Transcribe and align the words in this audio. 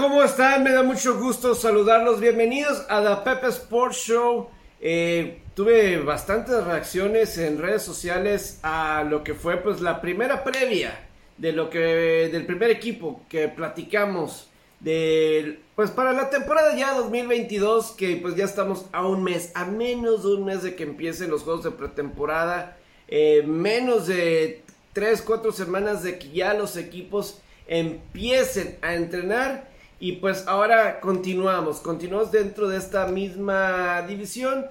¿cómo 0.00 0.24
están? 0.24 0.64
Me 0.64 0.72
da 0.72 0.82
mucho 0.82 1.18
gusto 1.18 1.54
saludarlos. 1.54 2.20
Bienvenidos 2.20 2.86
a 2.88 3.02
The 3.02 3.22
Pepe 3.22 3.48
Sports 3.48 3.98
Show. 3.98 4.48
Eh, 4.80 5.42
tuve 5.54 5.98
bastantes 5.98 6.64
reacciones 6.64 7.36
en 7.36 7.58
redes 7.58 7.82
sociales 7.82 8.60
a 8.62 9.04
lo 9.04 9.22
que 9.22 9.34
fue 9.34 9.58
pues 9.58 9.82
la 9.82 10.00
primera 10.00 10.42
previa 10.42 10.98
de 11.36 11.52
lo 11.52 11.68
que 11.68 12.30
del 12.32 12.46
primer 12.46 12.70
equipo 12.70 13.20
que 13.28 13.48
platicamos 13.48 14.48
de 14.80 15.60
pues 15.76 15.90
para 15.90 16.14
la 16.14 16.30
temporada 16.30 16.74
ya 16.74 16.94
2022 16.94 17.90
que 17.90 18.16
pues 18.16 18.36
ya 18.36 18.46
estamos 18.46 18.86
a 18.92 19.06
un 19.06 19.22
mes, 19.22 19.52
a 19.54 19.66
menos 19.66 20.22
de 20.22 20.30
un 20.30 20.46
mes 20.46 20.62
de 20.62 20.76
que 20.76 20.84
empiecen 20.84 21.30
los 21.30 21.42
juegos 21.42 21.64
de 21.64 21.72
pretemporada, 21.72 22.78
eh, 23.06 23.42
menos 23.46 24.06
de 24.06 24.62
3, 24.94 25.20
4 25.20 25.52
semanas 25.52 26.02
de 26.02 26.18
que 26.18 26.30
ya 26.30 26.54
los 26.54 26.78
equipos 26.78 27.42
empiecen 27.66 28.78
a 28.80 28.94
entrenar 28.94 29.69
y 30.00 30.12
pues 30.12 30.48
ahora 30.48 30.98
continuamos, 31.00 31.80
continuamos 31.80 32.32
dentro 32.32 32.68
de 32.68 32.78
esta 32.78 33.06
misma 33.06 34.02
división, 34.08 34.66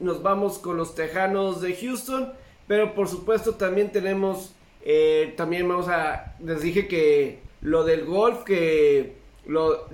nos 0.00 0.22
vamos 0.22 0.58
con 0.58 0.76
los 0.76 0.96
Tejanos 0.96 1.60
de 1.60 1.74
Houston, 1.76 2.32
pero 2.66 2.92
por 2.92 3.08
supuesto 3.08 3.54
también 3.54 3.92
tenemos, 3.92 4.54
eh, 4.84 5.34
también 5.36 5.68
vamos 5.68 5.86
a, 5.88 6.34
les 6.44 6.62
dije 6.62 6.88
que 6.88 7.38
lo 7.60 7.84
del 7.84 8.04
golf, 8.04 8.42
que 8.42 9.14
lo, 9.46 9.86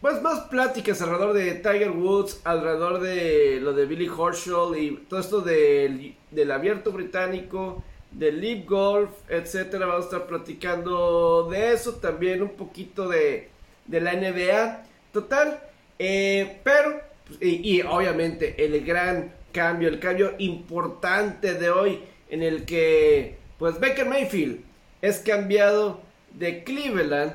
pues 0.00 0.22
más 0.22 0.40
pláticas 0.48 1.02
alrededor 1.02 1.34
de 1.34 1.52
Tiger 1.56 1.90
Woods, 1.90 2.40
alrededor 2.44 3.00
de 3.00 3.60
lo 3.60 3.74
de 3.74 3.84
Billy 3.84 4.08
Horschel 4.08 4.78
y 4.78 4.96
todo 5.10 5.20
esto 5.20 5.40
del, 5.42 6.16
del 6.30 6.50
abierto 6.50 6.90
británico, 6.90 7.84
del 8.10 8.40
Leap 8.40 8.66
Golf, 8.66 9.10
etcétera. 9.28 9.86
Vamos 9.86 10.06
a 10.06 10.08
estar 10.08 10.26
platicando 10.26 11.48
de 11.50 11.72
eso, 11.72 11.96
también 11.96 12.42
un 12.42 12.50
poquito 12.50 13.08
de 13.08 13.52
de 13.86 14.00
la 14.00 14.12
NBA. 14.12 14.84
Total, 15.12 15.60
eh, 15.98 16.60
pero, 16.64 17.00
pues, 17.26 17.38
y, 17.42 17.82
obviamente 17.82 18.64
el 18.64 18.84
gran 18.84 19.32
cambio, 19.52 19.88
el 19.88 20.00
cambio 20.00 20.34
importante 20.38 21.54
de 21.54 21.70
hoy 21.70 22.00
en 22.30 22.42
el 22.42 22.64
que, 22.64 23.36
pues 23.58 23.78
Baker 23.78 24.06
Mayfield 24.06 24.60
es 25.02 25.18
cambiado 25.18 26.00
de 26.32 26.64
Cleveland 26.64 27.34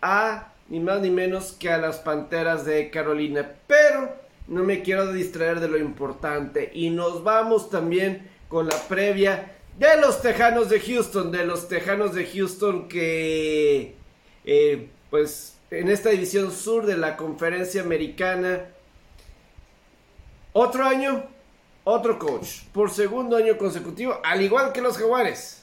a 0.00 0.52
ni 0.68 0.80
más 0.80 1.00
ni 1.00 1.10
menos 1.10 1.52
que 1.52 1.70
a 1.70 1.78
las 1.78 1.98
Panteras 1.98 2.64
de 2.64 2.90
Carolina. 2.90 3.50
Pero 3.66 4.14
no 4.46 4.64
me 4.64 4.82
quiero 4.82 5.12
distraer 5.12 5.60
de 5.60 5.68
lo 5.68 5.78
importante 5.78 6.70
y 6.72 6.90
nos 6.90 7.22
vamos 7.22 7.70
también 7.70 8.28
con 8.48 8.66
la 8.66 8.76
previa 8.88 9.52
de 9.78 10.00
los 10.00 10.22
Tejanos 10.22 10.70
de 10.70 10.80
Houston, 10.80 11.30
de 11.30 11.44
los 11.44 11.68
Tejanos 11.68 12.14
de 12.14 12.26
Houston 12.26 12.88
que, 12.88 13.94
eh, 14.44 14.88
pues, 15.10 15.57
en 15.70 15.88
esta 15.88 16.10
división 16.10 16.52
sur 16.52 16.86
de 16.86 16.96
la 16.96 17.16
conferencia 17.16 17.82
americana. 17.82 18.66
Otro 20.52 20.84
año, 20.84 21.24
otro 21.84 22.18
coach, 22.18 22.62
por 22.72 22.90
segundo 22.90 23.36
año 23.36 23.58
consecutivo, 23.58 24.18
al 24.24 24.42
igual 24.42 24.72
que 24.72 24.80
los 24.80 24.96
jaguares. 24.96 25.62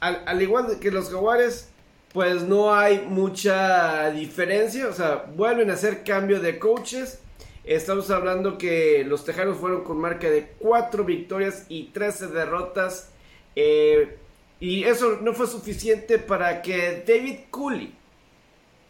Al, 0.00 0.42
igual 0.42 0.80
que 0.80 0.90
los 0.90 1.10
jaguares, 1.10 1.68
pues 2.12 2.42
no 2.42 2.74
hay 2.74 3.02
mucha 3.06 4.10
diferencia, 4.10 4.88
o 4.88 4.92
sea, 4.92 5.26
vuelven 5.36 5.70
a 5.70 5.74
hacer 5.74 6.02
cambio 6.02 6.40
de 6.40 6.58
coaches. 6.58 7.20
Estamos 7.64 8.10
hablando 8.10 8.58
que 8.58 9.04
los 9.04 9.24
Tejanos 9.24 9.58
fueron 9.58 9.84
con 9.84 9.98
marca 9.98 10.28
de 10.28 10.54
4 10.58 11.04
victorias 11.04 11.66
y 11.68 11.84
13 11.84 12.28
derrotas. 12.28 13.10
Eh, 13.54 14.18
y 14.58 14.82
eso 14.84 15.18
no 15.20 15.34
fue 15.34 15.46
suficiente 15.46 16.18
para 16.18 16.62
que 16.62 17.04
David 17.06 17.40
Cooley 17.50 17.94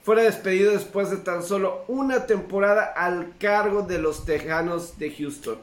fuera 0.03 0.23
despedido 0.23 0.73
después 0.73 1.11
de 1.11 1.19
tan 1.19 1.43
solo 1.43 1.85
una 1.89 2.27
temporada 2.27 2.85
al 2.85 3.37
cargo 3.39 3.83
de 3.83 3.99
los 3.99 4.25
Tejanos 4.25 4.99
de 4.99 5.13
Houston. 5.13 5.59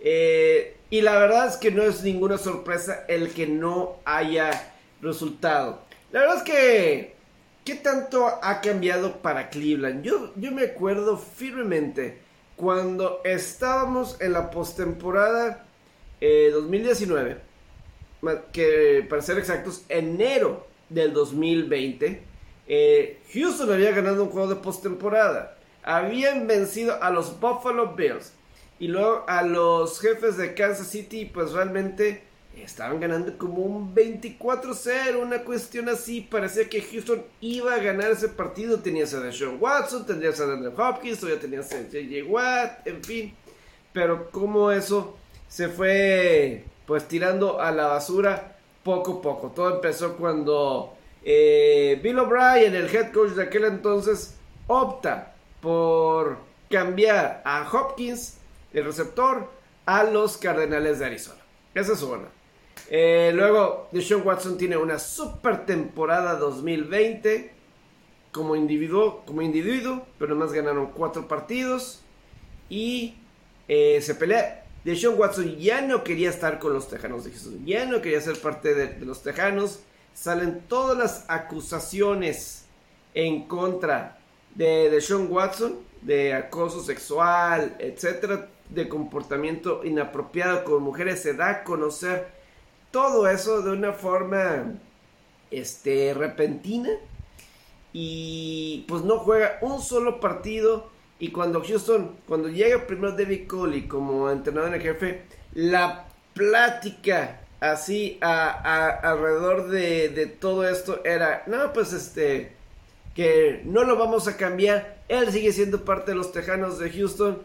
Eh, 0.00 0.76
y 0.90 1.00
la 1.00 1.18
verdad 1.18 1.48
es 1.48 1.56
que 1.56 1.70
no 1.70 1.82
es 1.82 2.02
ninguna 2.02 2.38
sorpresa 2.38 3.04
el 3.08 3.32
que 3.32 3.46
no 3.46 3.96
haya 4.04 4.74
resultado. 5.00 5.82
La 6.12 6.20
verdad 6.20 6.36
es 6.38 6.42
que, 6.42 7.14
¿qué 7.64 7.74
tanto 7.76 8.26
ha 8.26 8.60
cambiado 8.60 9.18
para 9.18 9.50
Cleveland? 9.50 10.02
Yo, 10.02 10.32
yo 10.36 10.52
me 10.52 10.62
acuerdo 10.62 11.16
firmemente 11.16 12.18
cuando 12.56 13.20
estábamos 13.24 14.20
en 14.20 14.32
la 14.32 14.50
postemporada 14.50 15.64
2019, 16.20 17.32
eh, 17.32 18.38
que 18.52 19.06
para 19.08 19.22
ser 19.22 19.38
exactos, 19.38 19.84
enero 19.88 20.66
del 20.88 21.12
2020 21.12 22.35
eh, 22.68 23.20
Houston 23.32 23.72
había 23.72 23.92
ganado 23.92 24.24
un 24.24 24.30
juego 24.30 24.48
de 24.48 24.56
postemporada. 24.56 25.56
Habían 25.82 26.46
vencido 26.46 27.02
a 27.02 27.10
los 27.10 27.38
Buffalo 27.40 27.94
Bills. 27.94 28.32
Y 28.78 28.88
luego 28.88 29.24
a 29.26 29.42
los 29.42 30.00
jefes 30.00 30.36
de 30.36 30.54
Kansas 30.54 30.88
City, 30.88 31.24
pues 31.24 31.52
realmente 31.52 32.22
estaban 32.56 33.00
ganando 33.00 33.36
como 33.38 33.62
un 33.62 33.94
24-0, 33.94 35.16
una 35.16 35.44
cuestión 35.44 35.88
así. 35.88 36.20
Parecía 36.20 36.68
que 36.68 36.82
Houston 36.82 37.24
iba 37.40 37.74
a 37.74 37.78
ganar 37.78 38.10
ese 38.10 38.28
partido. 38.28 38.80
Tenías 38.80 39.14
a 39.14 39.20
Deshaun 39.20 39.58
Watson, 39.60 40.04
tendrías 40.04 40.40
a 40.40 40.44
Andrew 40.44 40.74
Hopkins, 40.76 41.20
todavía 41.20 41.40
tenías 41.40 41.72
a 41.72 41.76
J.J. 41.76 42.28
Watt, 42.28 42.86
en 42.86 43.02
fin. 43.02 43.34
Pero 43.92 44.30
como 44.30 44.70
eso 44.70 45.16
se 45.48 45.68
fue 45.68 46.64
pues 46.86 47.08
tirando 47.08 47.60
a 47.60 47.72
la 47.72 47.86
basura 47.86 48.56
poco 48.82 49.14
a 49.14 49.22
poco. 49.22 49.48
Todo 49.48 49.76
empezó 49.76 50.16
cuando 50.16 50.95
eh, 51.28 51.98
Bill 52.04 52.20
O'Brien, 52.20 52.76
el 52.76 52.94
head 52.94 53.10
coach 53.12 53.32
de 53.32 53.42
aquel 53.42 53.64
entonces, 53.64 54.36
opta 54.68 55.34
por 55.60 56.38
cambiar 56.70 57.42
a 57.44 57.68
Hopkins, 57.68 58.38
el 58.72 58.84
receptor, 58.84 59.50
a 59.86 60.04
los 60.04 60.36
Cardenales 60.36 61.00
de 61.00 61.06
Arizona. 61.06 61.40
Esa 61.74 61.94
es 61.94 62.02
una. 62.02 62.28
Eh, 62.88 63.32
luego, 63.34 63.88
Deshaun 63.90 64.24
Watson 64.24 64.56
tiene 64.56 64.76
una 64.76 65.00
super 65.00 65.66
temporada 65.66 66.36
2020 66.36 67.50
como 68.30 68.54
individuo, 68.54 69.24
como 69.26 69.42
individuo 69.42 70.06
pero 70.18 70.34
nomás 70.34 70.52
ganaron 70.52 70.92
cuatro 70.92 71.26
partidos 71.26 72.02
y 72.68 73.16
eh, 73.66 74.00
se 74.00 74.14
pelea. 74.14 74.64
Deshaun 74.84 75.18
Watson 75.18 75.56
ya 75.56 75.80
no 75.80 76.04
quería 76.04 76.30
estar 76.30 76.60
con 76.60 76.72
los 76.72 76.88
Tejanos 76.88 77.24
de 77.24 77.32
Jesús, 77.32 77.54
ya 77.64 77.84
no 77.86 78.00
quería 78.00 78.20
ser 78.20 78.38
parte 78.38 78.74
de 78.74 79.04
los 79.04 79.24
Tejanos 79.24 79.80
salen 80.16 80.62
todas 80.66 80.96
las 80.96 81.24
acusaciones 81.28 82.64
en 83.12 83.46
contra 83.46 84.18
de, 84.54 84.88
de 84.88 85.00
Sean 85.02 85.30
Watson, 85.30 85.76
de 86.00 86.32
acoso 86.32 86.82
sexual, 86.82 87.76
etcétera, 87.78 88.48
de 88.70 88.88
comportamiento 88.88 89.84
inapropiado 89.84 90.64
con 90.64 90.82
mujeres, 90.82 91.22
se 91.22 91.34
da 91.34 91.50
a 91.50 91.64
conocer 91.64 92.28
todo 92.90 93.28
eso 93.28 93.60
de 93.60 93.72
una 93.72 93.92
forma 93.92 94.72
este, 95.50 96.14
repentina 96.14 96.90
y 97.92 98.86
pues 98.88 99.02
no 99.02 99.18
juega 99.18 99.58
un 99.60 99.82
solo 99.82 100.18
partido 100.18 100.88
y 101.18 101.30
cuando 101.30 101.62
Houston, 101.62 102.16
cuando 102.26 102.48
llega 102.48 102.86
primero 102.86 103.12
David 103.12 103.46
Coley 103.46 103.86
como 103.86 104.30
entrenador 104.30 104.74
en 104.74 104.80
jefe, 104.80 105.22
la 105.52 106.06
plática 106.32 107.40
así 107.60 108.18
a, 108.20 108.88
alrededor 109.10 109.68
de, 109.68 110.26
todo 110.40 110.68
esto 110.68 111.00
era, 111.04 111.42
no, 111.46 111.72
pues 111.72 111.92
este, 111.92 112.52
que 113.14 113.62
no 113.64 113.84
lo 113.84 113.96
vamos 113.96 114.28
a 114.28 114.36
cambiar, 114.36 114.98
él 115.08 115.30
sigue 115.32 115.52
siendo 115.52 115.84
parte 115.84 116.12
de 116.12 116.16
los 116.16 116.32
Tejanos 116.32 116.78
de 116.78 116.90
Houston, 116.90 117.42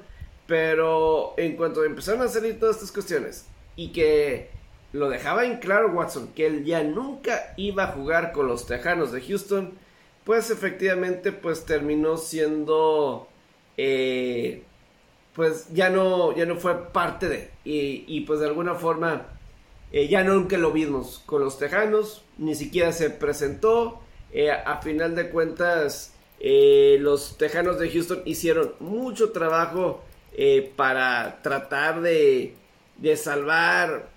pero 0.47 1.33
en 1.37 1.55
cuanto 1.55 1.83
empezaron 1.83 2.21
a 2.21 2.27
salir 2.27 2.59
todas 2.59 2.77
estas 2.77 2.91
cuestiones 2.91 3.45
y 3.75 3.91
que 3.93 4.49
lo 4.91 5.09
dejaba 5.09 5.45
en 5.45 5.57
claro 5.57 5.91
Watson, 5.91 6.33
que 6.33 6.45
él 6.45 6.65
ya 6.65 6.83
nunca 6.83 7.53
iba 7.55 7.85
a 7.85 7.91
jugar 7.93 8.33
con 8.33 8.47
los 8.47 8.67
Tejanos 8.67 9.11
de 9.11 9.21
Houston, 9.21 9.73
pues 10.25 10.49
efectivamente 10.51 11.31
pues 11.31 11.65
terminó 11.65 12.17
siendo... 12.17 13.27
Eh, 13.77 14.63
pues 15.33 15.69
ya 15.71 15.89
no, 15.89 16.35
ya 16.35 16.45
no 16.45 16.57
fue 16.57 16.91
parte 16.91 17.29
de, 17.29 17.49
y, 17.63 18.03
y 18.05 18.21
pues 18.21 18.41
de 18.41 18.47
alguna 18.47 18.75
forma 18.75 19.27
eh, 19.91 20.07
ya 20.07 20.23
nunca 20.23 20.57
lo 20.57 20.71
vimos 20.71 21.21
con 21.25 21.43
los 21.43 21.59
Tejanos, 21.59 22.23
ni 22.37 22.55
siquiera 22.55 22.91
se 22.93 23.09
presentó. 23.09 23.99
Eh, 24.31 24.49
a 24.49 24.81
final 24.81 25.15
de 25.15 25.29
cuentas, 25.29 26.13
eh, 26.39 26.97
los 27.01 27.37
Tejanos 27.37 27.77
de 27.77 27.89
Houston 27.89 28.21
hicieron 28.25 28.73
mucho 28.79 29.31
trabajo 29.31 30.01
para 30.77 31.41
tratar 31.41 32.01
de, 32.01 32.55
de, 32.97 33.17
salvar, 33.17 34.07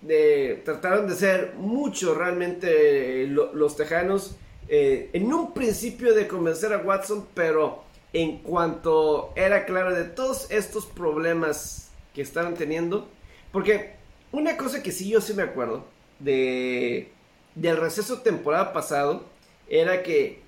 de, 0.00 0.60
trataron 0.64 1.08
de 1.08 1.14
ser 1.14 1.54
mucho 1.56 2.14
realmente 2.14 3.28
los 3.28 3.76
Tejanos. 3.76 4.36
en 4.68 5.32
un 5.32 5.54
principio 5.54 6.12
de 6.12 6.26
convencer 6.26 6.72
a 6.72 6.78
Watson, 6.78 7.28
pero 7.34 7.84
en 8.12 8.38
cuanto 8.38 9.32
era 9.36 9.64
claro 9.64 9.94
de 9.94 10.04
todos 10.04 10.50
estos 10.50 10.86
problemas 10.86 11.92
que 12.14 12.22
estaban 12.22 12.54
teniendo, 12.54 13.06
porque 13.52 13.99
una 14.32 14.56
cosa 14.56 14.82
que 14.82 14.92
sí 14.92 15.08
yo 15.10 15.20
sí 15.20 15.34
me 15.34 15.42
acuerdo 15.42 15.86
de 16.18 17.10
del 17.54 17.76
receso 17.76 18.20
temporada 18.20 18.72
pasado 18.72 19.24
era 19.68 20.02
que 20.02 20.40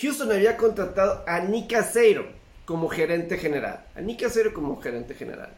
Houston 0.00 0.32
había 0.32 0.56
contratado 0.56 1.22
a 1.26 1.40
Nick 1.40 1.70
Caseiro 1.70 2.26
como 2.64 2.88
gerente 2.88 3.38
general. 3.38 3.84
A 3.94 4.00
Nick 4.00 4.22
Caseiro 4.22 4.54
como 4.54 4.80
gerente 4.80 5.14
general. 5.14 5.50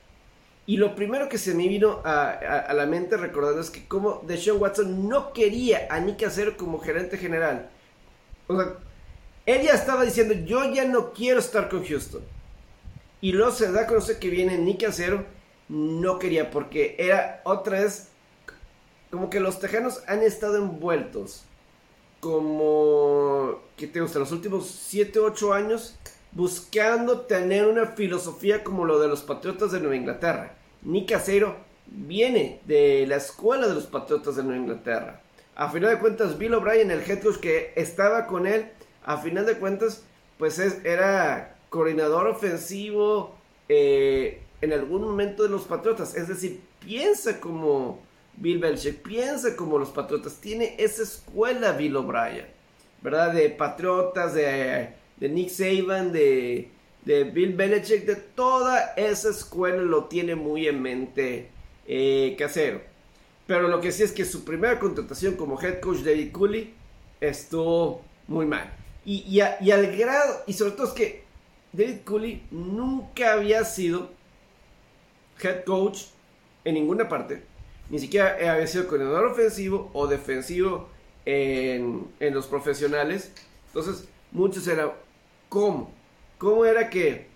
Y 0.67 0.79
lo 0.79 0.95
primero 0.95 1.29
que 1.29 1.39
se 1.39 1.55
me 1.55 1.69
vino 1.69 2.01
a, 2.05 2.73
la 2.75 2.87
mente 2.87 3.17
recordando 3.17 3.61
es 3.61 3.71
que 3.71 3.87
como 3.87 4.23
Deshaun 4.27 4.61
Watson 4.61 5.09
no 5.09 5.33
quería 5.33 5.87
a 5.91 6.01
Nick 6.01 6.23
Caseiro 6.23 6.57
como 6.57 6.81
gerente 6.81 7.19
general. 7.19 7.69
O 8.47 8.57
sea, 8.57 8.75
él 9.47 9.63
ya 9.63 9.75
estaba 9.75 10.05
diciendo, 10.05 10.35
yo 10.35 10.73
ya 10.73 10.85
no 10.87 11.13
quiero 11.13 11.39
estar 11.39 11.69
con 11.69 11.85
Houston. 11.85 12.23
Y 13.21 13.33
luego 13.33 13.53
se 13.53 13.71
da 13.71 13.83
a 13.83 13.87
conocer 13.87 14.19
que 14.19 14.31
viene 14.31 14.57
Nick 14.59 14.85
Caseiro. 14.85 15.25
No 15.69 16.19
quería 16.19 16.51
porque 16.51 16.97
era 16.99 17.41
otra 17.45 17.81
vez 17.81 18.09
como 19.11 19.31
que 19.31 19.41
los 19.41 19.61
tejanos 19.61 20.03
han 20.09 20.23
estado 20.23 20.57
envueltos 20.57 21.45
como, 22.21 23.61
¿qué 23.77 23.87
te 23.87 24.01
gusta? 24.01 24.19
Los 24.19 24.33
últimos 24.33 24.67
7, 24.67 25.19
8 25.19 25.53
años 25.53 25.95
buscando 26.33 27.21
tener 27.21 27.67
una 27.67 27.89
filosofía 27.89 28.65
como 28.65 28.85
lo 28.87 28.99
de 28.99 29.09
los 29.09 29.23
Patriotas 29.23 29.73
de 29.73 29.81
Nueva 29.81 29.97
Inglaterra. 29.97 30.55
Nick 30.83 31.11
Casero 31.11 31.55
viene 31.87 32.61
de 32.65 33.07
la 33.07 33.17
escuela 33.17 33.69
de 33.69 33.75
los 33.75 33.87
Patriotas 33.87 34.37
de 34.37 34.43
Nueva 34.43 34.59
Inglaterra. 34.59 35.21
A 35.55 35.71
final 35.71 35.91
de 35.91 36.01
cuentas, 36.01 36.37
Bill 36.39 36.55
O'Brien, 36.55 36.91
el 36.91 37.09
head 37.09 37.23
coach 37.23 37.37
que 37.37 37.73
estaba 37.77 38.27
con 38.27 38.47
él, 38.47 38.71
a 39.05 39.19
final 39.19 39.47
de 39.47 39.59
cuentas, 39.59 40.03
pues 40.39 40.59
era 40.59 41.57
coordinador 41.69 42.27
ofensivo 42.27 43.37
eh, 43.69 44.41
en 44.65 44.73
algún 44.73 45.03
momento 45.03 45.43
de 45.43 45.51
los 45.51 45.63
Patriotas. 45.63 46.15
Es 46.17 46.29
decir, 46.29 46.61
piensa 46.81 47.39
como 47.39 48.01
Bill 48.37 48.59
Belichick, 48.59 49.03
piensa 49.03 49.55
como 49.55 49.79
los 49.79 49.91
Patriotas. 49.91 50.41
Tiene 50.41 50.75
esa 50.79 51.03
escuela 51.03 51.73
Bill 51.73 51.97
O'Brien, 51.97 52.47
¿verdad? 53.03 53.33
De 53.33 53.51
Patriotas, 53.51 54.35
de, 54.35 54.95
Nick 55.21 55.51
Saban, 55.51 56.13
de, 56.13 56.71
de, 57.05 57.25
Bill 57.25 57.55
Belichick, 57.55 58.05
de 58.07 58.17
toda 58.17 58.95
esa 58.97 59.31
escuela 59.31 59.83
lo 59.83 60.05
tiene 60.05 60.35
muy 60.35 60.67
en 60.67 60.83
mente 60.83 61.51
eh, 61.87 62.35
Casero. 62.39 62.81
Pero 63.47 63.69
lo 63.69 63.81
que 63.81 63.93
sí 63.93 64.03
es 64.03 64.13
que 64.13 64.25
su 64.25 64.45
primera 64.45 64.79
contratación 64.81 65.35
como 65.35 65.61
head 65.61 65.81
coach 65.81 65.99
David 65.99 66.33
Cooley 66.33 66.73
estuvo 67.21 68.03
muy 68.27 68.47
mal. 68.47 68.73
Y, 69.05 69.17
y, 69.29 69.43
y 69.63 69.71
al 69.71 69.95
grado, 69.95 70.43
y 70.47 70.55
sobre 70.55 70.73
todo 70.73 70.87
es 70.87 70.93
que 70.95 71.25
David 71.75 71.99
Cooley 72.07 72.43
nunca 72.51 73.35
había 73.35 73.63
sido 73.65 74.11
head 75.43 75.65
coach 75.65 76.07
en 76.65 76.75
ninguna 76.75 77.09
parte 77.09 77.55
ni 77.91 77.99
siquiera 77.99 78.37
había 78.53 78.67
sido 78.67 78.87
coordinador 78.87 79.27
ofensivo 79.27 79.91
o 79.93 80.07
defensivo 80.07 80.89
en, 81.25 82.09
los 82.21 82.47
profesionales. 82.47 83.33
Entonces, 83.69 84.09
muchos 84.33 84.67
eran, 84.69 84.93
¿cómo? 85.49 85.93
¿Cómo 86.39 86.65
era 86.65 86.91
que 86.91 87.29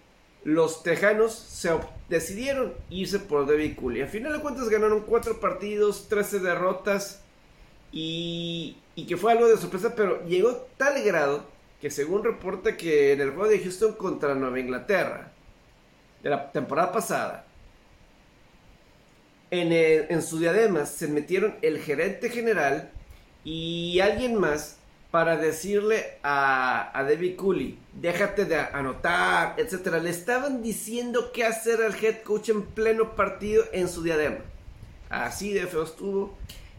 los 0.44 0.82
tejanos 0.82 1.34
se 1.34 1.70
decidieron 2.08 2.74
irse 2.90 3.18
por 3.18 3.46
David 3.46 3.76
Cooley? 3.76 4.02
Al 4.02 4.08
final 4.08 4.32
de 4.32 4.40
cuentas 4.40 4.68
ganaron 4.68 5.02
cuatro 5.02 5.38
partidos, 5.40 6.08
13 6.08 6.40
derrotas 6.40 7.22
y, 7.92 8.78
y 8.94 9.06
que 9.06 9.16
fue 9.16 9.32
algo 9.32 9.48
de 9.48 9.56
sorpresa, 9.58 9.94
pero 9.94 10.24
llegó 10.26 10.66
tal 10.76 11.02
grado 11.02 11.44
que 11.80 11.90
según 11.90 12.24
reporta 12.24 12.76
que 12.76 13.12
en 13.12 13.20
el 13.20 13.30
juego 13.30 13.48
de 13.48 13.60
Houston 13.60 13.92
contra 13.92 14.34
Nueva 14.34 14.58
Inglaterra 14.58 15.32
de 16.22 16.30
la 16.30 16.50
temporada 16.50 16.90
pasada, 16.90 17.47
en, 19.50 20.22
su 20.22 20.38
diadema 20.38 20.86
se 20.86 21.08
metieron 21.08 21.56
el 21.62 21.78
gerente 21.78 22.30
general 22.30 22.90
y 23.44 24.00
alguien 24.00 24.34
más 24.34 24.78
para 25.10 25.36
decirle 25.36 26.04
a, 26.22 26.96
a 26.98 27.02
David 27.02 27.36
Cooley, 27.36 27.78
déjate 27.94 28.44
de 28.44 28.56
anotar, 28.56 29.54
etcétera. 29.56 29.98
Le 29.98 30.10
estaban 30.10 30.62
diciendo 30.62 31.32
qué 31.32 31.44
hacer 31.44 31.82
al 31.82 31.94
head 31.94 32.22
coach 32.22 32.50
en 32.50 32.62
pleno 32.62 33.16
partido 33.16 33.64
en 33.72 33.88
su 33.88 34.02
diadema. 34.02 34.40
Así 35.08 35.52
de 35.54 35.66
feo 35.66 35.84
estuvo. 35.84 36.36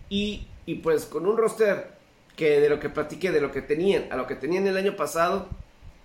Y, 0.10 0.48
y 0.66 0.76
pues 0.76 1.06
con 1.06 1.26
un 1.26 1.38
roster 1.38 1.92
que 2.36 2.60
de 2.62 2.70
lo 2.70 2.80
que 2.80 2.90
platiqué, 2.90 3.32
de 3.32 3.42
lo 3.42 3.52
que 3.52 3.62
tenían, 3.62 4.06
a 4.12 4.16
lo 4.16 4.28
que 4.28 4.36
tenían 4.36 4.68
el 4.68 4.78
año 4.78 4.96
pasado, 4.96 5.50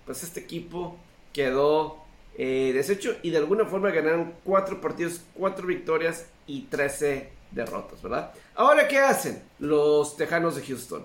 pues 0.06 0.22
este 0.22 0.40
equipo 0.40 0.96
quedó 1.32 2.02
eh, 2.36 2.72
deshecho 2.74 3.14
y 3.22 3.30
de 3.30 3.38
alguna 3.38 3.66
forma 3.66 3.90
ganaron 3.90 4.34
cuatro 4.42 4.80
partidos, 4.80 5.22
cuatro 5.34 5.66
victorias 5.66 6.26
y 6.46 6.62
13 6.62 7.30
derrotas, 7.50 8.02
¿verdad? 8.02 8.32
Ahora, 8.54 8.88
¿qué 8.88 8.98
hacen 8.98 9.42
los 9.58 10.16
Tejanos 10.16 10.56
de 10.56 10.62
Houston? 10.62 11.04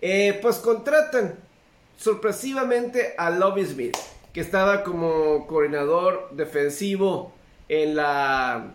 Eh, 0.00 0.38
pues 0.40 0.56
contratan 0.56 1.34
sorpresivamente 1.96 3.14
a 3.18 3.30
Lobby 3.30 3.64
Smith, 3.64 3.96
que 4.32 4.40
estaba 4.40 4.84
como 4.84 5.46
coordinador 5.46 6.30
defensivo 6.32 7.32
en 7.68 7.96
la, 7.96 8.74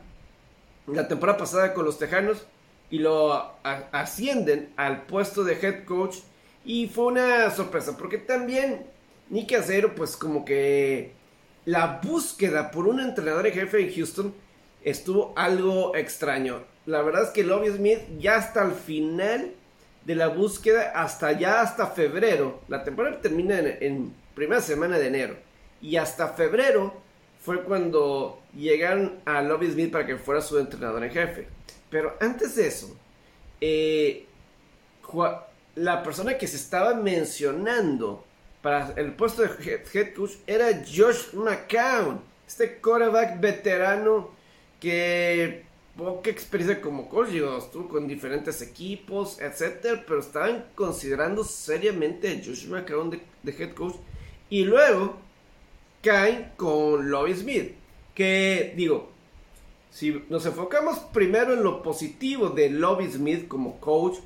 temporada 1.08 1.38
pasada 1.38 1.74
con 1.74 1.86
los 1.86 1.98
Tejanos 1.98 2.46
y 2.90 3.00
lo 3.00 3.54
ascienden 3.64 4.74
al 4.76 5.04
puesto 5.06 5.44
de 5.44 5.54
head 5.54 5.86
coach 5.86 6.18
y 6.66 6.88
fue 6.88 7.06
una 7.06 7.50
sorpresa 7.52 7.98
porque 7.98 8.18
también 8.18 8.86
Nick 9.30 9.54
Acero 9.54 9.96
pues 9.96 10.16
como 10.16 10.46
que 10.46 11.14
la 11.66 12.00
búsqueda 12.04 12.70
por 12.70 12.88
un 12.88 13.00
entrenador 13.00 13.48
en 13.48 13.54
jefe 13.54 13.82
en 13.82 13.96
Houston 13.96 14.36
estuvo 14.84 15.34
algo 15.36 15.96
extraño. 15.96 16.64
La 16.86 17.02
verdad 17.02 17.24
es 17.24 17.30
que 17.30 17.44
Lobby 17.44 17.70
Smith 17.70 18.00
ya 18.20 18.36
hasta 18.36 18.64
el 18.64 18.74
final 18.74 19.52
de 20.06 20.16
la 20.16 20.28
búsqueda, 20.28 20.92
hasta 20.96 21.32
ya 21.32 21.62
hasta 21.62 21.88
febrero, 21.88 22.62
la 22.68 22.84
temporada 22.84 23.22
termina 23.22 23.60
en, 23.60 24.14
primera 24.36 24.62
semana 24.62 24.98
de 24.98 25.08
enero, 25.08 25.36
y 25.82 25.96
hasta 25.96 26.30
febrero 26.30 26.94
fue 27.42 27.64
cuando 27.64 28.42
llegaron 28.56 29.20
a 29.26 29.42
Lobby 29.42 29.72
Smith 29.72 29.92
para 29.92 30.06
que 30.06 30.18
fuera 30.18 30.42
su 30.42 30.58
entrenador 30.60 31.04
en 31.04 31.12
jefe. 31.12 31.48
Pero 31.90 32.18
antes 32.20 32.56
de 32.56 32.68
eso, 32.68 32.98
eh, 33.62 34.26
la 35.76 36.04
persona 36.04 36.38
que 36.38 36.48
se 36.48 36.58
estaba 36.58 36.96
mencionando 36.96 38.24
para 38.62 38.94
el 38.96 39.14
puesto 39.14 39.42
de 39.42 39.50
head 39.94 40.14
coach 40.16 40.32
era 40.48 40.68
Josh 40.86 41.34
McCown, 41.34 42.22
este 42.48 42.78
quarterback 42.80 43.40
veterano 43.40 44.32
que 44.84 45.64
poca 45.96 46.30
experiencia 46.30 46.82
como 46.82 47.08
coach, 47.08 47.30
estuvo 47.30 47.88
con 47.88 48.06
diferentes 48.06 48.62
equipos, 48.62 49.40
etcétera, 49.40 50.04
pero 50.06 50.20
estaban 50.20 50.66
considerando 50.76 51.46
seriamente 51.46 52.28
a 52.28 52.36
Josh 52.36 52.68
McCown 52.68 53.10
de, 53.10 53.52
head 53.58 53.74
coach 53.74 53.96
y 54.50 54.66
luego 54.66 55.16
caen 56.02 56.52
con 56.58 57.10
Lobby 57.10 57.34
Smith, 57.34 57.72
que 58.14 58.74
digo, 58.76 59.10
si 59.90 60.22
nos 60.28 60.46
enfocamos 60.46 61.00
primero 61.14 61.54
en 61.54 61.64
lo 61.64 61.82
positivo 61.82 62.50
de 62.50 62.70
Lobby 62.70 63.10
Smith 63.10 63.48
como 63.48 63.80
coach, 63.80 64.18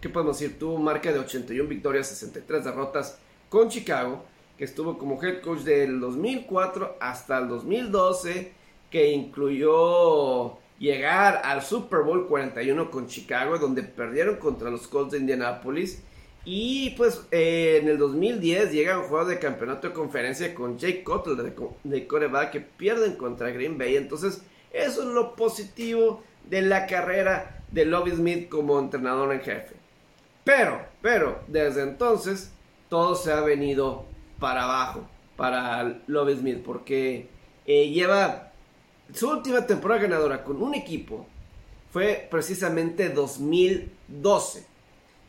¿qué 0.00 0.08
podemos 0.08 0.38
decir? 0.38 0.58
Tuvo 0.58 0.78
marca 0.78 1.12
de 1.12 1.18
81 1.18 1.68
victorias, 1.68 2.08
63 2.08 2.64
derrotas, 2.64 3.18
con 3.50 3.68
Chicago, 3.68 4.24
que 4.56 4.64
estuvo 4.64 4.96
como 4.96 5.22
head 5.22 5.42
coach 5.42 5.60
del 5.60 6.00
2004 6.00 6.96
hasta 7.00 7.36
el 7.36 7.48
2012, 7.48 8.64
que 8.90 9.10
incluyó 9.12 10.58
llegar 10.78 11.40
al 11.44 11.62
Super 11.62 12.00
Bowl 12.00 12.26
41 12.28 12.90
con 12.90 13.06
Chicago, 13.06 13.58
donde 13.58 13.82
perdieron 13.82 14.36
contra 14.36 14.70
los 14.70 14.86
Colts 14.86 15.12
de 15.12 15.18
Indianapolis. 15.18 16.02
Y 16.44 16.90
pues 16.90 17.22
eh, 17.32 17.80
en 17.82 17.88
el 17.88 17.98
2010 17.98 18.72
llega 18.72 18.94
a 18.94 18.98
un 19.00 19.06
juego 19.06 19.24
de 19.24 19.38
campeonato 19.38 19.88
de 19.88 19.94
conferencia 19.94 20.54
con 20.54 20.78
Jake 20.78 21.02
Cutler 21.02 21.36
de, 21.36 21.54
de 21.82 22.06
coreback 22.06 22.52
que 22.52 22.60
pierden 22.60 23.16
contra 23.16 23.50
Green 23.50 23.78
Bay. 23.78 23.96
Entonces, 23.96 24.42
eso 24.72 25.02
es 25.02 25.08
lo 25.08 25.34
positivo 25.34 26.22
de 26.48 26.62
la 26.62 26.86
carrera 26.86 27.64
de 27.72 27.84
Lobby 27.84 28.12
Smith 28.12 28.48
como 28.48 28.78
entrenador 28.78 29.32
en 29.32 29.40
jefe. 29.40 29.74
Pero, 30.44 30.80
pero, 31.02 31.40
desde 31.48 31.82
entonces 31.82 32.52
todo 32.88 33.16
se 33.16 33.32
ha 33.32 33.40
venido 33.40 34.04
para 34.38 34.64
abajo 34.64 35.08
para 35.36 36.00
Love 36.06 36.38
Smith 36.38 36.62
porque 36.64 37.28
eh, 37.66 37.90
lleva 37.90 38.45
su 39.12 39.30
última 39.30 39.66
temporada 39.66 40.02
ganadora 40.02 40.42
con 40.44 40.62
un 40.62 40.74
equipo 40.74 41.26
fue 41.92 42.26
precisamente 42.30 43.08
2012. 43.08 44.66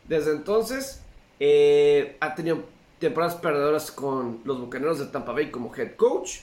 Desde 0.06 0.32
entonces 0.32 1.02
eh, 1.40 2.16
ha 2.20 2.34
tenido 2.34 2.64
temporadas 2.98 3.36
perdedoras 3.36 3.90
con 3.90 4.40
los 4.44 4.60
Bucaneros 4.60 4.98
de 4.98 5.06
Tampa 5.06 5.32
Bay 5.32 5.50
como 5.50 5.74
head 5.74 5.94
coach. 5.96 6.40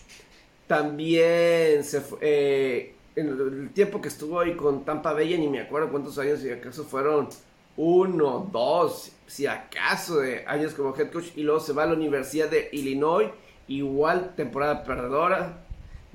También 0.68 1.84
se 1.84 2.02
eh, 2.22 2.96
en 3.16 3.28
el 3.28 3.70
tiempo 3.74 4.02
que 4.02 4.08
estuvo 4.08 4.40
ahí 4.40 4.56
con 4.56 4.84
Tampa 4.84 5.14
Bay, 5.14 5.38
ni 5.38 5.48
me 5.48 5.62
acuerdo 5.62 5.90
cuántos 5.90 6.18
años, 6.18 6.44
y 6.44 6.52
acaso 6.52 6.84
fueron 6.84 7.30
uno, 7.78 8.50
dos, 8.52 9.12
si 9.28 9.48
acaso, 9.48 10.20
de 10.20 10.46
años 10.48 10.74
como 10.74 10.96
head 10.96 11.12
coach 11.12 11.28
y 11.36 11.44
luego 11.44 11.60
se 11.60 11.74
va 11.74 11.84
a 11.84 11.88
la 11.88 11.94
Universidad 11.94 12.50
de 12.50 12.70
Illinois, 12.72 13.30
igual 13.68 14.34
temporada 14.36 14.84
perdedora, 14.84 15.65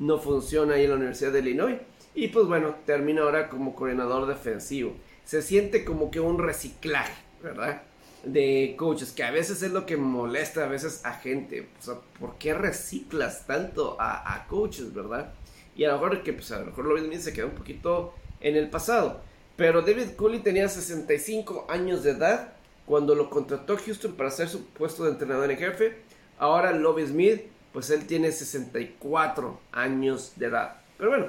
no 0.00 0.18
funciona 0.18 0.74
ahí 0.74 0.84
en 0.84 0.90
la 0.90 0.96
Universidad 0.96 1.30
de 1.30 1.38
Illinois 1.38 1.78
y 2.14 2.28
pues 2.28 2.46
bueno, 2.46 2.74
termina 2.84 3.22
ahora 3.22 3.48
como 3.48 3.76
coordinador 3.76 4.26
defensivo. 4.26 4.96
Se 5.24 5.42
siente 5.42 5.84
como 5.84 6.10
que 6.10 6.18
un 6.18 6.38
reciclaje, 6.38 7.14
¿verdad? 7.40 7.82
de 8.24 8.74
coaches, 8.76 9.12
que 9.12 9.22
a 9.22 9.30
veces 9.30 9.62
es 9.62 9.72
lo 9.72 9.86
que 9.86 9.96
molesta 9.96 10.64
a 10.64 10.68
veces 10.68 11.04
a 11.04 11.14
gente. 11.14 11.68
O 11.78 11.82
sea, 11.82 11.94
¿por 12.18 12.36
qué 12.36 12.54
reciclas 12.54 13.46
tanto 13.46 13.96
a, 13.98 14.46
coaches, 14.48 14.92
verdad? 14.92 15.32
Y 15.76 15.84
a 15.84 15.88
lo 15.88 15.94
mejor 15.94 16.22
que 16.22 16.32
pues 16.32 16.50
a 16.52 16.60
lo 16.60 16.66
mejor 16.66 16.84
lo 16.84 17.20
se 17.20 17.32
quedó 17.32 17.46
un 17.46 17.54
poquito 17.54 18.14
en 18.40 18.56
el 18.56 18.68
pasado. 18.68 19.20
Pero 19.56 19.82
David 19.82 20.10
Cooley 20.16 20.40
tenía 20.40 20.68
65 20.68 21.66
años 21.68 22.02
de 22.02 22.12
edad 22.12 22.54
cuando 22.86 23.14
lo 23.14 23.30
contrató 23.30 23.76
Houston 23.76 24.12
para 24.14 24.28
hacer 24.28 24.48
su 24.48 24.66
puesto 24.66 25.04
de 25.04 25.10
entrenador 25.10 25.50
en 25.50 25.58
jefe. 25.58 25.96
Ahora 26.38 26.72
Lobby 26.72 27.06
Smith, 27.06 27.42
pues 27.72 27.90
él 27.90 28.06
tiene 28.06 28.32
64 28.32 29.60
años 29.72 30.32
de 30.36 30.46
edad. 30.46 30.76
Pero 30.96 31.10
bueno, 31.10 31.26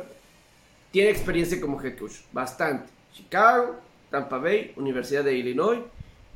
tiene 0.92 1.10
experiencia 1.10 1.60
como 1.62 1.82
head 1.82 1.98
coach, 1.98 2.18
bastante. 2.32 2.90
Chicago, 3.14 3.78
Tampa 4.10 4.38
Bay, 4.38 4.74
Universidad 4.76 5.24
de 5.24 5.36
Illinois. 5.36 5.82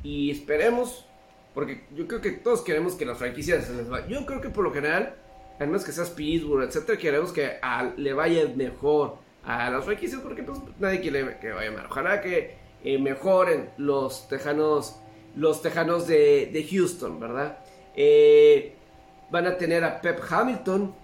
Y 0.02 0.30
esperemos, 0.30 1.06
porque 1.54 1.84
yo 1.94 2.06
creo 2.06 2.20
que 2.20 2.30
todos 2.32 2.62
queremos 2.62 2.94
que 2.94 3.04
las 3.04 3.18
franquicias 3.18 3.66
se 3.66 3.74
les 3.74 3.88
vaya. 3.88 4.06
Yo 4.06 4.24
creo 4.24 4.40
que 4.40 4.50
por 4.50 4.64
lo 4.64 4.72
general, 4.72 5.16
al 5.58 5.66
menos 5.66 5.84
que 5.84 5.92
seas 5.92 6.10
Pittsburgh, 6.10 6.62
etcétera, 6.62 6.98
queremos 6.98 7.32
que 7.32 7.58
le 7.96 8.12
vaya 8.12 8.48
mejor 8.54 9.18
a 9.44 9.70
las 9.70 9.84
franquicias, 9.84 10.20
porque 10.20 10.42
pues 10.42 10.58
nadie 10.78 11.00
quiere 11.00 11.38
que 11.40 11.50
vaya 11.50 11.70
mal. 11.72 11.86
Ojalá 11.86 12.20
que 12.20 12.56
eh, 12.84 12.98
mejoren 12.98 13.70
los 13.78 14.28
tejanos, 14.28 14.96
los 15.34 15.62
tejanos 15.62 16.06
de, 16.06 16.66
Houston, 16.70 17.18
¿verdad? 17.18 17.58
Eh, 17.96 18.75
van 19.30 19.46
a 19.46 19.56
tener 19.56 19.84
a 19.84 20.00
Pep 20.00 20.20
Hamilton 20.28 20.94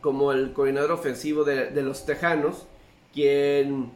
como 0.00 0.32
el 0.32 0.52
coordinador 0.52 0.92
ofensivo 0.92 1.44
de, 1.44 1.70
los 1.82 2.06
tejanos, 2.06 2.66
quien 3.12 3.90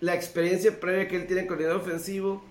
la 0.00 0.14
experiencia 0.14 0.78
previa 0.78 1.08
que 1.08 1.16
él 1.16 1.26
tiene 1.26 1.42
con 1.42 1.56
coordinador 1.56 1.80
ofensivo, 1.80 2.42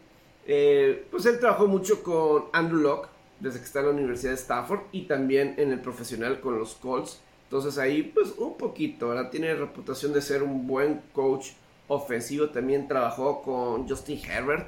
eh, 0.45 1.05
pues 1.11 1.25
él 1.25 1.39
trabajó 1.39 1.67
mucho 1.67 2.03
con 2.03 2.45
Andrew 2.53 2.79
Locke 2.79 3.09
desde 3.39 3.59
que 3.59 3.65
está 3.65 3.79
en 3.81 3.85
la 3.85 3.91
Universidad 3.91 4.31
de 4.31 4.37
Stafford 4.37 4.81
y 4.91 5.03
también 5.03 5.55
en 5.57 5.71
el 5.71 5.79
profesional 5.79 6.39
con 6.39 6.57
los 6.57 6.75
Colts. 6.75 7.19
Entonces 7.45 7.77
ahí 7.77 8.03
pues 8.03 8.33
un 8.37 8.57
poquito, 8.57 9.07
ahora 9.07 9.29
tiene 9.29 9.53
reputación 9.53 10.13
de 10.13 10.21
ser 10.21 10.41
un 10.43 10.65
buen 10.65 11.01
coach 11.13 11.49
ofensivo. 11.87 12.49
También 12.49 12.87
trabajó 12.87 13.41
con 13.41 13.87
Justin 13.87 14.19
Herbert, 14.25 14.67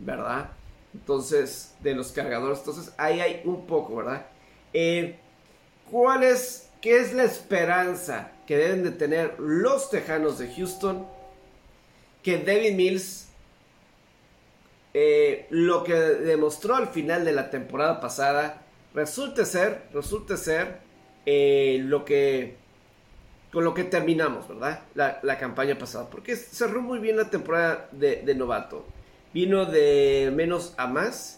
¿verdad? 0.00 0.50
Entonces, 0.92 1.74
de 1.80 1.94
los 1.94 2.12
cargadores. 2.12 2.58
Entonces 2.58 2.92
ahí 2.98 3.20
hay 3.20 3.42
un 3.44 3.66
poco, 3.66 3.96
¿verdad? 3.96 4.26
Eh, 4.78 5.16
¿Cuál 5.90 6.22
es, 6.22 6.68
qué 6.82 7.00
es 7.00 7.14
la 7.14 7.24
esperanza 7.24 8.32
que 8.46 8.58
deben 8.58 8.84
de 8.84 8.90
tener 8.90 9.40
los 9.40 9.88
Tejanos 9.88 10.38
de 10.38 10.52
Houston 10.54 11.06
que 12.22 12.36
David 12.36 12.74
Mills 12.74 13.28
eh, 14.92 15.46
lo 15.48 15.82
que 15.82 15.94
demostró 15.94 16.74
al 16.74 16.88
final 16.88 17.24
de 17.24 17.32
la 17.32 17.48
temporada 17.48 18.02
pasada 18.02 18.64
resulte 18.92 19.46
ser, 19.46 19.84
resulte 19.94 20.36
ser 20.36 20.80
eh, 21.24 21.78
lo 21.82 22.04
que 22.04 22.56
con 23.50 23.64
lo 23.64 23.72
que 23.72 23.84
terminamos, 23.84 24.46
¿verdad? 24.46 24.82
La, 24.94 25.38
campaña 25.38 25.78
pasada, 25.78 26.10
porque 26.10 26.36
cerró 26.36 26.82
muy 26.82 26.98
bien 26.98 27.16
la 27.16 27.30
temporada 27.30 27.88
de, 27.92 28.34
novato. 28.34 28.84
Vino 29.32 29.64
de 29.64 30.30
menos 30.34 30.74
a 30.76 30.86
más 30.86 31.35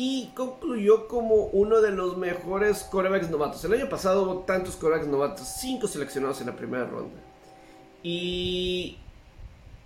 y 0.00 0.30
concluyó 0.36 1.08
como 1.08 1.46
uno 1.46 1.80
de 1.80 1.90
los 1.90 2.16
mejores 2.16 2.84
corebacks 2.84 3.30
novatos. 3.30 3.64
El 3.64 3.72
año 3.72 3.88
pasado 3.88 4.22
hubo 4.22 4.38
tantos 4.44 4.76
corebacks 4.76 5.08
novatos, 5.08 5.48
cinco 5.60 5.88
seleccionados 5.88 6.40
en 6.40 6.46
la 6.46 6.54
primera 6.54 6.86
ronda. 6.86 7.20
Y 8.04 8.96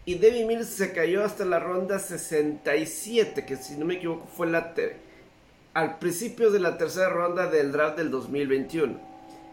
y 0.04 0.16
David 0.16 0.44
Mills 0.44 0.68
se 0.68 0.92
cayó 0.92 1.24
hasta 1.24 1.46
la 1.46 1.60
ronda 1.60 1.98
67, 1.98 3.46
que 3.46 3.56
si 3.56 3.76
no 3.76 3.86
me 3.86 3.94
equivoco 3.94 4.26
fue 4.26 4.48
la 4.48 4.74
al 5.72 5.98
principio 5.98 6.50
de 6.50 6.60
la 6.60 6.76
tercera 6.76 7.08
ronda 7.08 7.46
del 7.46 7.72
draft 7.72 7.96
del 7.96 8.10
2021. 8.10 9.00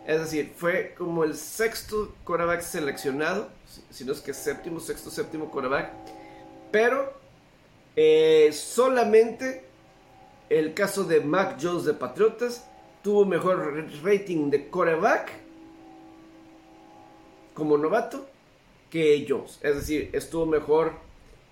Es 0.06 0.20
decir, 0.20 0.52
fue 0.58 0.94
como 0.98 1.24
el 1.24 1.36
sexto 1.36 2.14
quarterback 2.26 2.60
seleccionado, 2.60 3.48
si 3.92 4.04
no 4.04 4.12
es 4.12 4.20
que 4.20 4.34
séptimo, 4.34 4.82
sexto, 4.82 5.10
séptimo 5.10 5.50
quarterback. 5.50 5.94
Pero 6.70 7.14
eh, 7.96 8.50
solamente 8.52 9.69
el 10.50 10.74
caso 10.74 11.04
de 11.04 11.22
Mac 11.22 11.58
Jones 11.62 11.86
de 11.86 11.94
Patriotas 11.94 12.68
tuvo 13.04 13.26
mejor 13.26 13.86
rating 14.04 14.50
de 14.50 14.68
quarterback 14.68 15.32
como 17.54 17.78
novato 17.78 18.28
que 18.90 19.14
ellos. 19.14 19.60
Es 19.62 19.76
decir, 19.76 20.10
estuvo 20.14 20.46
mejor 20.46 20.94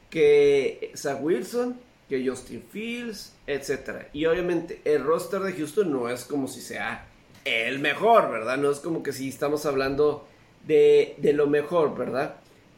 que 0.09 0.91
Zach 0.95 1.19
Wilson, 1.21 1.79
que 2.09 2.27
Justin 2.27 2.63
Fields, 2.71 3.33
etc. 3.45 4.07
Y 4.13 4.25
obviamente 4.25 4.81
el 4.85 5.03
roster 5.03 5.41
de 5.41 5.53
Houston 5.53 5.91
no 5.91 6.09
es 6.09 6.23
como 6.25 6.47
si 6.47 6.61
sea 6.61 7.07
el 7.45 7.79
mejor, 7.79 8.31
¿verdad? 8.31 8.57
No 8.57 8.71
es 8.71 8.79
como 8.79 9.03
que 9.03 9.13
si 9.13 9.29
estamos 9.29 9.65
hablando 9.65 10.27
de, 10.65 11.15
lo 11.33 11.47
mejor, 11.47 11.97
¿verdad? 11.97 12.37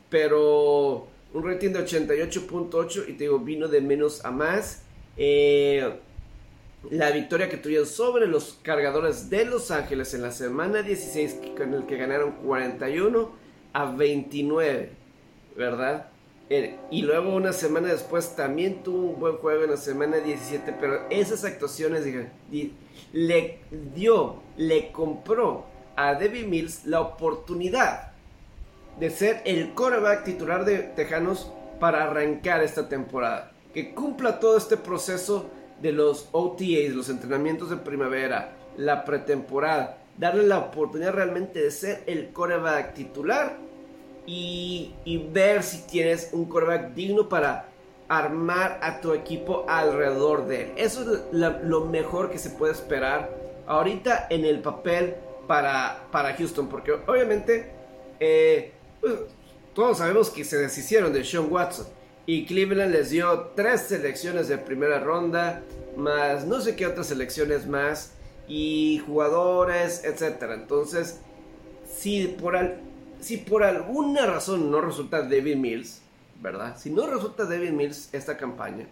Pero 0.09 1.07
un 1.33 1.43
rating 1.43 1.69
de 1.69 1.85
88.8 1.85 3.05
y 3.07 3.13
te 3.13 3.25
digo, 3.25 3.39
vino 3.39 3.67
de 3.67 3.81
menos 3.81 4.25
a 4.25 4.31
más. 4.31 4.83
Eh, 5.17 5.91
la 6.89 7.11
victoria 7.11 7.49
que 7.49 7.57
tuvieron 7.57 7.85
sobre 7.85 8.25
los 8.25 8.59
cargadores 8.63 9.29
de 9.29 9.45
Los 9.45 9.69
Ángeles 9.71 10.13
en 10.13 10.21
la 10.21 10.31
semana 10.31 10.81
16, 10.81 11.39
con 11.57 11.73
el 11.73 11.85
que 11.85 11.97
ganaron 11.97 12.31
41 12.43 13.31
a 13.73 13.85
29, 13.91 14.91
¿verdad? 15.55 16.07
Eh, 16.49 16.77
y 16.89 17.03
luego 17.03 17.35
una 17.35 17.53
semana 17.53 17.89
después 17.89 18.35
también 18.35 18.81
tuvo 18.81 19.11
un 19.11 19.19
buen 19.19 19.35
juego 19.37 19.65
en 19.65 19.71
la 19.71 19.77
semana 19.77 20.17
17, 20.17 20.75
pero 20.79 21.07
esas 21.09 21.43
actuaciones 21.43 22.05
le 23.13 23.59
dio, 23.93 24.41
le 24.57 24.91
compró 24.91 25.65
a 25.95 26.15
Debbie 26.15 26.47
Mills 26.47 26.85
la 26.85 27.01
oportunidad 27.01 28.13
de 28.99 29.09
ser 29.11 29.41
el 29.45 29.73
quarterback 29.73 30.23
titular 30.23 30.65
de 30.65 30.79
Tejanos 30.79 31.51
para 31.79 32.03
arrancar 32.03 32.63
esta 32.63 32.89
temporada. 32.89 33.51
Que 33.73 33.93
cumpla 33.93 34.39
todo 34.39 34.57
este 34.57 34.77
proceso 34.77 35.49
de 35.81 35.91
los 35.91 36.27
OTAs, 36.31 36.93
los 36.93 37.09
entrenamientos 37.09 37.69
de 37.69 37.77
primavera, 37.77 38.53
la 38.77 39.05
pretemporada, 39.05 39.97
darle 40.17 40.43
la 40.43 40.59
oportunidad 40.59 41.13
realmente 41.13 41.61
de 41.61 41.71
ser 41.71 42.03
el 42.05 42.31
coreback 42.31 42.93
titular 42.93 43.57
y, 44.25 44.93
ver 45.33 45.63
si 45.63 45.87
tienes 45.87 46.29
un 46.33 46.45
coreback 46.45 46.93
digno 46.93 47.29
para 47.29 47.65
armar 48.07 48.79
a 48.81 49.01
tu 49.01 49.13
equipo 49.13 49.65
alrededor 49.67 50.45
de 50.47 50.63
él. 50.63 50.71
Eso 50.77 51.01
es 51.01 51.21
lo 51.31 51.85
mejor 51.85 52.29
que 52.29 52.37
se 52.37 52.51
puede 52.51 52.73
esperar 52.73 53.29
ahorita 53.65 54.27
en 54.29 54.45
el 54.45 54.59
papel 54.61 55.15
para, 55.47 56.07
para 56.11 56.35
Houston, 56.35 56.67
porque 56.67 56.91
obviamente 56.91 57.71
eh, 58.19 58.71
pues, 59.01 59.13
todos 59.73 59.97
sabemos 59.99 60.29
que 60.29 60.43
se 60.43 60.57
deshicieron 60.57 61.13
de 61.13 61.23
Sean 61.23 61.51
Watson 61.51 61.87
y 62.29 62.45
Cleveland 62.45 62.91
les 62.91 63.09
dio 63.09 63.53
tres 63.55 63.87
selecciones 63.87 64.47
de 64.47 64.59
primera 64.59 64.99
ronda, 64.99 65.63
más 65.97 66.45
no 66.45 66.61
sé 66.61 66.75
qué 66.75 66.85
otras 66.85 67.07
selecciones 67.07 67.65
más 67.65 68.13
y 68.47 69.01
jugadores, 69.07 70.03
etcétera. 70.03 70.53
Entonces, 70.53 71.21
si 71.91 72.27
por, 72.27 72.55
si 73.19 73.37
por 73.37 73.63
alguna 73.63 74.27
razón 74.27 74.69
no 74.69 74.79
resulta 74.79 75.23
David 75.23 75.55
Mills, 75.55 76.01
¿verdad? 76.39 76.77
Si 76.77 76.91
no 76.91 77.07
resulta 77.07 77.45
David 77.45 77.71
Mills 77.71 78.09
esta 78.13 78.37
campaña, 78.37 78.85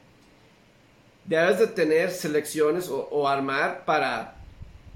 debes 1.25 1.59
de 1.59 1.67
tener 1.67 2.09
selecciones 2.09 2.89
o, 2.89 3.27
armar 3.27 3.85
para 3.85 4.33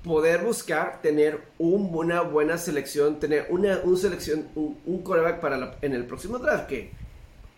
poder 0.03 0.41
buscar 0.41 1.00
tener 1.03 1.41
una 1.60 2.21
buena 2.21 2.57
selección, 2.57 3.19
tener 3.19 3.45
una 3.51 3.81
un 3.83 3.98
selección, 3.98 4.48
un, 4.55 5.03
coreback 5.03 5.39
para 5.41 5.77
en 5.83 5.93
el 5.93 6.05
próximo 6.05 6.39
draft 6.39 6.65
que 6.65 7.00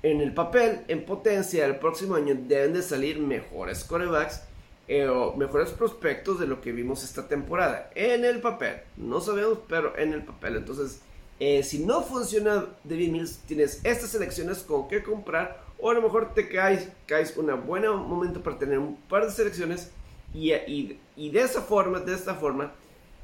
en 0.03 0.19
el 0.19 0.33
papel, 0.33 0.81
en 0.89 1.05
potencia, 1.05 1.65
el 1.65 1.77
próximo 1.77 2.15
año 2.15 2.35
deben 2.37 2.73
de 2.73 2.81
salir 2.81 3.19
mejores 3.19 3.85
corebacks 3.85 4.41
eh, 4.89 5.07
o 5.07 5.33
mejores 5.37 5.69
prospectos 5.69 6.41
de 6.41 6.45
lo 6.45 6.59
que 6.59 6.73
vimos 6.73 7.05
esta 7.05 7.29
temporada. 7.29 7.89
En 7.95 8.25
el 8.25 8.41
papel, 8.41 8.81
no 8.97 9.21
sabemos, 9.21 9.59
pero 9.69 9.97
en 9.97 10.11
el 10.11 10.23
papel. 10.23 10.57
Entonces, 10.57 10.99
eh, 11.39 11.63
si 11.63 11.85
no 11.85 12.03
funciona 12.03 12.65
David 12.83 13.11
Mills, 13.11 13.37
tienes 13.47 13.79
estas 13.85 14.09
selecciones 14.09 14.59
con 14.59 14.89
qué 14.89 15.01
comprar. 15.01 15.63
O 15.79 15.89
a 15.89 15.93
lo 15.93 16.01
mejor 16.01 16.33
te 16.33 16.49
caes, 16.49 16.89
caes 17.05 17.35
un 17.37 17.47
buen 17.65 17.87
momento 17.87 18.41
para 18.43 18.57
tener 18.57 18.79
un 18.79 18.97
par 18.97 19.25
de 19.25 19.31
selecciones. 19.31 19.89
Y, 20.33 20.51
y, 20.53 21.29
de 21.29 21.41
esa 21.41 21.61
forma, 21.61 21.99
de 21.99 22.13
esta 22.13 22.35
forma, 22.35 22.73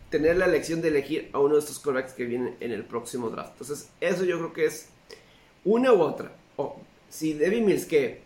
tener 0.09 0.37
la 0.37 0.45
elección 0.45 0.81
de 0.81 0.89
elegir 0.89 1.29
a 1.33 1.39
uno 1.39 1.55
de 1.55 1.59
estos 1.59 1.79
corebacks 1.79 2.13
que 2.13 2.25
vienen 2.25 2.55
en 2.61 2.71
el 2.71 2.85
próximo 2.85 3.29
draft. 3.29 3.51
Entonces, 3.53 3.89
eso 3.99 4.23
yo 4.23 4.37
creo 4.37 4.53
que 4.53 4.65
es 4.65 4.89
una 5.65 5.91
u 5.91 6.01
otra. 6.01 6.31
O 6.59 6.75
si 7.09 7.33
David 7.33 7.61
Mills, 7.61 7.85
que 7.85 8.21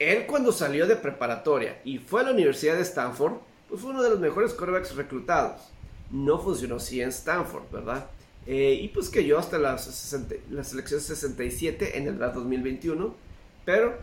él 0.00 0.26
cuando 0.26 0.50
salió 0.50 0.86
de 0.86 0.96
preparatoria 0.96 1.80
y 1.84 1.98
fue 1.98 2.20
a 2.20 2.24
la 2.24 2.32
Universidad 2.32 2.74
de 2.74 2.82
Stanford, 2.82 3.34
pues 3.68 3.80
fue 3.80 3.90
uno 3.90 4.02
de 4.02 4.10
los 4.10 4.18
mejores 4.18 4.52
corebacks 4.52 4.96
reclutados. 4.96 5.60
No 6.10 6.40
funcionó 6.40 6.76
así 6.76 7.00
en 7.00 7.10
Stanford, 7.10 7.70
¿verdad? 7.70 8.06
Eh, 8.46 8.78
y 8.82 8.88
pues 8.88 9.12
yo 9.12 9.38
hasta 9.38 9.58
la, 9.58 9.78
la 10.50 10.64
selección 10.64 11.00
67 11.00 11.96
en 11.96 12.08
el 12.08 12.18
draft 12.18 12.34
2021. 12.34 13.14
Pero 13.64 13.96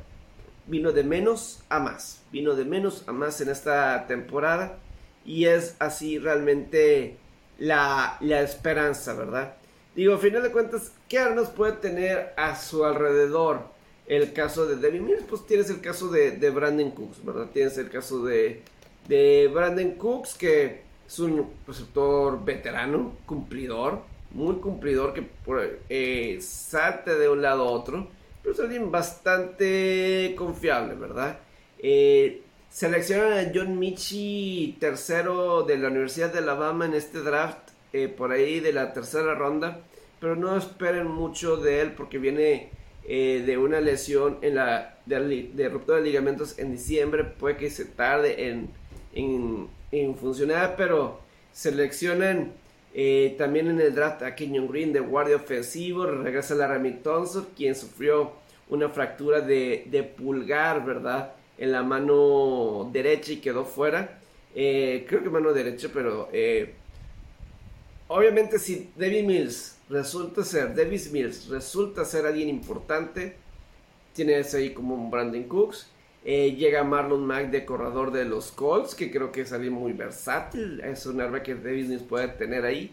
vino 0.68 0.94
de 0.94 1.04
menos 1.04 1.64
a 1.68 1.80
más, 1.80 2.22
vino 2.32 2.56
de 2.56 2.64
menos 2.64 3.04
a 3.08 3.12
más 3.12 3.42
en 3.42 3.50
esta 3.50 4.08
temporada 4.08 4.78
y 5.26 5.46
es 5.46 5.76
así 5.80 6.18
realmente 6.18 7.18
la, 7.60 8.18
la 8.22 8.42
esperanza, 8.42 9.14
¿verdad? 9.14 9.56
Digo, 9.96 10.16
a 10.16 10.18
final 10.18 10.42
de 10.42 10.52
cuentas, 10.52 10.92
¿qué 11.08 11.20
armas 11.20 11.50
puede 11.50 11.74
tener 11.74 12.34
a 12.36 12.56
su 12.56 12.84
alrededor 12.84 13.62
el 14.08 14.34
caso 14.34 14.66
de 14.66 14.78
Devin 14.78 15.06
Mills? 15.06 15.24
Pues 15.30 15.46
tienes 15.46 15.70
el 15.70 15.82
caso 15.82 16.10
de, 16.10 16.50
Brandon 16.50 16.90
Cooks, 16.90 17.24
¿verdad? 17.24 17.50
Tienes 17.54 17.78
el 17.78 17.92
caso 17.92 18.24
de, 18.26 18.64
de 19.08 19.52
Brandon 19.54 19.92
Cooks, 19.92 20.34
que 20.34 20.82
es 21.06 21.20
un 21.20 21.48
receptor 21.68 22.44
veterano, 22.44 23.18
cumplidor, 23.28 24.02
muy 24.32 24.56
cumplidor, 24.56 25.14
que 25.14 25.28
eh, 25.90 26.40
de 27.06 27.30
un 27.30 27.44
lado 27.44 27.62
a 27.62 27.72
otro, 27.72 28.08
pero 28.42 28.56
es 28.56 28.60
alguien 28.60 28.90
bastante 28.90 30.34
confiable, 30.36 30.96
¿verdad? 30.96 31.38
Eh, 31.78 32.42
seleccionan 32.68 33.34
a 33.34 33.52
John 33.54 33.78
Michi, 33.78 34.76
tercero 34.80 35.62
de 35.62 35.78
la 35.78 35.90
Universidad 35.90 36.34
de 36.34 36.40
Alabama 36.40 36.86
en 36.86 36.96
este 36.96 37.20
draft 37.20 37.63
eh, 37.96 38.08
por 38.08 38.32
ahí 38.32 38.60
de 38.60 38.74
la 38.74 38.92
tercera 38.92 39.36
ronda, 39.36 39.82
pero 40.20 40.36
no 40.36 40.58
esperen 40.58 41.06
mucho 41.06 41.58
de 41.58 41.80
él 41.80 41.92
porque 41.92 42.18
viene 42.18 42.72
eh, 43.08 43.44
de 43.46 43.56
una 43.60 43.82
lesión 43.82 44.40
en 44.42 44.56
la 44.56 44.98
de, 45.06 45.70
ruptura 45.72 46.00
de 46.00 46.04
ligamentos 46.04 46.58
en 46.58 46.72
diciembre, 46.72 47.24
puede 47.24 47.56
que 47.56 47.70
se 47.70 47.86
tarde 47.86 48.50
en, 48.50 48.70
en, 49.92 50.16
funcionar, 50.16 50.74
pero 50.76 51.20
seleccionan 51.52 52.54
eh, 52.96 53.36
también 53.38 53.68
en 53.68 53.80
el 53.80 53.94
draft 53.94 54.24
a 54.24 54.34
Kenyon 54.34 54.70
Green 54.70 54.92
de 54.92 55.00
guardia 55.00 55.36
ofensivo, 55.36 56.08
regresa 56.08 56.56
la 56.56 56.66
Rami 56.66 56.94
Thompson, 56.94 57.48
quien 57.56 57.76
sufrió 57.76 58.32
una 58.70 58.90
fractura 58.90 59.40
de, 59.42 59.86
de, 59.86 60.02
pulgar, 60.02 60.84
¿verdad? 60.84 61.34
En 61.60 61.72
la 61.72 61.84
mano 61.84 62.90
derecha 62.92 63.34
y 63.34 63.38
quedó 63.38 63.66
fuera. 63.66 64.20
creo 64.52 65.22
que 65.22 65.30
mano 65.30 65.54
derecha, 65.54 65.90
pero 65.94 66.30
obviamente 68.14 68.60
si 68.60 68.92
David 68.96 69.24
Mills 69.24 69.76
resulta 69.90 70.44
ser, 70.44 70.76
Davis 70.76 71.12
Mills 71.12 71.48
resulta 71.48 72.06
ser 72.06 72.28
alguien 72.28 72.48
importante, 72.48 73.36
tienes 74.14 74.54
ahí 74.54 74.72
como 74.72 74.94
un 74.94 75.10
Brandon 75.10 75.44
Cooks, 75.46 75.90
eh, 76.24 76.56
llega 76.56 76.84
Marlon 76.84 77.26
Mack 77.26 77.50
de 77.50 77.66
corredor 77.66 78.12
de 78.12 78.26
los 78.26 78.52
Colts, 78.52 78.94
que 78.94 79.10
creo 79.10 79.32
que 79.32 79.42
es 79.42 79.52
alguien 79.52 79.74
muy 79.74 79.94
versátil, 79.94 80.80
es 80.82 81.08
un 81.08 81.22
arma 81.22 81.42
que 81.42 81.56
Davis 81.56 81.88
Mills 81.88 82.04
puede 82.04 82.28
tener 82.28 82.66
ahí. 82.66 82.92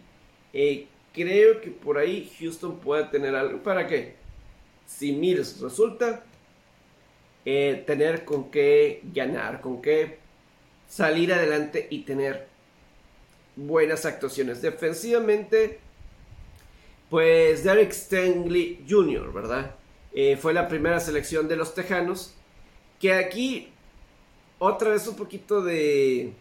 Eh, 0.55 0.87
creo 1.13 1.61
que 1.61 1.71
por 1.71 1.99
ahí 1.99 2.33
Houston 2.41 2.79
puede 2.79 3.05
tener 3.05 3.35
algo 3.35 3.63
para 3.63 3.87
que, 3.87 4.15
si 4.87 5.13
Mills 5.13 5.61
resulta, 5.61 6.25
eh, 7.45 7.85
tener 7.87 8.25
con 8.25 8.51
qué 8.51 9.03
ganar, 9.13 9.61
con 9.61 9.83
qué 9.83 10.19
salir 10.89 11.33
adelante 11.35 11.87
y 11.91 12.01
tener 12.05 12.50
buenas 13.67 14.05
actuaciones. 14.07 14.63
Defensivamente, 14.63 15.79
pues 17.09 17.65
Derek 17.65 17.91
Stanley 17.91 18.85
Jr., 18.89 19.33
¿verdad? 19.33 19.75
Eh, 20.13 20.37
fue 20.37 20.53
la 20.53 20.69
primera 20.69 21.01
selección 21.01 21.49
de 21.49 21.57
los 21.57 21.75
Tejanos. 21.75 22.35
Que 22.99 23.15
aquí, 23.15 23.69
otra 24.59 24.91
vez 24.91 25.07
un 25.07 25.17
poquito 25.17 25.63
de... 25.63 26.33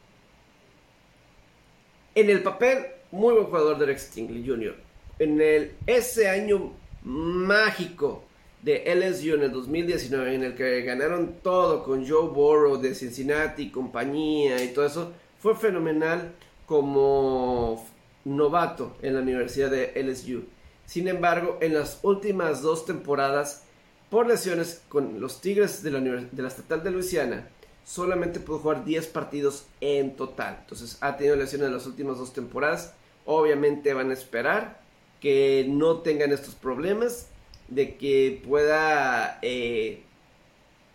En 2.15 2.29
el 2.29 2.43
papel, 2.43 2.85
muy 3.11 3.33
buen 3.33 3.45
jugador 3.45 3.77
Derek 3.77 3.97
Stingley 3.97 4.45
Jr. 4.45 4.75
En 5.19 5.39
el, 5.39 5.73
ese 5.85 6.27
año 6.27 6.73
mágico 7.03 8.23
de 8.61 8.83
LSU 8.93 9.35
en 9.35 9.43
el 9.43 9.51
2019, 9.51 10.35
en 10.35 10.43
el 10.43 10.55
que 10.55 10.81
ganaron 10.81 11.35
todo 11.41 11.83
con 11.83 12.07
Joe 12.07 12.29
Burrow 12.29 12.77
de 12.77 12.93
Cincinnati, 12.93 13.69
compañía 13.69 14.61
y 14.61 14.73
todo 14.73 14.85
eso, 14.85 15.13
fue 15.39 15.55
fenomenal 15.55 16.33
como 16.69 17.83
novato 18.25 18.95
en 19.01 19.15
la 19.15 19.21
Universidad 19.21 19.71
de 19.71 19.91
LSU. 20.03 20.43
Sin 20.85 21.07
embargo, 21.07 21.57
en 21.61 21.73
las 21.73 21.99
últimas 22.03 22.61
dos 22.61 22.85
temporadas, 22.85 23.63
por 24.11 24.27
lesiones 24.27 24.83
con 24.87 25.19
los 25.19 25.41
Tigres 25.41 25.81
de 25.81 25.89
la, 25.89 25.99
de 25.99 26.41
la 26.41 26.47
Estatal 26.47 26.83
de 26.83 26.91
Luisiana, 26.91 27.49
solamente 27.83 28.39
pudo 28.39 28.59
jugar 28.59 28.85
10 28.85 29.07
partidos 29.07 29.65
en 29.81 30.15
total. 30.15 30.57
Entonces 30.61 30.99
ha 31.01 31.17
tenido 31.17 31.35
lesiones 31.35 31.67
en 31.69 31.73
las 31.73 31.87
últimas 31.87 32.19
dos 32.19 32.33
temporadas. 32.33 32.93
Obviamente 33.25 33.95
van 33.95 34.11
a 34.11 34.13
esperar 34.13 34.79
que 35.19 35.65
no 35.67 35.97
tengan 36.01 36.31
estos 36.31 36.53
problemas, 36.53 37.29
de 37.67 37.97
que 37.97 38.43
pueda, 38.47 39.39
eh, 39.41 40.03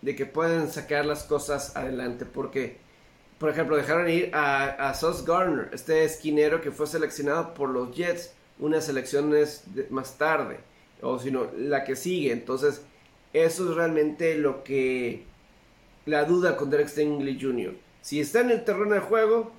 de 0.02 0.14
que 0.14 0.24
puedan 0.24 0.70
sacar 0.70 1.04
las 1.04 1.24
cosas 1.24 1.76
adelante, 1.76 2.26
porque 2.26 2.83
por 3.38 3.50
ejemplo, 3.50 3.76
dejaron 3.76 4.08
ir 4.08 4.30
a, 4.32 4.88
a 4.88 4.94
Sauce 4.94 5.24
Garner, 5.26 5.70
este 5.72 6.04
esquinero 6.04 6.60
que 6.60 6.70
fue 6.70 6.86
seleccionado 6.86 7.54
por 7.54 7.70
los 7.70 7.94
Jets 7.94 8.32
unas 8.58 8.86
selecciones 8.86 9.64
más 9.90 10.16
tarde, 10.18 10.58
o 11.00 11.18
sino 11.18 11.48
la 11.56 11.84
que 11.84 11.96
sigue. 11.96 12.32
Entonces, 12.32 12.82
eso 13.32 13.68
es 13.68 13.76
realmente 13.76 14.36
lo 14.36 14.62
que 14.62 15.24
la 16.06 16.24
duda 16.24 16.56
con 16.56 16.70
Derek 16.70 16.88
Stingley 16.88 17.38
Jr. 17.40 17.74
Si 18.00 18.20
está 18.20 18.40
en 18.40 18.50
el 18.50 18.64
terreno 18.64 18.94
de 18.94 19.00
juego, 19.00 19.52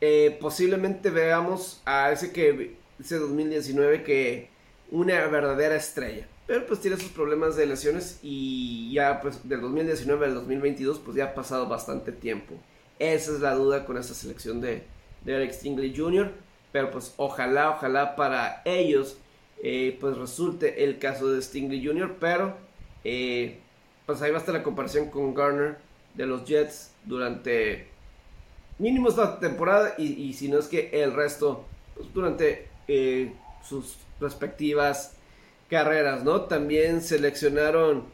eh, 0.00 0.36
posiblemente 0.40 1.10
veamos 1.10 1.82
a 1.84 2.12
ese 2.12 2.32
que 2.32 2.76
ese 2.98 3.18
2019 3.18 4.02
que 4.02 4.48
una 4.90 5.26
verdadera 5.26 5.76
estrella. 5.76 6.26
Pero 6.46 6.66
pues 6.66 6.80
tiene 6.80 6.96
sus 6.96 7.10
problemas 7.10 7.56
de 7.56 7.66
lesiones 7.66 8.18
y 8.22 8.92
ya 8.92 9.20
pues 9.20 9.48
del 9.48 9.60
2019 9.60 10.26
al 10.26 10.34
2022 10.34 10.98
pues 10.98 11.16
ya 11.16 11.26
ha 11.26 11.34
pasado 11.34 11.68
bastante 11.68 12.12
tiempo. 12.12 12.54
Esa 13.00 13.32
es 13.32 13.40
la 13.40 13.54
duda 13.54 13.86
con 13.86 13.96
esta 13.96 14.14
selección 14.14 14.60
de, 14.60 14.84
de 15.24 15.34
Eric 15.34 15.52
Stingley 15.52 15.96
Jr. 15.96 16.30
Pero 16.70 16.92
pues 16.92 17.14
ojalá, 17.16 17.70
ojalá 17.70 18.14
para 18.14 18.62
ellos 18.64 19.16
eh, 19.62 19.96
pues 20.00 20.16
resulte 20.16 20.84
el 20.84 20.98
caso 20.98 21.28
de 21.28 21.42
Stingley 21.42 21.84
Jr. 21.84 22.16
Pero 22.20 22.54
eh, 23.02 23.58
pues 24.06 24.22
ahí 24.22 24.30
va 24.30 24.36
a 24.36 24.40
estar 24.40 24.54
la 24.54 24.62
comparación 24.62 25.10
con 25.10 25.34
Garner 25.34 25.78
de 26.14 26.26
los 26.26 26.44
Jets 26.44 26.92
durante 27.04 27.88
mínimo 28.78 29.08
esta 29.08 29.40
temporada 29.40 29.94
y, 29.98 30.32
si 30.34 30.48
no 30.48 30.58
es 30.58 30.66
que 30.66 30.90
el 30.92 31.12
resto 31.12 31.64
pues, 31.94 32.12
durante 32.12 32.68
eh, 32.88 33.32
sus 33.66 33.96
respectivas 34.20 35.16
carreras, 35.68 36.24
¿no? 36.24 36.42
También 36.42 37.00
seleccionaron 37.00 38.04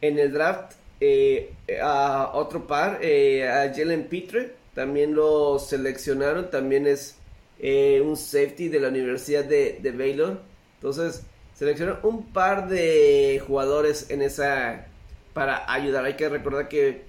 en 0.00 0.18
el 0.18 0.32
draft 0.32 0.74
eh, 1.00 1.52
a 1.82 2.30
otro 2.34 2.66
par, 2.66 2.98
eh, 3.02 3.48
a 3.48 3.72
Jalen 3.74 4.08
Pitre, 4.08 4.54
también 4.74 5.14
lo 5.14 5.58
seleccionaron, 5.58 6.50
también 6.50 6.86
es 6.86 7.16
eh, 7.58 8.00
un 8.00 8.16
safety 8.16 8.68
de 8.68 8.80
la 8.80 8.88
Universidad 8.88 9.44
de, 9.44 9.78
de 9.82 9.90
Baylor. 9.90 10.40
Entonces, 10.76 11.22
seleccionaron 11.54 12.00
un 12.02 12.26
par 12.32 12.68
de 12.68 13.42
jugadores 13.46 14.10
en 14.10 14.22
esa 14.22 14.86
para 15.32 15.70
ayudar. 15.70 16.04
Hay 16.04 16.14
que 16.14 16.28
recordar 16.28 16.68
que 16.68 17.04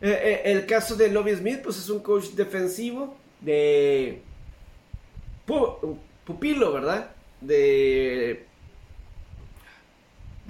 el 0.00 0.64
caso 0.64 0.96
de 0.96 1.10
Lobby 1.10 1.34
Smith, 1.36 1.60
pues 1.62 1.76
es 1.76 1.90
un 1.90 2.00
coach 2.00 2.30
defensivo 2.30 3.16
de 3.42 4.22
pupilo, 6.24 6.72
¿verdad? 6.72 7.10
De 7.42 8.46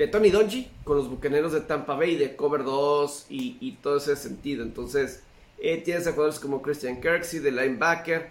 de 0.01 0.09
Tony 0.09 0.31
Donji 0.31 0.67
con 0.83 0.97
los 0.97 1.11
bucaneros 1.11 1.53
de 1.53 1.61
Tampa 1.61 1.95
Bay, 1.95 2.17
de 2.17 2.35
Cover 2.35 2.65
2 2.65 3.27
y, 3.29 3.73
todo 3.83 3.99
ese 3.99 4.17
sentido. 4.17 4.63
Entonces, 4.63 5.23
eh, 5.59 5.77
tienes 5.77 6.07
a 6.07 6.13
jugadores 6.13 6.41
como 6.41 6.63
Christian 6.63 7.03
Kirksey, 7.03 7.41
de 7.41 7.51
linebacker. 7.51 8.31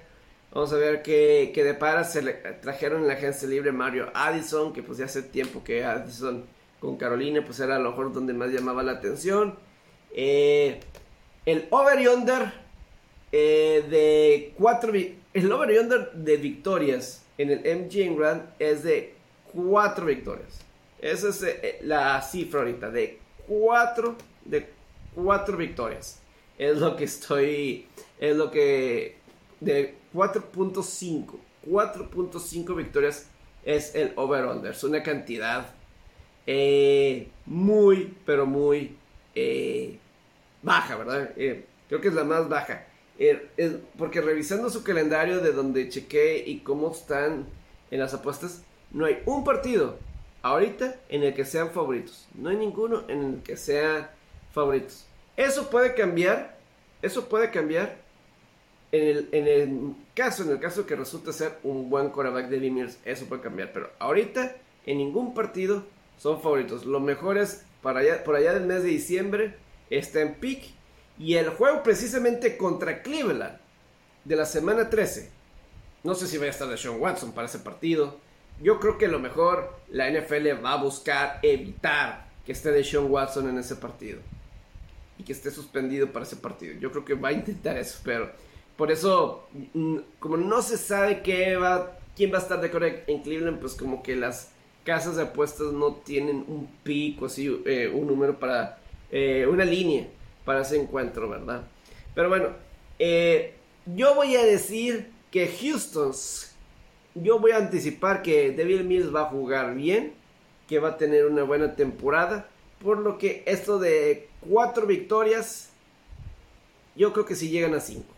Vamos 0.51 0.73
a 0.73 0.77
ver 0.77 1.03
qué, 1.03 1.51
qué 1.53 1.63
depara. 1.63 2.05
Se 2.05 2.23
le 2.23 2.34
trajeron 2.34 3.01
en 3.01 3.08
la 3.08 3.13
agencia 3.13 3.47
libre 3.47 3.71
Mario 3.71 4.10
Addison, 4.15 4.73
que 4.73 4.82
pues 4.82 4.97
ya 4.97 5.05
hace 5.05 5.21
tiempo 5.21 5.63
que 5.63 5.86
Addison 5.86 6.43
con 6.79 6.97
Carolina, 6.97 7.45
pues 7.45 7.60
era 7.60 7.75
a 7.75 7.79
lo 7.79 7.91
mejor 7.91 8.13
donde 8.13 8.34
más 8.34 8.49
llamaba 8.49 8.82
la 8.82 8.93
atención. 8.93 9.53
Eh, 10.12 10.79
el 11.45 11.67
over 11.69 12.01
y 12.01 12.08
under 12.08 12.51
eh, 13.32 13.86
de 13.88 14.55
4 14.58 14.91
el 15.36 15.51
over 15.51 15.69
y 15.69 15.77
under 15.77 16.13
de 16.13 16.38
victorias 16.38 17.23
en 17.38 17.51
el 17.51 17.60
MGM 17.60 18.17
Grand 18.17 18.49
es 18.58 18.82
de 18.82 19.13
4 19.53 20.08
victorias. 20.08 20.67
Esa 21.01 21.29
es 21.29 21.43
eh, 21.43 21.79
la 21.83 22.21
cifra 22.21 22.62
ahorita 22.62 22.89
de 22.89 23.19
4 23.47 24.15
de 24.45 24.69
cuatro 25.15 25.57
victorias. 25.57 26.21
Es 26.57 26.77
lo 26.77 26.95
que 26.95 27.05
estoy 27.05 27.88
es 28.19 28.35
lo 28.35 28.51
que 28.51 29.15
de 29.59 29.95
4.5 30.13 31.35
4.5 31.69 32.75
victorias 32.75 33.27
es 33.63 33.95
el 33.95 34.13
over 34.15 34.45
under. 34.45 34.71
Es 34.71 34.83
una 34.83 35.03
cantidad 35.03 35.73
eh, 36.45 37.29
muy 37.45 38.17
pero 38.25 38.45
muy 38.45 38.95
eh, 39.35 39.97
baja, 40.62 40.95
¿verdad? 40.97 41.31
creo 41.35 42.01
que 42.01 42.07
es 42.09 42.13
la 42.13 42.23
más 42.23 42.49
baja. 42.49 42.85
porque 43.97 44.21
revisando 44.21 44.69
su 44.69 44.83
calendario 44.83 45.39
de 45.39 45.53
donde 45.53 45.89
chequé 45.89 46.43
y 46.45 46.59
cómo 46.59 46.91
están 46.91 47.47
en 47.91 47.99
las 47.99 48.13
apuestas, 48.13 48.63
no 48.91 49.05
hay 49.05 49.21
un 49.25 49.43
partido 49.43 49.97
ahorita 50.41 50.95
en 51.10 51.23
el 51.23 51.34
que 51.34 51.45
sean 51.45 51.71
favoritos. 51.71 52.28
No 52.36 52.49
hay 52.49 52.58
ninguno 52.58 53.04
en 53.08 53.23
el 53.23 53.43
que 53.43 53.58
sea 53.58 54.13
favoritos. 54.52 55.06
Eso 55.38 55.69
puede 55.69 55.93
cambiar, 55.93 56.58
eso 57.02 57.30
puede 57.30 57.52
cambiar 57.52 57.97
en 58.91 59.08
el, 59.08 59.30
en 59.32 59.47
el 59.47 59.95
caso, 60.15 60.43
en 60.43 60.49
el 60.49 60.60
caso 60.60 60.86
que 60.86 60.95
resulte 60.95 61.32
ser 61.32 61.60
un 61.63 61.89
buen 61.89 62.10
coreback 62.10 62.49
de 62.49 62.60
Beamers, 62.60 62.97
eso 63.06 63.25
puede 63.25 63.41
cambiar. 63.41 63.71
Pero 63.71 63.91
ahorita, 63.99 64.56
en 64.86 64.97
ningún 64.97 65.34
partido 65.34 65.86
son 66.17 66.41
favoritos. 66.41 66.86
Lo 66.86 66.99
mejor 66.99 67.38
es 67.38 67.65
para 67.82 67.99
allá, 67.99 68.23
por 68.23 68.36
allá 68.36 68.54
del 68.54 68.65
mes 68.65 68.84
de 68.84 68.89
diciembre, 68.89 69.56
está 69.89 70.21
en 70.21 70.36
pick. 70.36 70.71
Y 71.17 71.36
el 71.36 71.49
juego 71.49 71.84
precisamente 71.84 72.58
contra 72.58 73.02
Cleveland 73.02 73.58
de 74.25 74.36
la 74.36 74.45
semana 74.45 74.89
13. 74.89 75.30
No 76.04 76.15
sé 76.15 76.28
si 76.28 76.38
vaya 76.38 76.49
a 76.49 76.54
estar 76.54 76.67
de 76.67 76.78
Sean 76.78 76.99
Watson 76.99 77.34
para 77.34 77.47
ese 77.47 77.60
partido. 77.60 78.17
Yo 78.62 78.80
creo 78.80 78.98
que 78.98 79.08
lo 79.08 79.19
mejor 79.19 79.74
la 79.89 80.10
NFL 80.10 80.63
va 80.63 80.74
a 80.74 80.84
buscar 80.84 81.39
evitar 81.41 82.28
que 82.45 82.52
esté 82.52 82.72
de 82.72 82.84
Sean 82.84 83.10
Watson 83.10 83.50
en 83.50 83.58
ese 83.58 83.76
partido. 83.76 84.19
Y 85.17 85.24
que 85.24 85.34
esté 85.34 85.52
suspendido 85.52 86.12
para 86.12 86.26
ese 86.26 86.36
partido. 86.36 86.76
Yo 86.80 86.91
creo 86.91 87.06
que 87.06 87.13
va 87.13 87.30
a 87.30 87.34
intentar 87.34 87.78
eso, 87.78 88.00
pero 88.04 88.32
por 88.78 88.91
eso, 88.91 89.48
mm, 89.74 89.98
como 90.19 90.38
no 90.38 90.62
se 90.62 90.78
sabe 90.78 91.22
qué 91.22 91.58
va, 91.58 91.98
quién 92.15 92.32
va 92.32 92.38
a 92.38 92.41
estar 92.41 92.62
de 92.62 92.67
acuerdo 92.67 92.88
en 93.08 93.22
Cleveland, 93.22 93.60
pues 93.60 93.74
como 93.74 94.02
que 94.02 94.15
las 94.15 94.52
casas 94.86 95.17
de 95.17 95.24
apuestas 95.24 95.74
no 95.74 95.95
tienen 95.95 96.45
un 96.48 96.67
pico, 96.84 97.26
así, 97.26 97.62
eh, 97.65 97.91
un 97.93 98.08
número 98.08 98.39
para, 98.39 98.80
eh, 99.12 99.45
una 99.50 99.65
línea 99.65 100.08
para 100.45 100.62
ese 100.62 100.82
encuentro, 100.82 101.30
¿verdad? 101.30 101.63
Pero 102.15 102.30
bueno, 102.30 102.50
eh, 102.98 103.54
yo 103.86 104.15
voy 104.15 104.36
a 104.36 104.43
decir 104.43 105.12
que 105.30 105.48
Houston, 105.48 106.13
yo 107.15 107.39
voy 107.39 107.52
a 107.52 107.58
anticipar 107.58 108.22
que 108.22 108.52
Devil 108.52 108.84
Mills 108.84 109.13
va 109.13 109.22
a 109.22 109.26
jugar 109.26 109.76
bien, 109.76 110.13
que 110.67 110.80
va 110.80 110.89
a 110.89 110.98
tener 110.98 111.26
una 111.26 111.43
buena 111.43 111.76
temporada, 111.76 112.48
por 112.82 113.00
lo 113.00 113.17
que 113.17 113.43
esto 113.45 113.80
de 113.80 114.30
cuatro 114.41 114.86
victorias, 114.86 115.69
yo 116.95 117.12
creo 117.13 117.26
que 117.26 117.36
si 117.36 117.50
llegan 117.50 117.74
a 117.74 117.80
cinco. 117.80 118.13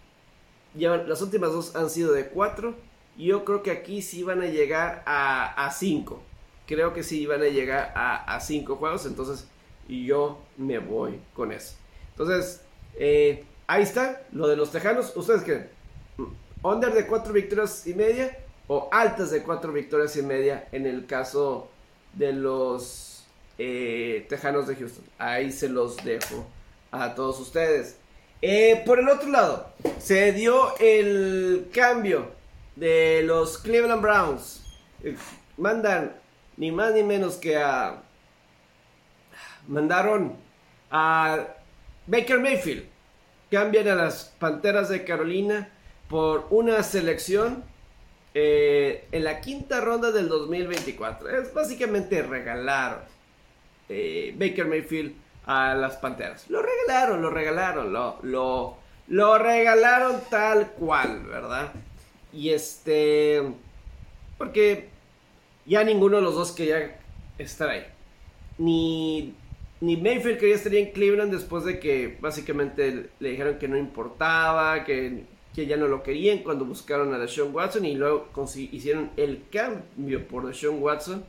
las 0.76 1.22
últimas 1.22 1.52
dos 1.52 1.76
han 1.76 1.90
sido 1.90 2.14
de 2.14 2.28
cuatro, 2.28 2.76
yo 3.18 3.44
creo 3.46 3.64
que 3.64 3.72
aquí 3.72 4.02
sí 4.02 4.24
van 4.24 4.42
a 4.42 4.48
llegar 4.48 5.04
a, 5.06 5.66
a 5.66 5.72
cinco. 5.72 6.22
Creo 6.68 6.94
que 6.94 7.04
sí 7.04 7.26
van 7.26 7.42
a 7.42 7.48
llegar 7.48 7.92
a, 7.96 8.36
a 8.36 8.40
cinco 8.40 8.76
juegos, 8.78 9.06
entonces 9.06 9.48
yo 9.88 10.40
me 10.58 10.80
voy 10.80 11.20
con 11.34 11.52
eso. 11.52 11.76
Entonces, 12.12 12.62
eh, 12.96 13.44
ahí 13.68 13.84
está, 13.84 14.24
lo 14.32 14.48
de 14.48 14.56
los 14.56 14.72
Tejanos. 14.72 15.16
¿Ustedes 15.16 15.44
qué? 15.44 15.70
¿Under 16.64 16.94
de 16.94 17.08
cuatro 17.08 17.34
victorias 17.34 17.88
y 17.88 17.94
media? 17.94 18.38
¿O 18.74 18.88
altas 18.90 19.32
de 19.32 19.44
cuatro 19.44 19.74
victorias 19.74 20.16
y 20.16 20.22
media 20.22 20.70
en 20.72 20.86
el 20.86 21.06
caso 21.06 21.70
de 22.14 22.32
los 22.32 23.28
eh, 23.58 24.26
Tejanos 24.30 24.66
de 24.66 24.78
Houston? 24.78 25.04
Ahí 25.18 25.52
se 25.52 25.68
los 25.68 25.98
dejo 25.98 26.48
a 26.90 27.14
todos 27.14 27.38
ustedes. 27.42 27.98
Eh, 28.42 28.82
por 28.86 28.98
el 29.00 29.10
otro 29.10 29.28
lado, 29.28 29.74
se 30.00 30.32
dio 30.32 30.74
el 30.80 31.70
cambio 31.74 32.32
de 32.78 33.24
los 33.26 33.58
Cleveland 33.58 34.02
Browns. 34.02 34.64
mandan 35.58 36.14
ni 36.56 36.72
más 36.72 36.94
ni 36.94 37.04
menos 37.04 37.36
que 37.36 37.58
a... 37.58 38.02
Mandaron 39.68 40.38
a 40.90 41.46
Baker 42.08 42.40
Mayfield 42.40 42.86
cambian 43.52 43.90
a 43.90 43.96
las 43.96 44.34
Panteras 44.40 44.88
de 44.88 45.04
Carolina 45.04 45.68
por 46.08 46.48
una 46.52 46.82
selección 46.84 47.70
eh, 48.34 49.08
en 49.12 49.24
la 49.24 49.42
quinta 49.42 49.82
ronda 49.82 50.12
del 50.12 50.30
2024. 50.30 51.30
Es 51.30 51.54
básicamente 51.54 52.22
regalar 52.22 53.08
eh, 53.90 54.36
Baker 54.38 54.68
Mayfield 54.68 55.14
a 55.46 55.76
las 55.76 55.98
Panteras. 55.98 56.50
Lo 56.50 56.62
regalaron, 56.62 57.22
lo 57.22 57.30
regalaron, 57.30 57.92
lo, 57.92 58.20
lo, 58.24 58.78
lo 59.08 59.38
regalaron 59.38 60.22
tal 60.30 60.72
cual, 60.72 61.24
¿verdad? 61.24 61.72
Y 62.34 62.50
este... 62.50 63.42
Porque 64.38 64.90
ya 65.66 65.84
ninguno 65.84 66.18
de 66.18 66.24
los 66.24 66.36
dos 66.36 66.52
quería 66.52 67.00
estar 67.38 67.70
ahí. 67.70 67.86
Ni 68.58 69.36
ni 69.82 69.98
Mayfield 69.98 70.40
quería 70.40 70.56
estar 70.56 70.74
en 70.76 70.92
Cleveland 70.92 71.34
después 71.34 71.66
de 71.66 71.80
que 71.80 72.16
básicamente 72.22 73.10
le 73.20 73.30
dijeron 73.30 73.58
que 73.58 73.68
no 73.68 73.76
importaba, 73.76 74.84
que, 74.84 75.24
ya 75.54 75.78
no 75.78 75.88
lo 75.88 76.04
querían 76.04 76.40
cuando 76.40 76.66
buscaron 76.66 77.14
a 77.14 77.20
Deshaun 77.20 77.54
Watson 77.54 77.86
y 77.86 77.96
luego 77.96 78.30
hicieron 78.56 79.12
el 79.18 79.44
cambio 79.52 80.28
por 80.28 80.48
Deshaun 80.48 80.82
Watson. 80.82 81.24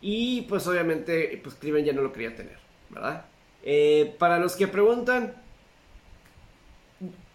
Y 0.00 0.42
pues 0.42 0.66
obviamente 0.66 1.40
pues 1.42 1.54
Cleveland 1.56 1.86
ya 1.86 1.92
no 1.92 2.02
lo 2.02 2.12
quería 2.12 2.34
tener, 2.34 2.58
¿verdad? 2.88 3.26
Eh, 3.62 4.14
para 4.18 4.38
los 4.38 4.56
que 4.56 4.66
preguntan, 4.66 5.34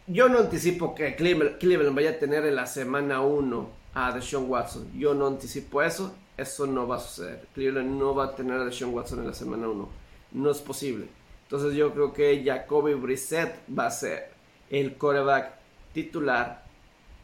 yo 0.07 0.29
no 0.29 0.39
anticipo 0.39 0.95
que 0.95 1.15
Cleveland, 1.15 1.95
vaya 1.95 2.11
a 2.11 2.19
tener 2.19 2.45
en 2.45 2.55
la 2.55 2.65
semana 2.65 3.21
1 3.21 3.69
a 3.93 4.11
Deshaun 4.11 4.49
Watson. 4.49 4.91
Yo 4.97 5.13
no 5.13 5.27
anticipo 5.27 5.81
eso. 5.81 6.15
Eso 6.37 6.67
no 6.67 6.85
va 6.85 6.97
a 6.97 6.99
suceder. 6.99 7.47
Cleveland 7.53 7.97
no 7.97 8.13
va 8.13 8.25
a 8.25 8.35
tener 8.35 8.59
a 8.59 8.65
Deshaun 8.65 8.93
Watson 8.93 9.19
en 9.19 9.27
la 9.27 9.33
semana 9.33 9.69
1 9.69 10.05
no 10.35 10.51
es 10.51 10.59
posible. 10.59 11.07
Entonces 11.43 11.73
yo 11.73 11.93
creo 11.93 12.13
que 12.13 12.43
Jacoby 12.43 12.93
Brissett 12.93 13.55
va 13.77 13.87
a 13.87 13.91
ser 13.91 14.29
el 14.69 14.97
coreback 14.97 15.53
titular 15.95 16.63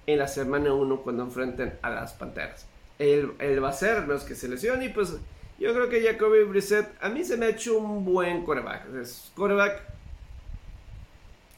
en 0.07 0.17
la 0.17 0.27
semana 0.27 0.73
1 0.73 1.01
cuando 1.01 1.21
enfrenten 1.21 1.77
a 1.83 1.91
las 1.91 2.13
Panteras. 2.13 2.65
Él, 2.97 3.35
va 3.63 3.69
a 3.69 3.73
ser, 3.73 4.01
menos 4.01 4.23
que 4.23 4.33
se 4.33 4.47
lesione 4.47 4.85
y 4.85 4.89
pues 4.89 5.13
yo 5.59 5.73
creo 5.73 5.89
que 5.89 6.01
Jacoby 6.01 6.43
Brissett 6.45 6.89
a 6.99 7.09
mí 7.09 7.23
se 7.23 7.37
me 7.37 7.45
ha 7.45 7.49
hecho 7.49 7.77
un 7.77 8.03
buen 8.03 8.43
coreback. 8.43 8.91
Es 8.95 9.31
coreback 9.35 9.83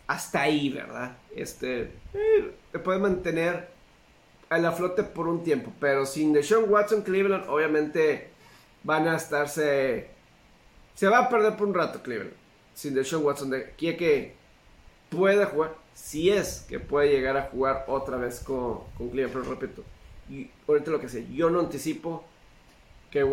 hasta 0.08 0.42
ahí, 0.42 0.70
¿verdad? 0.70 1.16
Este, 1.34 1.92
eh, 2.14 2.54
puede 2.84 3.00
mantener 3.00 3.70
a 4.50 4.58
la 4.58 4.74
flote 4.74 5.04
por 5.04 5.30
un 5.30 5.44
tiempo, 5.46 5.72
pero 5.80 6.06
sin 6.06 6.34
Deshaun 6.34 6.70
Watson, 6.70 7.04
Cleveland 7.04 7.46
obviamente 7.48 8.30
van 8.84 9.08
a 9.08 9.16
estarse 9.16 10.14
se 10.96 11.08
va 11.08 11.20
a 11.20 11.30
perder 11.30 11.56
por 11.56 11.68
un 11.68 11.74
rato 11.74 12.02
Cleveland. 12.02 12.36
Sin 12.74 12.94
Deshaun 12.94 13.24
Watson. 13.24 13.50
De 13.50 13.66
aquí 13.66 13.96
que 13.96 14.36
pueda 15.16 15.46
jugar. 15.48 15.76
Si 15.94 16.30
es 16.30 16.66
que 16.68 16.80
puede 16.80 17.10
llegar 17.10 17.38
a 17.38 17.44
jugar 17.44 17.86
otra 17.88 18.18
vez 18.18 18.40
con, 18.40 18.80
con 18.98 19.10
Cleveland. 19.10 19.34
Pero 19.34 19.56
repito. 19.56 19.84
Y 20.30 20.50
ahorita 20.68 20.92
lo 20.92 21.00
que 21.00 21.10
sé. 21.10 21.26
Yo 21.34 21.50
no 21.50 21.60
anticipo 21.60 22.24
que, 23.12 23.24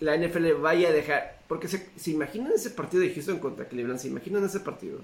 la 0.00 0.16
NFL 0.16 0.52
vaya 0.60 0.88
a 0.88 0.92
dejar. 0.92 1.38
Porque 1.48 1.68
se, 1.68 1.90
imaginan 2.06 2.52
ese 2.52 2.70
partido 2.70 3.02
de 3.02 3.12
Houston 3.12 3.38
contra 3.38 3.66
Cleveland. 3.66 3.98
Se 3.98 4.08
imaginan 4.08 4.44
ese 4.44 4.60
partido. 4.60 5.00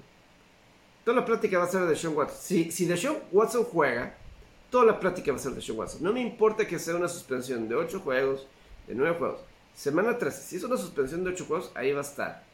Toda 1.03 1.17
la 1.17 1.25
plática 1.25 1.57
va 1.57 1.65
a 1.65 1.67
ser 1.67 1.81
de 1.81 1.87
Deshaun 1.87 2.15
Watson. 2.15 2.37
Si, 2.39 2.71
si 2.71 2.85
Deshaun 2.85 3.17
Watson 3.31 3.63
juega. 3.63 4.15
Toda 4.69 4.85
la 4.85 4.99
plática 4.99 5.31
va 5.31 5.37
a 5.37 5.41
ser 5.41 5.51
de 5.51 5.57
Deshaun 5.57 5.79
Watson. 5.79 6.03
No 6.03 6.13
me 6.13 6.21
importa 6.21 6.67
que 6.67 6.79
sea 6.79 6.95
una 6.95 7.07
suspensión 7.07 7.67
de 7.67 7.75
8 7.75 7.99
juegos. 7.99 8.47
De 8.87 8.93
9 8.93 9.17
juegos 9.17 9.41
Semana 9.75 10.17
13. 10.17 10.41
Si 10.41 10.55
es 10.55 10.63
una 10.63 10.77
suspensión 10.77 11.23
de 11.23 11.31
8 11.31 11.45
juegos, 11.45 11.71
ahí 11.75 11.91
va 11.91 11.99
a 11.99 12.03
estar. 12.03 12.44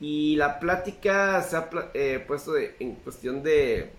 Y 0.00 0.36
la 0.36 0.58
plática 0.58 1.42
se 1.42 1.56
ha 1.56 1.68
eh, 1.94 2.24
puesto 2.26 2.56
en 2.56 2.94
cuestión 2.96 3.42
de... 3.42 3.92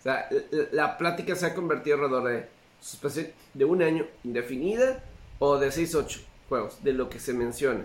O 0.00 0.02
sea, 0.02 0.28
la, 0.72 0.98
plática 0.98 1.36
se 1.36 1.46
ha 1.46 1.54
convertido 1.54 1.96
alrededor 1.96 2.24
de 2.24 2.48
suspensión 2.80 3.28
de 3.52 3.64
un 3.64 3.82
año 3.82 4.06
indefinida 4.24 5.04
o 5.38 5.58
de 5.58 5.68
6-8 5.68 6.22
juegos, 6.48 6.82
de 6.82 6.94
lo 6.94 7.10
que 7.10 7.20
se 7.20 7.34
menciona. 7.34 7.84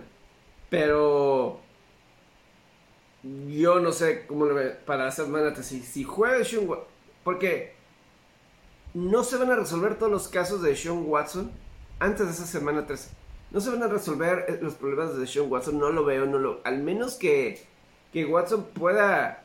Pero 0.70 1.60
yo 3.48 3.80
no 3.80 3.92
sé 3.92 4.26
cómo 4.26 4.46
lo 4.46 4.54
ve 4.54 4.70
para 4.70 5.10
semana 5.10 5.52
13. 5.52 5.62
Si, 5.62 5.82
si 5.82 6.04
juega 6.04 6.42
Sean 6.42 6.66
Watson, 6.68 6.86
porque 7.22 7.74
no 8.94 9.22
se 9.24 9.36
van 9.36 9.50
a 9.50 9.56
resolver 9.56 9.98
todos 9.98 10.10
los 10.10 10.28
casos 10.28 10.62
de 10.62 10.74
Sean 10.74 11.04
Watson 11.06 11.52
antes 11.98 12.26
de 12.26 12.32
esa 12.32 12.46
semana 12.46 12.86
13. 12.86 13.10
No 13.56 13.62
se 13.62 13.70
van 13.70 13.82
a 13.84 13.88
resolver 13.88 14.44
eh, 14.48 14.58
los 14.60 14.74
problemas 14.74 15.16
de 15.16 15.26
Sean 15.26 15.50
Watson, 15.50 15.78
no 15.78 15.90
lo 15.90 16.04
veo, 16.04 16.26
no 16.26 16.38
lo. 16.38 16.60
Al 16.62 16.82
menos 16.82 17.14
que, 17.14 17.64
que 18.12 18.26
Watson 18.26 18.66
pueda, 18.74 19.44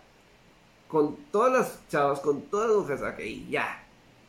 con 0.89 1.15
todas 1.31 1.53
las 1.53 1.87
chavas, 1.87 2.19
con 2.19 2.41
todas 2.41 2.67
las 2.67 2.77
mujeres, 2.77 3.03
ok, 3.03 3.49
ya, 3.49 3.85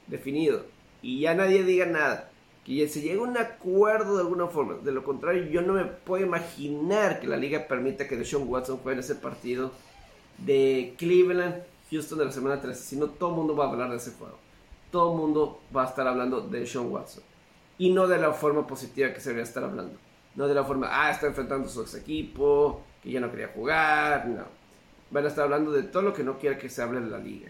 definido. 0.06 0.66
Y 1.02 1.22
ya 1.22 1.34
nadie 1.34 1.64
diga 1.64 1.86
nada. 1.86 2.30
Que 2.64 2.86
se 2.86 3.00
llegue 3.00 3.18
a 3.18 3.22
un 3.22 3.36
acuerdo 3.36 4.14
de 4.14 4.22
alguna 4.22 4.46
forma. 4.46 4.74
De 4.74 4.92
lo 4.92 5.02
contrario, 5.02 5.46
yo 5.46 5.62
no 5.62 5.72
me 5.72 5.84
puedo 5.84 6.24
imaginar 6.24 7.18
que 7.18 7.26
la 7.26 7.36
liga 7.36 7.66
permita 7.66 8.06
que 8.06 8.24
Sean 8.24 8.48
Watson 8.48 8.76
juegue 8.76 8.98
en 8.98 9.00
ese 9.00 9.16
partido 9.16 9.72
de 10.38 10.94
Cleveland, 10.96 11.56
Houston 11.90 12.20
de 12.20 12.26
la 12.26 12.30
semana 12.30 12.60
13. 12.60 12.80
Si 12.80 12.94
no, 12.94 13.08
todo 13.08 13.30
el 13.30 13.34
mundo 13.34 13.56
va 13.56 13.64
a 13.64 13.70
hablar 13.70 13.90
de 13.90 13.96
ese 13.96 14.12
juego. 14.12 14.38
Todo 14.92 15.10
el 15.10 15.18
mundo 15.18 15.60
va 15.76 15.82
a 15.82 15.88
estar 15.88 16.06
hablando 16.06 16.40
de 16.40 16.68
Sean 16.68 16.86
Watson 16.88 17.31
y 17.82 17.90
no 17.90 18.06
de 18.06 18.16
la 18.16 18.32
forma 18.32 18.64
positiva 18.64 19.12
que 19.12 19.18
se 19.18 19.30
debería 19.30 19.42
estar 19.42 19.64
hablando. 19.64 19.98
No 20.36 20.46
de 20.46 20.54
la 20.54 20.62
forma, 20.62 20.86
ah, 20.88 21.10
está 21.10 21.26
enfrentando 21.26 21.66
a 21.66 21.68
su 21.68 21.82
ex 21.82 21.96
equipo, 21.96 22.80
que 23.02 23.10
ya 23.10 23.18
no 23.18 23.28
quería 23.28 23.48
jugar, 23.48 24.28
no. 24.28 24.44
Van 25.10 25.24
a 25.24 25.28
estar 25.28 25.42
hablando 25.42 25.72
de 25.72 25.82
todo 25.82 26.04
lo 26.04 26.12
que 26.14 26.22
no 26.22 26.38
quiera 26.38 26.56
que 26.56 26.68
se 26.68 26.80
hable 26.80 26.98
en 26.98 27.10
la 27.10 27.18
liga. 27.18 27.48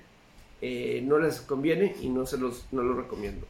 Eh, 0.62 1.02
no 1.04 1.18
les 1.18 1.42
conviene 1.42 1.94
y 2.00 2.08
no 2.08 2.24
se 2.24 2.38
los 2.38 2.64
no 2.72 2.82
lo 2.82 2.94
recomiendo. 2.94 3.46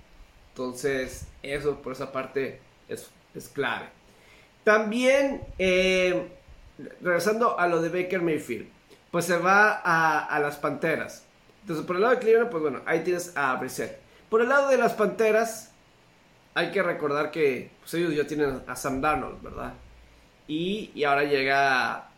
Entonces, 0.49 1.29
eso 1.45 1.77
por 1.77 1.93
esa 1.93 2.11
parte 2.11 2.59
es, 2.89 3.09
es 3.33 3.49
clave. 3.49 3.87
También 4.65 5.41
eh, 5.61 6.33
regresando 7.01 7.61
a 7.61 7.69
lo 7.69 7.81
de 7.81 7.91
Baker 7.91 8.23
Mayfield, 8.23 8.67
pues 9.13 9.27
se 9.27 9.39
va 9.39 9.71
a, 9.85 10.41
las 10.41 10.57
Panteras. 10.57 11.27
Entonces, 11.61 11.87
por 11.87 11.95
el 11.95 12.03
lado 12.03 12.17
de 12.17 12.21
Cleveland, 12.21 12.51
pues 12.51 12.61
bueno, 12.61 12.81
ahí 12.87 13.05
tienes 13.05 13.37
a 13.37 13.55
Brissett. 13.55 14.01
Por 14.29 14.41
el 14.41 14.49
lado 14.49 14.69
de 14.69 14.79
las 14.79 14.95
Panteras, 14.95 15.72
hay 16.55 16.71
que 16.71 16.83
recordar 16.83 17.31
que 17.31 17.71
pues, 17.81 17.95
ellos 17.95 18.15
ya 18.15 18.27
tienen 18.27 18.63
a 18.67 18.77
Sam 18.77 19.01
Darnold, 19.01 19.43
¿verdad? 19.43 19.75
Y, 20.47 21.03
ahora 21.05 21.25
llega 21.25 22.11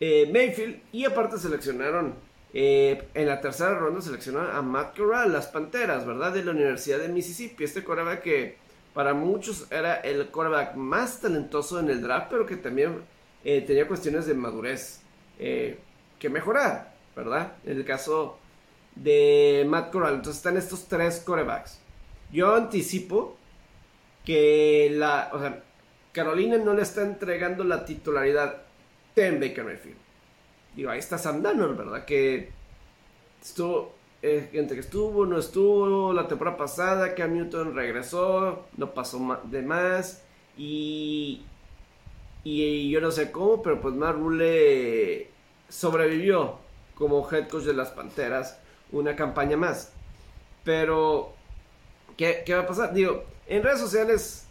eh, 0.00 0.30
Mayfield 0.32 0.80
y 0.92 1.04
aparte 1.04 1.38
seleccionaron 1.38 2.14
eh, 2.54 3.08
en 3.12 3.26
la 3.26 3.40
tercera 3.40 3.74
ronda 3.74 4.00
seleccionaron 4.00 4.54
a 4.54 4.62
Matt 4.62 4.96
Corral, 4.96 5.32
las 5.32 5.48
Panteras, 5.48 6.06
¿verdad? 6.06 6.32
De 6.32 6.42
la 6.42 6.52
Universidad 6.52 6.98
de 6.98 7.08
Mississippi. 7.08 7.64
Este 7.64 7.84
coreback 7.84 8.22
que 8.22 8.56
para 8.94 9.12
muchos 9.12 9.70
era 9.70 9.96
el 9.96 10.30
coreback 10.30 10.74
más 10.74 11.20
talentoso 11.20 11.78
en 11.80 11.90
el 11.90 12.00
draft, 12.00 12.28
pero 12.30 12.46
que 12.46 12.56
también 12.56 13.02
eh, 13.44 13.60
tenía 13.60 13.86
cuestiones 13.86 14.26
de 14.26 14.34
madurez 14.34 15.00
que 15.38 16.30
mejorar, 16.30 16.94
¿verdad? 17.14 17.52
En 17.66 17.76
el 17.76 17.84
caso 17.84 18.38
de 18.94 19.66
Matt 19.68 19.92
Corral. 19.92 20.14
Entonces 20.14 20.38
están 20.38 20.56
estos 20.56 20.88
tres 20.88 21.20
corebacks. 21.20 21.78
Yo 22.36 22.54
anticipo 22.54 23.34
que 24.22 24.90
la, 24.92 25.62
Carolina 26.12 26.58
no 26.58 26.74
le 26.74 26.82
está 26.82 27.00
entregando 27.00 27.64
la 27.64 27.86
titularidad 27.86 28.62
de 29.14 29.30
Baker 29.38 29.64
Mayfield. 29.64 29.96
Digo, 30.74 30.90
ahí 30.90 30.98
está 30.98 31.16
Sam 31.16 31.40
Darnold, 31.40 31.78
¿verdad? 31.78 32.04
Que 32.04 32.50
estuvo, 33.40 33.94
eh, 34.20 34.50
entre 34.52 34.74
que 34.74 34.82
estuvo, 34.82 35.24
no 35.24 35.38
estuvo 35.38 36.12
la 36.12 36.28
temporada 36.28 36.58
pasada, 36.58 37.14
Cam 37.14 37.32
Newton 37.32 37.74
regresó, 37.74 38.66
no 38.76 38.92
pasó 38.92 39.40
de 39.44 39.62
más 39.62 40.22
y, 40.58 41.42
y 42.44 42.90
yo 42.90 43.00
no 43.00 43.12
sé 43.12 43.32
cómo, 43.32 43.62
pero 43.62 43.80
pues 43.80 43.94
Matt 43.94 44.14
Rule 44.14 45.30
sobrevivió 45.70 46.58
como 46.96 47.26
head 47.32 47.48
coach 47.48 47.64
de 47.64 47.72
las 47.72 47.92
Panteras 47.92 48.60
una 48.92 49.16
campaña 49.16 49.56
más. 49.56 49.94
Pero 50.62 51.35
¿qué, 52.16 52.44
va 52.50 52.60
a 52.60 52.66
pasar? 52.66 52.92
Digo, 52.92 53.24
en 53.46 53.62
redes 53.62 53.80
sociales, 53.80 54.46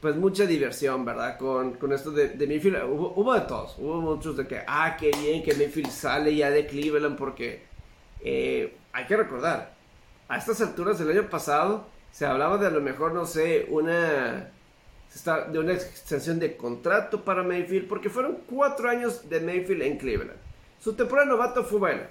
pues 0.00 0.16
mucha 0.16 0.46
diversión, 0.46 1.04
¿verdad? 1.04 1.38
Con, 1.38 1.76
esto 1.92 2.10
de, 2.10 2.30
de 2.30 2.46
Mayfield. 2.46 2.84
Hubo, 2.84 3.34
de 3.34 3.42
todos. 3.42 3.76
Hubo 3.78 4.00
muchos 4.00 4.36
de 4.36 4.46
que, 4.46 4.62
ah, 4.66 4.96
qué 4.98 5.10
bien 5.20 5.42
que 5.42 5.54
Mayfield 5.54 5.90
sale 5.90 6.34
ya 6.34 6.50
de 6.50 6.66
Cleveland 6.66 7.16
porque 7.16 7.62
eh, 8.20 8.74
hay 8.92 9.06
que 9.06 9.16
recordar, 9.16 9.74
a 10.28 10.38
estas 10.38 10.60
alturas 10.60 10.98
del 10.98 11.10
año 11.10 11.28
pasado 11.28 11.86
se 12.10 12.26
hablaba 12.26 12.58
de 12.58 12.66
a 12.66 12.70
lo 12.70 12.80
mejor, 12.80 13.12
no 13.12 13.26
sé, 13.26 13.66
una 13.68 14.50
de 15.50 15.58
una 15.58 15.74
extensión 15.74 16.38
de 16.38 16.56
contrato 16.56 17.22
para 17.22 17.42
Mayfield, 17.42 17.86
porque 17.86 18.08
fueron 18.08 18.38
cuatro 18.46 18.88
años 18.88 19.28
de 19.28 19.40
Mayfield 19.40 19.82
en 19.82 19.98
Cleveland. 19.98 20.38
Su 20.80 20.94
temporada 20.94 21.28
novato 21.28 21.64
fue 21.64 21.78
buena. 21.78 22.08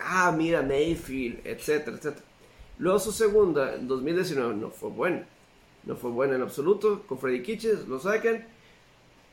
Ah, 0.00 0.32
mira, 0.36 0.62
Mayfield, 0.62 1.40
etcétera, 1.44 1.96
etcétera. 1.96 2.24
Luego 2.78 2.98
su 2.98 3.12
segunda, 3.12 3.74
en 3.74 3.86
2019, 3.86 4.54
no 4.54 4.70
fue 4.70 4.90
buena. 4.90 5.26
No 5.84 5.96
fue 5.96 6.10
buena 6.10 6.36
en 6.36 6.42
absoluto. 6.42 7.02
Con 7.06 7.18
Freddy 7.18 7.42
Kitchens 7.42 7.86
lo 7.86 7.98
sacan. 7.98 8.46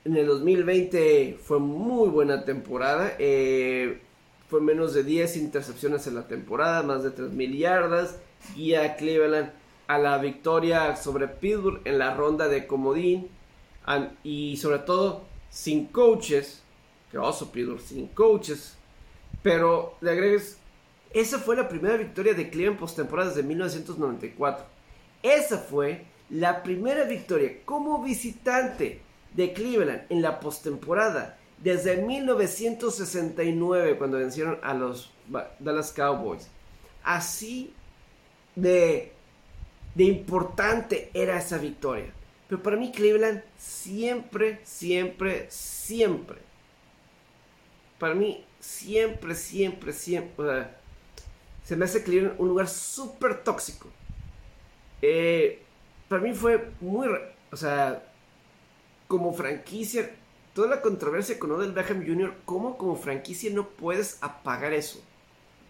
En 0.03 0.17
el 0.17 0.27
2020 0.27 1.39
fue 1.41 1.59
muy 1.59 2.09
buena 2.09 2.45
temporada. 2.45 3.15
Eh, 3.19 4.01
fue 4.49 4.61
menos 4.61 4.93
de 4.93 5.03
10 5.03 5.37
intercepciones 5.37 6.05
en 6.07 6.15
la 6.15 6.27
temporada, 6.27 6.83
más 6.83 7.03
de 7.03 7.15
3.000 7.15 7.57
yardas. 7.57 8.19
Guía 8.55 8.83
a 8.83 8.95
Cleveland 8.95 9.51
a 9.87 9.97
la 9.97 10.17
victoria 10.17 10.95
sobre 10.95 11.27
Pittsburgh 11.27 11.81
en 11.85 11.99
la 11.99 12.15
ronda 12.15 12.47
de 12.47 12.67
comodín. 12.67 13.29
y 14.23 14.57
sobre 14.57 14.79
todo 14.79 15.25
sin 15.49 15.87
coaches. 15.87 16.61
Que 17.11 17.17
oso 17.17 17.51
Pittsburgh, 17.51 17.81
sin 17.81 18.07
coaches. 18.07 18.77
Pero 19.43 19.95
le 20.01 20.11
agregues 20.11 20.60
esa 21.13 21.39
fue 21.39 21.55
la 21.55 21.67
primera 21.67 21.97
victoria 21.97 22.33
de 22.33 22.49
Cleveland 22.49 22.79
postemporada 22.79 23.29
desde 23.29 23.43
1994. 23.43 24.65
Esa 25.23 25.57
fue 25.57 26.05
la 26.29 26.63
primera 26.63 27.03
victoria 27.03 27.57
como 27.65 28.01
visitante 28.01 29.01
de 29.33 29.53
Cleveland 29.53 30.03
en 30.09 30.21
la 30.21 30.39
postemporada 30.39 31.37
desde 31.57 31.97
1969 31.97 33.97
cuando 33.97 34.17
vencieron 34.17 34.57
a 34.63 34.73
los 34.73 35.11
Dallas 35.59 35.91
Cowboys. 35.91 36.47
Así 37.03 37.73
de, 38.55 39.11
de 39.93 40.03
importante 40.05 41.11
era 41.13 41.37
esa 41.37 41.57
victoria. 41.57 42.11
Pero 42.47 42.63
para 42.63 42.77
mí 42.77 42.91
Cleveland 42.91 43.43
siempre, 43.57 44.61
siempre, 44.63 45.47
siempre. 45.49 46.39
Para 47.99 48.15
mí 48.15 48.43
siempre, 48.59 49.35
siempre, 49.35 49.93
siempre 49.93 50.80
se 51.63 51.75
me 51.75 51.85
hace 51.85 52.03
Cleveland 52.03 52.39
un 52.39 52.49
lugar 52.49 52.67
súper 52.67 53.43
tóxico. 53.43 53.89
Eh, 55.01 55.61
para 56.07 56.21
mí 56.21 56.33
fue 56.33 56.71
muy, 56.79 57.07
o 57.51 57.57
sea, 57.57 58.03
como 59.07 59.33
franquicia, 59.33 60.11
toda 60.53 60.67
la 60.67 60.81
controversia 60.81 61.39
con 61.39 61.51
Odell 61.51 61.71
Beckham 61.71 62.05
Jr., 62.05 62.33
¿cómo 62.45 62.77
como 62.77 62.95
franquicia 62.95 63.51
no 63.53 63.67
puedes 63.69 64.17
apagar 64.21 64.73
eso? 64.73 65.01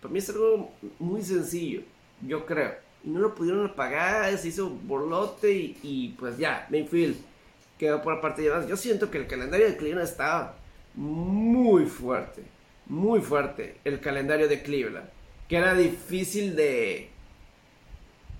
Para 0.02 0.12
mí 0.12 0.20
es 0.20 0.30
algo 0.30 0.72
muy 1.00 1.22
sencillo, 1.24 1.82
yo 2.22 2.46
creo. 2.46 2.74
Y 3.04 3.10
no 3.10 3.20
lo 3.20 3.36
pudieron 3.36 3.66
apagar, 3.66 4.36
se 4.38 4.48
hizo 4.48 4.70
borlote 4.70 5.52
y, 5.52 6.16
pues 6.20 6.38
ya, 6.38 6.68
Mayfield 6.70 7.18
quedó 7.78 8.02
por 8.02 8.16
la 8.16 8.22
parte 8.22 8.42
de 8.42 8.50
atrás. 8.50 8.68
Yo 8.68 8.78
siento 8.78 9.10
que 9.10 9.18
el 9.18 9.28
calendario 9.28 9.68
de 9.68 9.78
Cleveland 9.78 10.08
estaba 10.08 10.56
muy 10.96 11.86
fuerte, 11.86 12.44
muy 12.88 13.22
fuerte 13.22 13.78
el 13.84 14.00
calendario 14.00 14.48
de 14.48 14.62
Cleveland 14.62 15.21
que 15.52 15.58
era 15.58 15.76
difícil 15.76 16.56
de... 16.56 17.10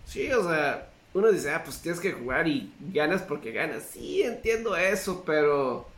Sí, 0.06 0.32
o 0.32 0.44
sea, 0.44 0.90
uno 1.14 1.30
dice, 1.30 1.52
ah, 1.52 1.62
pues 1.62 1.82
tienes 1.82 2.00
que 2.00 2.14
jugar 2.14 2.48
y 2.48 2.72
ganas 2.94 3.22
porque 3.24 3.52
ganas. 3.52 3.84
Sí, 3.92 4.22
entiendo 4.22 4.78
eso, 4.78 5.22
pero 5.26 5.90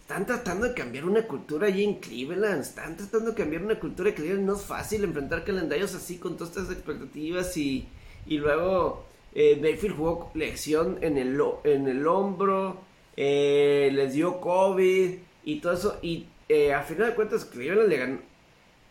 están 0.00 0.26
tratando 0.26 0.66
de 0.66 0.74
cambiar 0.74 1.04
una 1.04 1.22
cultura 1.22 1.68
allí 1.68 1.84
en 1.84 2.00
Cleveland. 2.00 2.62
Están 2.62 2.96
tratando 2.96 3.30
de 3.30 3.36
cambiar 3.36 3.62
una 3.62 3.78
cultura 3.78 4.10
de 4.10 4.16
Cleveland. 4.16 4.44
No 4.44 4.56
es 4.56 4.62
fácil 4.62 5.04
enfrentar 5.04 5.44
calendarios 5.44 5.94
así 5.94 6.18
con 6.18 6.36
todas 6.36 6.56
estas 6.56 6.72
expectativas 6.72 7.56
y, 7.56 7.86
y 8.26 8.38
luego 8.38 9.04
eh, 9.36 9.78
jugó 9.96 10.32
lección 10.34 10.98
en 11.00 11.16
el, 11.16 11.40
en 11.62 11.86
el 11.86 12.04
hombro, 12.08 12.80
eh, 13.16 13.88
les 13.92 14.14
dio 14.14 14.40
COVID 14.40 15.14
y 15.44 15.60
todo 15.60 15.74
eso. 15.74 15.98
Y 16.02 16.26
eh, 16.48 16.74
a 16.74 16.82
final 16.82 17.10
de 17.10 17.14
cuentas 17.14 17.44
Cleveland 17.44 17.88
le 17.88 17.96
ganó, 17.96 18.29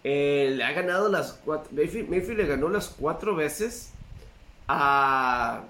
eh, 0.04 0.54
le 0.56 0.64
ha 0.64 0.72
ganado 0.72 1.10
las 1.10 1.34
cuatro. 1.34 1.70
Mayfield, 1.74 2.38
le 2.38 2.46
ganó 2.46 2.70
las 2.70 2.90
cuatro 2.90 3.36
veces 3.36 3.92
a, 4.68 5.64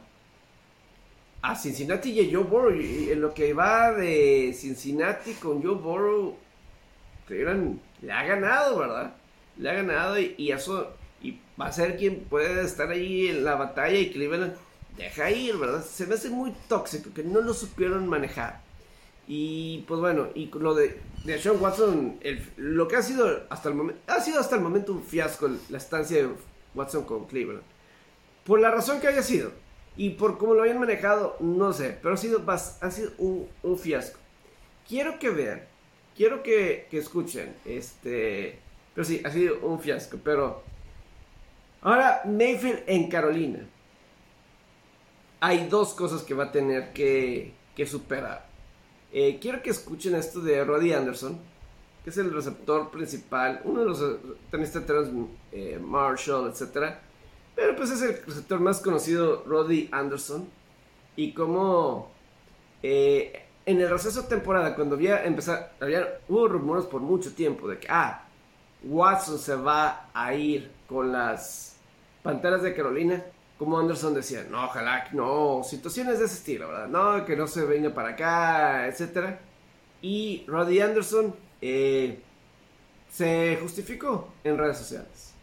a 1.41 1.55
Cincinnati 1.55 2.11
y 2.11 2.27
a 2.27 2.31
Joe 2.31 2.43
Burrow. 2.43 2.75
Y 2.75 3.11
en 3.11 3.21
lo 3.21 3.33
que 3.33 3.53
va 3.53 3.91
de 3.91 4.53
Cincinnati 4.55 5.33
con 5.33 5.63
Joe 5.63 5.75
Burrow, 5.75 6.35
le 7.29 8.11
ha 8.11 8.23
ganado, 8.23 8.79
¿verdad? 8.79 9.13
Le 9.57 9.69
ha 9.69 9.73
ganado 9.73 10.19
y, 10.19 10.51
eso. 10.51 10.91
Y 11.21 11.39
va 11.59 11.67
a 11.67 11.71
ser 11.71 11.97
quien 11.97 12.21
puede 12.21 12.63
estar 12.63 12.89
ahí 12.89 13.27
en 13.27 13.43
la 13.43 13.55
batalla 13.55 13.97
y 13.97 14.11
Cleveland 14.11 14.55
deja 14.97 15.29
ir, 15.31 15.57
¿verdad? 15.57 15.83
Se 15.83 16.05
me 16.05 16.15
hace 16.15 16.29
muy 16.29 16.53
tóxico 16.67 17.13
que 17.13 17.23
no 17.23 17.41
lo 17.41 17.53
supieron 17.53 18.07
manejar. 18.07 18.61
Y 19.31 19.85
pues 19.87 20.01
bueno, 20.01 20.29
y 20.33 20.47
lo 20.47 20.73
de, 20.73 20.99
de 21.23 21.37
Sean 21.37 21.61
Watson, 21.61 22.19
lo 22.57 22.87
que 22.87 22.95
ha 22.95 23.03
sido 23.03 23.43
hasta 23.51 23.69
el 23.69 23.75
momento, 23.75 24.01
ha 24.07 24.19
sido 24.21 24.39
hasta 24.39 24.55
el 24.55 24.61
momento 24.61 24.91
un 24.91 25.03
fiasco 25.03 25.47
la 25.69 25.77
estancia 25.77 26.17
de 26.17 26.29
Watson 26.73 27.03
con 27.03 27.27
Cleveland. 27.27 27.61
Por 28.43 28.59
la 28.59 28.71
razón 28.71 28.99
que 28.99 29.07
haya 29.07 29.21
sido 29.21 29.51
y 29.95 30.09
por 30.09 30.39
cómo 30.39 30.55
lo 30.55 30.63
hayan 30.63 30.79
manejado, 30.79 31.37
no 31.41 31.71
sé, 31.73 31.95
pero 32.01 32.15
ha 32.15 32.17
sido, 32.17 32.43
ha 32.47 32.89
sido 32.89 33.11
un, 33.19 33.77
fiasco. 33.77 34.17
Quiero 34.87 35.19
que 35.19 35.29
vean, 35.29 35.61
quiero 36.17 36.41
que, 36.41 36.87
que 36.89 36.97
escuchen, 36.97 37.53
este, 37.65 38.57
pero 38.95 39.05
sí, 39.05 39.21
ha 39.23 39.29
sido 39.29 39.59
un 39.59 39.79
fiasco, 39.79 40.17
pero 40.23 40.63
ahora 41.81 42.23
Mayfield 42.25 42.81
en 42.87 43.09
Carolina. 43.11 43.59
Hay 45.39 45.67
dos 45.67 45.93
cosas 45.93 46.23
que 46.23 46.33
va 46.33 46.45
a 46.45 46.51
tener 46.51 46.93
que, 46.93 47.53
que 47.75 47.85
superar. 47.85 48.48
Eh, 49.11 49.39
quiero 49.41 49.61
que 49.61 49.71
escuchen 49.71 50.15
esto 50.15 50.39
de 50.39 50.63
Roddy 50.63 50.93
Anderson, 50.93 51.39
que 52.03 52.09
es 52.11 52.17
el 52.17 52.31
receptor 52.31 52.91
principal, 52.91 53.61
uno 53.63 53.81
de 53.81 53.85
los 53.85 54.01
eh, 54.01 54.17
tenistas 54.51 54.83
eh, 55.51 55.79
Marshall, 55.81 56.49
etc. 56.49 56.95
Pero 57.55 57.75
pues 57.75 57.91
es 57.91 58.01
el 58.01 58.23
receptor 58.25 58.59
más 58.59 58.79
conocido, 58.81 59.43
Roddy 59.45 59.89
Anderson. 59.91 60.47
Y 61.15 61.33
como 61.33 62.11
en 62.81 63.81
el 63.81 63.89
receso 63.89 64.21
de 64.21 64.29
temporada, 64.29 64.73
cuando 64.75 64.95
había 64.95 65.25
empezado, 65.25 65.67
había, 65.81 66.19
hubo 66.29 66.47
rumores 66.47 66.85
por 66.85 67.01
mucho 67.01 67.33
tiempo 67.33 67.67
de 67.67 67.77
que, 67.77 67.87
ah, 67.89 68.25
Watson 68.83 69.37
se 69.37 69.55
va 69.55 70.09
a 70.13 70.33
ir 70.33 70.71
con 70.87 71.11
las 71.11 71.75
Panteras 72.23 72.61
de 72.61 72.73
Carolina 72.73 73.23
como 73.59 73.77
Anderson 73.77 74.13
decía, 74.13 74.47
no, 74.49 74.63
ojalá, 74.63 75.09
no, 75.11 75.63
situaciones 75.65 76.17
de 76.17 76.25
ese 76.25 76.35
estilo, 76.35 76.69
¿verdad? 76.69 76.87
No, 76.87 77.25
que 77.25 77.35
no 77.35 77.45
se 77.45 77.65
venga 77.65 77.93
para 77.93 78.11
acá, 78.11 78.87
etcétera. 78.87 79.37
Y 80.01 80.45
Roddy 80.47 80.79
Anderson 80.79 81.35
eh, 81.61 82.23
se 83.09 83.57
justificó 83.61 84.29
en 84.45 84.57
redes 84.57 84.77
sociales. 84.77 85.33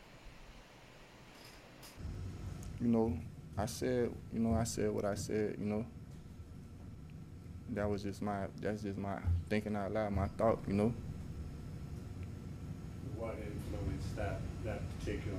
You 2.81 2.89
know, 2.89 3.13
I 3.59 3.67
said, 3.67 4.11
you 4.33 4.41
know, 4.41 4.59
I 4.59 4.65
said 4.65 4.91
what 4.91 5.05
I 5.05 5.15
said, 5.15 5.57
you 5.59 5.67
know. 5.67 5.85
That 7.75 7.91
was 7.91 8.03
just 8.03 8.23
my, 8.23 8.47
that's 8.63 8.83
just 8.83 8.97
my 8.97 9.19
thinking 9.51 9.77
out 9.77 9.93
loud, 9.93 10.13
my 10.13 10.29
thought, 10.39 10.59
you 10.67 10.73
know. 10.75 10.95
What 13.19 13.35
influenced 13.35 14.17
that, 14.17 14.41
that 14.65 14.81
particular? 14.99 15.39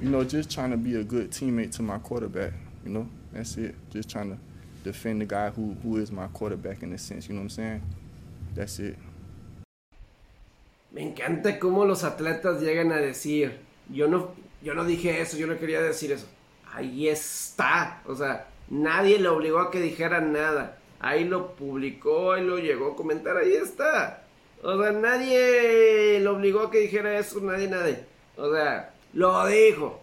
You 0.00 0.08
know, 0.08 0.24
just 0.24 0.50
trying 0.50 0.70
to 0.70 0.76
be 0.76 0.96
a 0.96 1.04
good 1.04 1.30
teammate 1.30 1.72
to 1.76 1.82
my 1.82 1.98
quarterback, 1.98 2.52
you 2.84 2.90
know. 2.90 3.08
That's 3.32 3.56
it. 3.56 3.74
Just 3.90 4.08
trying 4.10 4.30
to 4.30 4.38
defend 4.84 5.20
the 5.20 5.26
guy 5.26 5.50
who, 5.50 5.76
who 5.82 5.98
is 5.98 6.10
my 6.10 6.26
quarterback 6.28 6.82
in 6.82 6.92
a 6.92 6.98
sense, 6.98 7.28
you 7.28 7.34
know 7.34 7.40
what 7.40 7.44
I'm 7.44 7.50
saying? 7.50 7.82
That's 8.54 8.78
it. 8.78 8.96
Me 10.92 11.02
encanta 11.02 11.58
cómo 11.58 11.86
los 11.86 12.04
atletas 12.04 12.60
llegan 12.60 12.92
a 12.92 12.96
decir, 12.96 13.52
yo 13.88 14.08
no, 14.08 14.32
yo 14.62 14.74
no 14.74 14.84
dije 14.84 15.20
eso, 15.20 15.38
yo 15.38 15.46
no 15.46 15.56
quería 15.58 15.80
decir 15.80 16.12
eso. 16.12 16.26
Ahí 16.74 17.08
está. 17.08 18.02
O 18.06 18.14
sea, 18.14 18.46
nadie 18.68 19.18
le 19.18 19.28
obligó 19.28 19.60
a 19.60 19.70
que 19.70 19.80
dijera 19.80 20.20
nada. 20.20 20.78
Ahí 21.00 21.24
lo 21.24 21.54
publicó, 21.56 22.32
ahí 22.32 22.44
lo 22.44 22.58
llegó 22.58 22.92
a 22.92 22.96
comentar, 22.96 23.36
ahí 23.36 23.54
está. 23.54 24.24
O 24.62 24.80
sea, 24.80 24.92
nadie 24.92 26.20
le 26.20 26.28
obligó 26.28 26.60
a 26.60 26.70
que 26.70 26.78
dijera 26.78 27.18
eso, 27.18 27.40
nadie, 27.40 27.68
nadie. 27.68 28.04
O 28.36 28.52
sea, 28.52 28.91
lo 29.12 29.46
dijo. 29.46 30.00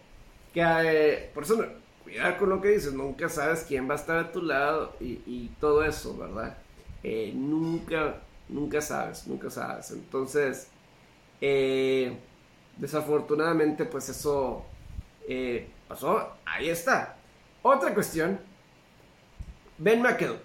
Que, 0.52 0.60
eh, 0.62 1.30
por 1.32 1.44
eso, 1.44 1.56
no, 1.56 1.64
cuidado 2.02 2.38
con 2.38 2.48
lo 2.50 2.60
que 2.60 2.68
dices, 2.68 2.92
nunca 2.92 3.28
sabes 3.28 3.64
quién 3.66 3.88
va 3.88 3.94
a 3.94 3.98
estar 3.98 4.16
a 4.18 4.32
tu 4.32 4.42
lado 4.42 4.94
y, 5.00 5.20
y 5.26 5.50
todo 5.60 5.84
eso, 5.84 6.16
¿verdad? 6.16 6.56
Eh, 7.02 7.32
nunca, 7.34 8.16
nunca 8.48 8.80
sabes, 8.80 9.26
nunca 9.26 9.50
sabes. 9.50 9.90
Entonces, 9.92 10.68
eh, 11.40 12.16
desafortunadamente, 12.76 13.84
pues 13.84 14.08
eso 14.08 14.64
pasó. 15.88 16.32
Ahí 16.44 16.68
está. 16.68 17.16
Otra 17.62 17.94
cuestión. 17.94 18.38
Ben 19.78 20.02
McAdoo. 20.02 20.36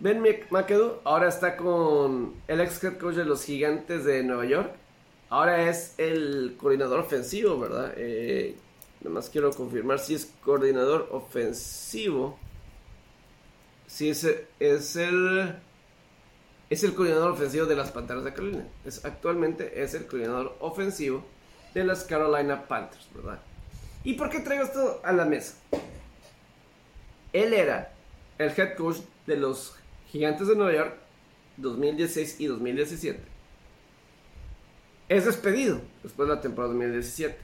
Ben 0.00 0.20
McAdoo 0.50 1.00
ahora 1.04 1.28
está 1.28 1.56
con 1.56 2.34
el 2.48 2.60
ex 2.60 2.82
head 2.82 2.98
coach 2.98 3.14
de 3.14 3.24
los 3.24 3.44
Gigantes 3.44 4.04
de 4.04 4.22
Nueva 4.24 4.44
York. 4.44 4.81
Ahora 5.32 5.70
es 5.70 5.94
el 5.96 6.56
coordinador 6.58 7.00
ofensivo, 7.00 7.58
¿verdad? 7.58 7.94
Eh, 7.96 8.54
nada 9.00 9.14
más 9.14 9.30
quiero 9.30 9.50
confirmar 9.50 9.98
si 9.98 10.14
es 10.14 10.30
coordinador 10.44 11.08
ofensivo. 11.10 12.38
Si 13.86 14.10
es, 14.10 14.24
el 14.24 15.56
es 16.68 16.84
el 16.84 16.94
coordinador 16.94 17.30
ofensivo 17.30 17.64
de 17.64 17.76
las 17.76 17.90
Panteras 17.92 18.24
de 18.24 18.34
Carolina. 18.34 18.68
Es, 18.84 19.06
actualmente 19.06 19.82
es 19.82 19.94
el 19.94 20.06
coordinador 20.06 20.54
ofensivo 20.60 21.24
de 21.72 21.84
las 21.84 22.04
Carolina 22.04 22.68
Panthers, 22.68 23.08
¿verdad? 23.14 23.40
¿Y 24.04 24.12
por 24.12 24.28
qué 24.28 24.40
traigo 24.40 24.64
esto 24.64 25.00
a 25.02 25.12
la 25.12 25.24
mesa? 25.24 25.54
Él 27.32 27.54
era 27.54 27.94
el 28.36 28.50
head 28.50 28.76
coach 28.76 28.98
de 29.26 29.38
los 29.38 29.76
Gigantes 30.08 30.46
de 30.46 30.56
Nueva 30.56 30.74
York 30.74 30.94
2016 31.56 32.38
y 32.38 32.48
2017. 32.48 33.31
Es 35.12 35.26
despedido 35.26 35.78
después 36.02 36.26
de 36.26 36.36
la 36.36 36.40
temporada 36.40 36.72
2017. 36.72 37.36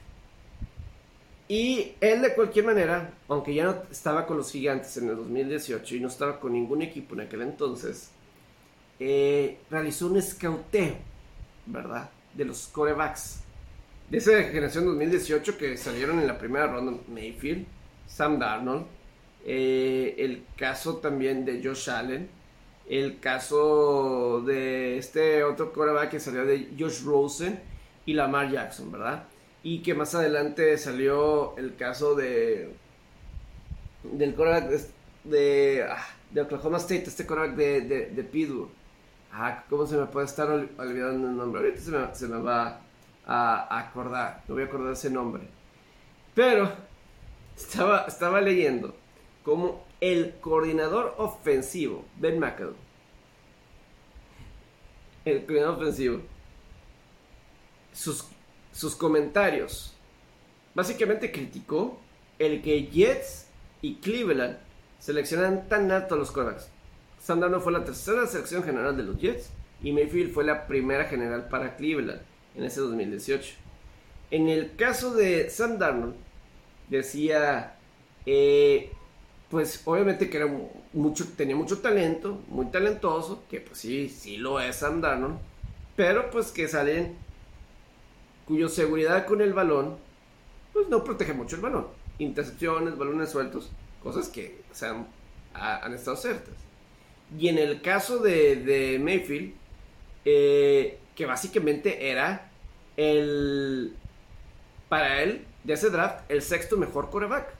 Y 1.49 1.91
él 2.01 2.23
de 2.23 2.33
cualquier 2.33 2.65
manera, 2.65 3.13
aunque 3.27 3.53
ya 3.53 3.63
no 3.63 3.83
estaba 3.91 4.25
con 4.25 4.37
los 4.37 4.51
Gigantes 4.51 4.97
en 4.97 5.07
el 5.09 5.15
2018 5.17 5.95
y 5.95 5.99
no 5.99 6.07
estaba 6.07 6.39
con 6.39 6.53
ningún 6.53 6.81
equipo 6.81 7.13
en 7.13 7.21
aquel 7.21 7.43
entonces, 7.43 8.09
eh, 8.99 9.59
realizó 9.69 10.07
un 10.07 10.17
escauteo, 10.17 10.95
¿verdad? 11.67 12.09
De 12.33 12.43
los 12.43 12.69
corebacks. 12.69 13.41
De 14.09 14.17
esa 14.17 14.41
generación 14.45 14.85
2018 14.85 15.55
que 15.55 15.77
salieron 15.77 16.19
en 16.19 16.25
la 16.25 16.39
primera 16.39 16.65
ronda, 16.65 16.99
Mayfield, 17.07 17.67
Sam 18.07 18.39
Darnold, 18.39 18.87
eh, 19.45 20.15
el 20.17 20.43
caso 20.57 20.97
también 20.97 21.45
de 21.45 21.63
Josh 21.63 21.91
Allen, 21.91 22.29
el 22.89 23.19
caso 23.19 24.41
de 24.41 24.97
este 24.97 25.43
otro 25.43 25.71
coreback 25.71 26.09
que 26.09 26.19
salió 26.19 26.43
de 26.45 26.73
Josh 26.77 27.03
Rosen 27.03 27.59
y 28.05 28.13
Lamar 28.13 28.51
Jackson, 28.51 28.91
¿verdad? 28.91 29.25
Y 29.61 29.83
que 29.83 29.93
más 29.93 30.15
adelante 30.15 30.77
salió 30.77 31.55
el 31.57 31.75
caso 31.75 32.15
de 32.15 32.73
del 34.03 34.33
coreback 34.33 34.69
de, 34.69 34.85
de, 35.23 35.83
ah, 35.83 36.07
de 36.31 36.41
Oklahoma 36.41 36.77
State, 36.77 37.03
este 37.05 37.27
coreback 37.27 37.55
de, 37.55 37.81
de, 37.81 38.23
Pittsburgh. 38.23 38.69
Ah, 39.31 39.63
¿cómo 39.69 39.85
se 39.85 39.95
me 39.97 40.05
puede 40.07 40.25
estar 40.25 40.49
olvidando 40.49 41.27
el 41.29 41.37
nombre? 41.37 41.61
Ahorita 41.61 42.15
se 42.15 42.27
me, 42.27 42.37
va 42.39 42.81
a, 43.27 43.79
acordar, 43.79 44.43
no 44.47 44.55
voy 44.55 44.63
a 44.63 44.67
acordar 44.67 44.93
ese 44.93 45.11
nombre. 45.11 45.43
Pero 46.33 46.71
estaba, 47.55 48.05
estaba 48.07 48.41
leyendo 48.41 48.95
como 49.43 49.83
el 50.01 50.35
coordinador 50.39 51.15
ofensivo, 51.17 52.05
Ben 52.17 52.39
McAdoo, 52.39 52.75
el 55.25 55.45
coordinador 55.45 55.75
ofensivo, 55.81 56.21
sus, 57.93 58.25
sus 58.71 58.95
comentarios, 58.95 59.93
básicamente 60.73 61.31
criticó 61.31 61.99
el 62.37 62.61
que 62.61 62.87
Jets 62.87 63.47
y 63.81 63.95
Cleveland 63.95 64.57
seleccionan 64.99 65.67
tan 65.67 65.91
alto 65.91 66.15
a 66.15 66.17
los 66.17 66.31
quarterbacks. 66.31 66.69
Sam 67.21 67.41
Darnold 67.41 67.63
fue 67.63 67.73
la 67.73 67.83
tercera 67.83 68.25
selección 68.27 68.63
general 68.63 68.95
de 68.95 69.03
los 69.03 69.19
Jets 69.19 69.49
y 69.81 69.91
Mayfield 69.91 70.33
fue 70.33 70.43
la 70.43 70.67
primera 70.67 71.05
general 71.05 71.49
para 71.49 71.75
Cleveland 71.75 72.21
en 72.55 72.63
ese 72.63 72.79
2018. 72.79 73.55
En 74.31 74.47
el 74.47 74.75
caso 74.75 75.13
de 75.13 75.49
Sam 75.49 75.77
Darnold, 75.77 76.15
decía, 76.89 77.75
eh, 78.25 78.91
pues 79.49 79.81
obviamente 79.85 80.29
que 80.29 80.37
era 80.37 80.47
mucho, 80.93 81.27
tenía 81.35 81.55
mucho 81.55 81.79
talento, 81.79 82.39
muy 82.47 82.67
talentoso, 82.67 83.43
que 83.49 83.59
pues 83.59 83.79
sí, 83.79 84.09
sí 84.09 84.37
lo 84.37 84.59
es 84.59 84.75
Sam 84.77 85.01
Darnold, 85.01 85.39
pero 85.95 86.29
pues 86.29 86.51
que 86.51 86.67
salen 86.67 87.17
cuya 88.45 88.69
seguridad 88.69 89.25
con 89.25 89.41
el 89.41 89.53
balón, 89.53 89.97
pues 90.73 90.87
no 90.89 91.03
protege 91.03 91.33
mucho 91.33 91.55
el 91.55 91.61
balón. 91.61 91.87
Intercepciones, 92.19 92.97
balones 92.97 93.29
sueltos, 93.29 93.71
cosas 94.03 94.27
que 94.29 94.61
se 94.71 94.87
han, 94.87 95.07
estado 95.93 96.17
ciertas. 96.17 96.53
Y 97.37 97.47
en 97.47 97.57
el 97.57 97.81
caso 97.81 98.19
de, 98.19 98.99
Mayfield, 99.01 99.53
eh, 100.25 100.99
que 101.15 101.25
básicamente 101.25 102.09
era 102.09 102.51
el, 102.97 103.95
para 104.89 105.21
él, 105.21 105.45
de 105.63 105.73
ese 105.73 105.89
draft, 105.89 106.29
el 106.29 106.41
sexto 106.41 106.77
mejor 106.77 107.09
coreback, 107.09 107.53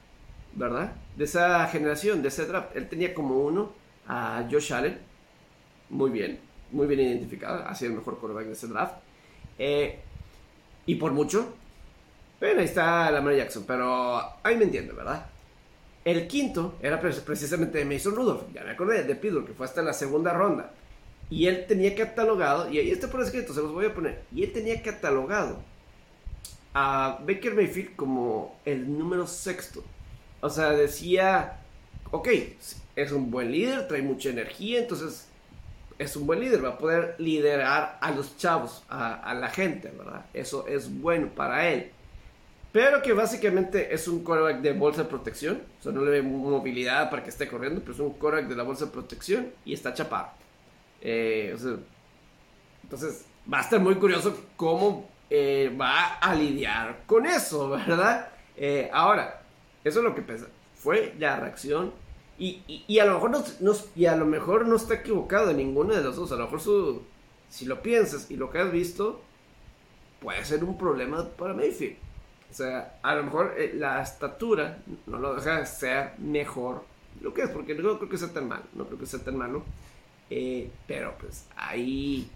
¿verdad? 0.54 0.94
De 1.20 1.26
esa 1.26 1.68
generación, 1.68 2.22
de 2.22 2.30
ese 2.30 2.46
draft. 2.46 2.74
Él 2.78 2.88
tenía 2.88 3.14
como 3.14 3.40
uno 3.40 3.74
a 4.08 4.48
Josh 4.50 4.72
Allen, 4.72 4.98
muy 5.90 6.12
bien, 6.12 6.40
muy 6.72 6.88
bien 6.88 7.02
identificado, 7.02 7.68
ha 7.68 7.76
sido 7.76 7.92
el 7.92 7.98
mejor 7.98 8.22
coreback 8.22 8.46
de 8.46 8.54
ese 8.54 8.68
draft. 8.68 8.94
Eh, 9.58 10.00
y 10.86 10.96
por 10.96 11.12
mucho, 11.12 11.56
bueno, 12.40 12.62
ahí 12.62 12.66
está 12.68 13.12
Lamar 13.12 13.36
Jackson, 13.36 13.66
pero 13.68 14.18
ahí 14.42 14.56
me 14.56 14.64
entiende, 14.64 14.94
¿verdad? 14.94 15.26
El 16.06 16.26
quinto 16.26 16.76
era 16.82 17.02
precisamente 17.02 17.84
Mason 17.84 18.16
Rudolph, 18.16 18.44
ya 18.54 18.64
me 18.64 18.72
acordé, 18.72 19.04
de 19.04 19.16
Pittsburgh, 19.16 19.46
que 19.46 19.54
fue 19.54 19.66
hasta 19.66 19.82
la 19.82 19.92
segunda 19.92 20.32
ronda. 20.32 20.72
Y 21.30 21.48
él 21.48 21.66
tenía 21.68 21.94
catalogado, 21.96 22.72
y 22.72 22.80
ahí 22.80 22.92
está 22.92 23.10
por 23.10 23.22
escrito, 23.22 23.54
se 23.54 23.62
los 23.62 23.74
voy 23.74 23.88
a 23.88 23.94
poner, 23.94 24.22
y 24.34 24.44
él 24.44 24.54
tenía 24.54 24.82
catalogado 24.82 25.60
a 26.74 27.20
Baker 27.28 27.56
Mayfield 27.56 27.98
como 27.98 28.58
el 28.64 28.98
número 28.98 29.28
sexto. 29.28 29.84
O 30.42 30.50
sea, 30.50 30.72
decía, 30.72 31.60
ok, 32.12 32.28
es 32.96 33.12
un 33.12 33.32
buen 33.32 33.52
líder, 33.52 33.88
trae 33.88 34.02
mucha 34.02 34.30
energía, 34.30 34.80
entonces 34.80 35.28
es 35.98 36.16
un 36.16 36.26
buen 36.26 36.40
líder, 36.40 36.64
va 36.64 36.70
a 36.70 36.78
poder 36.78 37.16
liderar 37.18 37.98
a 38.02 38.12
los 38.12 38.38
chavos, 38.38 38.84
a, 38.90 39.34
la 39.34 39.50
gente, 39.50 39.92
¿verdad? 39.98 40.26
Eso 40.34 40.66
es 40.68 41.02
bueno 41.02 41.28
para 41.28 41.68
él. 41.70 41.92
Pero 42.72 43.02
que 43.02 43.14
básicamente 43.14 43.94
es 43.94 44.08
un 44.08 44.24
quarterback 44.24 44.62
de 44.62 44.74
bolsa 44.74 45.04
de 45.04 45.10
protección. 45.10 45.62
O 45.80 45.84
sea, 45.84 45.92
no 45.92 46.06
le 46.06 46.12
ve 46.12 46.22
movilidad 46.22 47.10
para 47.10 47.24
que 47.24 47.30
esté 47.30 47.48
corriendo, 47.48 47.82
pero 47.82 47.94
es 47.94 48.00
un 48.00 48.12
quarterback 48.12 48.48
de 48.50 48.56
la 48.56 48.64
bolsa 48.64 48.86
de 48.86 48.92
protección 48.92 49.52
y 49.66 49.74
está 49.74 49.94
chapado. 49.94 50.30
Eh, 51.02 51.56
entonces, 52.84 53.26
va 53.52 53.60
a 53.60 53.62
estar 53.62 53.80
muy 53.80 53.96
curioso 53.96 54.38
cómo 54.56 55.10
eh, 55.30 55.76
va 55.80 56.14
a 56.16 56.34
lidiar 56.34 57.02
con 57.06 57.26
eso, 57.26 57.70
¿verdad? 57.70 58.30
Eh, 58.56 58.90
ahora, 58.94 59.39
eso 59.84 60.00
es 60.00 60.06
lo 60.06 60.16
que 60.16 60.22
pasa. 60.22 60.48
Fue 60.76 61.14
la 61.20 61.40
reacción. 61.40 61.94
Y, 62.38 63.00
a 63.00 63.06
lo 63.06 63.16
mejor 63.16 63.32
no, 63.60 63.74
y 63.96 64.06
a 64.06 64.16
lo 64.16 64.26
mejor 64.26 64.66
no 64.66 64.78
está 64.78 64.94
equivocado 64.94 65.50
en 65.50 65.58
ninguna 65.58 65.98
de 65.98 66.04
las 66.04 66.16
dos. 66.16 66.32
A 66.32 66.36
lo 66.36 66.46
mejor 66.46 66.62
su, 66.62 67.02
si 67.50 67.66
lo 67.66 67.82
piensas 67.82 68.32
y 68.32 68.38
lo 68.38 68.50
que 68.50 68.60
has 68.60 68.72
visto, 68.72 69.22
puede 70.22 70.46
ser 70.46 70.64
un 70.64 70.78
problema 70.78 71.28
para 71.28 71.54
Mayfield. 71.54 71.98
O 72.50 72.54
sea, 72.54 72.98
a 73.04 73.16
lo 73.16 73.24
mejor 73.24 73.56
eh, 73.58 73.74
la 73.76 74.02
estatura 74.02 74.80
no 75.06 75.20
lo 75.20 75.36
deja 75.36 75.66
ser 75.66 76.14
mejor 76.18 76.84
lo 77.22 77.34
que 77.34 77.44
es, 77.44 77.50
porque 77.50 77.76
no 77.76 77.98
creo 77.98 78.10
que 78.10 78.18
sea 78.18 78.32
tan 78.32 78.48
malo, 78.48 78.64
no 78.74 78.86
creo 78.86 79.00
que 79.00 79.06
sea 79.06 79.20
tan 79.20 79.38
malo. 79.38 79.64
Eh, 80.30 80.70
pero 80.88 81.16
pues 81.20 81.46
ahí, 81.56 82.30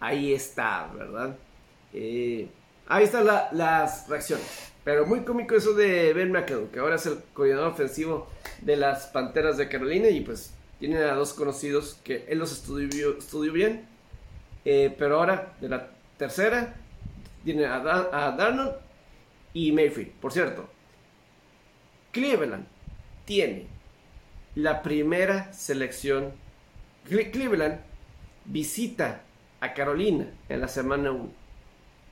ahí 0.00 0.32
está, 0.32 0.90
¿verdad? 0.94 1.36
Eh, 1.92 2.48
ahí 2.88 3.04
están 3.04 3.26
la- 3.26 3.48
las 3.52 4.08
reacciones. 4.08 4.46
Pero 4.84 5.06
muy 5.06 5.20
cómico 5.24 5.54
eso 5.54 5.72
de 5.72 6.12
Ben 6.12 6.30
McAdoo, 6.30 6.70
que 6.70 6.78
ahora 6.78 6.96
es 6.96 7.06
el 7.06 7.18
coordinador 7.32 7.68
ofensivo 7.72 8.28
de 8.60 8.76
las 8.76 9.06
Panteras 9.06 9.56
de 9.56 9.68
Carolina 9.68 10.08
y 10.08 10.20
pues 10.20 10.52
tienen 10.78 11.02
a 11.02 11.14
dos 11.14 11.32
conocidos 11.32 11.98
que 12.04 12.26
él 12.28 12.38
los 12.38 12.52
estudió, 12.52 13.16
estudió 13.16 13.52
bien. 13.52 13.86
Eh, 14.66 14.94
pero 14.98 15.18
ahora, 15.18 15.54
de 15.60 15.68
la 15.68 15.88
tercera, 16.18 16.74
tiene 17.44 17.64
a, 17.66 17.76
a 17.76 18.32
Darnold 18.36 18.72
y 19.54 19.72
Mayfield. 19.72 20.12
Por 20.20 20.32
cierto, 20.32 20.68
Cleveland 22.12 22.66
tiene 23.24 23.66
la 24.54 24.82
primera 24.82 25.52
selección. 25.52 26.32
Cle- 27.08 27.30
Cleveland 27.30 27.80
visita 28.44 29.22
a 29.60 29.74
Carolina 29.74 30.26
en 30.48 30.60
la 30.60 30.68
semana 30.68 31.10
1. 31.10 31.30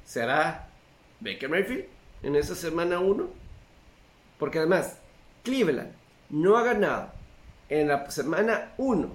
¿Será 0.05 0.69
Baker 1.21 1.49
Mayfield 1.49 1.85
en 2.23 2.37
esa 2.37 2.55
semana 2.55 3.01
1? 3.01 3.29
Porque 4.39 4.59
además, 4.59 4.99
Cleveland 5.45 5.93
no 6.31 6.57
ha 6.57 6.65
ganado 6.65 7.11
en 7.69 7.89
la 7.89 8.11
semana 8.11 8.73
1. 8.79 9.09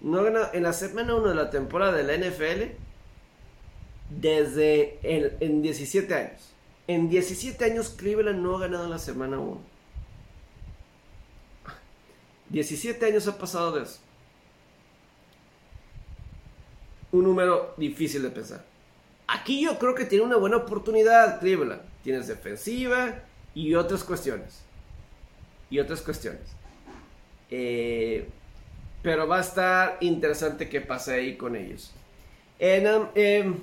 No 0.00 0.18
ha 0.18 0.22
ganado 0.22 0.50
en 0.52 0.62
la 0.62 0.72
semana 0.72 1.14
1 1.14 1.28
de 1.28 1.34
la 1.34 1.50
temporada 1.50 1.92
de 1.92 2.02
la 2.04 2.14
NFL 2.14 2.76
desde 4.10 4.98
el- 5.02 5.36
en 5.40 5.62
17 5.62 6.14
años. 6.14 6.50
En 6.86 7.08
17 7.08 7.64
años 7.64 7.90
Cleveland 7.90 8.40
no 8.40 8.56
ha 8.56 8.60
ganado 8.60 8.84
en 8.84 8.90
la 8.90 8.98
semana 8.98 9.38
1. 9.38 9.60
17 12.50 13.06
años 13.06 13.26
ha 13.26 13.38
pasado 13.38 13.72
de 13.72 13.82
eso. 13.84 13.98
Un 17.12 17.24
número 17.24 17.74
difícil 17.76 18.22
de 18.22 18.30
pensar. 18.30 18.64
Aquí 19.26 19.62
yo 19.62 19.78
creo 19.78 19.94
que 19.94 20.04
tiene 20.04 20.24
una 20.24 20.36
buena 20.36 20.58
oportunidad 20.58 21.40
Cleveland. 21.40 21.82
Tienes 22.02 22.26
defensiva 22.26 23.22
y 23.54 23.74
otras 23.74 24.04
cuestiones. 24.04 24.62
Y 25.70 25.78
otras 25.78 26.02
cuestiones. 26.02 26.42
Eh, 27.50 28.28
pero 29.02 29.26
va 29.26 29.38
a 29.38 29.40
estar 29.40 29.98
interesante 30.00 30.68
qué 30.68 30.80
pasa 30.80 31.12
ahí 31.12 31.36
con 31.36 31.56
ellos. 31.56 31.92
En, 32.58 32.86
um, 32.86 33.06
em, 33.14 33.56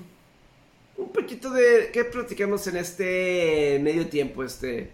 un 0.96 1.12
poquito 1.12 1.50
de 1.50 1.90
qué 1.92 2.04
platicamos 2.04 2.66
en 2.66 2.76
este 2.76 3.78
medio 3.82 4.06
tiempo. 4.08 4.44
Este, 4.44 4.90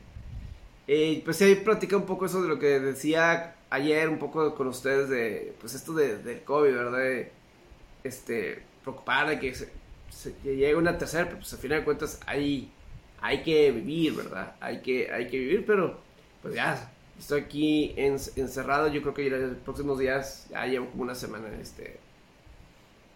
eh, 0.87 1.23
pues 1.25 1.41
ahí 1.43 1.55
platicé 1.57 1.97
un 1.97 2.07
poco 2.07 2.27
eso 2.27 2.43
de 2.43 2.49
lo 2.49 2.59
que 2.59 2.81
decía 2.81 3.57
ayer, 3.71 4.09
un 4.09 4.19
poco 4.19 4.55
con 4.55 4.69
ustedes 4.69 5.09
de 5.09 5.55
pues 5.61 5.75
esto 5.75 5.93
de, 5.93 6.19
del 6.19 6.43
COVID, 6.43 6.73
¿verdad? 6.73 7.27
Este, 8.05 8.63
preocupar 8.83 9.29
de 9.29 9.39
que, 9.39 9.55
se- 10.11 10.35
que 10.37 10.57
llegue 10.57 10.75
una 10.77 10.99
tercera, 10.99 11.25
pero 11.27 11.39
pues 11.39 11.53
al 11.53 11.59
final 11.59 11.79
de 11.81 11.85
cuentas 11.85 12.21
hay, 12.27 12.71
hay 13.21 13.43
que 13.43 13.71
vivir, 13.73 14.15
¿verdad? 14.15 14.57
Hay 14.61 14.81
que, 14.83 15.11
hay 15.13 15.29
que 15.29 15.39
vivir, 15.39 15.65
pero 15.67 15.99
pues 16.43 16.55
ya 16.55 16.93
estoy 17.19 17.41
aquí 17.43 17.95
en- 17.97 18.17
encerrado, 18.37 18.89
yo 18.89 19.03
creo 19.03 19.15
que 19.15 19.27
en 19.27 19.49
los 19.51 19.59
próximos 19.59 19.99
días, 19.99 20.47
ya 20.51 20.67
llevo 20.67 20.91
como 20.91 21.03
una 21.03 21.15
semana, 21.15 21.49
este, 21.61 21.99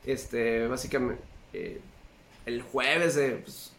este, 0.04 0.66
básicamente, 0.68 1.22
eh, 1.52 1.80
el 2.46 2.62
jueves, 2.62 3.16
eh, 3.16 3.40
pues, 3.42 3.72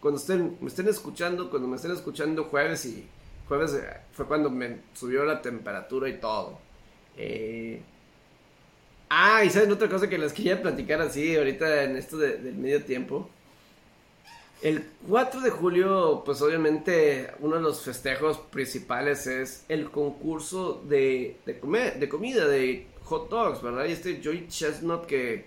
cuando 0.00 0.20
estén, 0.20 0.56
me 0.60 0.68
estén 0.68 0.88
escuchando, 0.88 1.50
cuando 1.50 1.68
me 1.68 1.76
estén 1.76 1.92
escuchando 1.92 2.44
jueves 2.44 2.84
y 2.86 3.06
jueves 3.48 3.74
eh, 3.74 3.86
fue 4.12 4.26
cuando 4.26 4.50
me 4.50 4.78
subió 4.94 5.24
la 5.24 5.42
temperatura 5.42 6.08
y 6.08 6.18
todo. 6.20 6.58
Eh, 7.16 7.80
ah, 9.16 9.44
y 9.44 9.50
saben 9.50 9.70
otra 9.72 9.88
cosa 9.88 10.08
que 10.08 10.18
les 10.18 10.32
quería 10.32 10.60
platicar 10.62 11.00
así 11.00 11.36
ahorita 11.36 11.84
en 11.84 11.96
esto 11.96 12.16
de- 12.18 12.36
del 12.38 12.54
medio 12.56 12.82
tiempo. 12.84 13.28
El 14.62 14.82
4 15.08 15.40
de 15.42 15.50
julio, 15.50 16.22
pues 16.24 16.40
obviamente 16.40 17.30
uno 17.40 17.56
de 17.56 17.62
los 17.62 17.82
festejos 17.82 18.38
principales 18.38 19.26
es 19.26 19.64
el 19.68 19.90
concurso 19.90 20.82
de, 20.88 21.36
de, 21.44 21.58
come- 21.60 21.90
de 21.92 22.08
comida, 22.08 22.46
de 22.48 22.86
hot 23.04 23.28
dogs, 23.28 23.60
¿verdad? 23.62 23.84
Y 23.86 23.92
este 23.92 24.20
Joey 24.24 24.48
Chestnut 24.48 25.04
que 25.06 25.44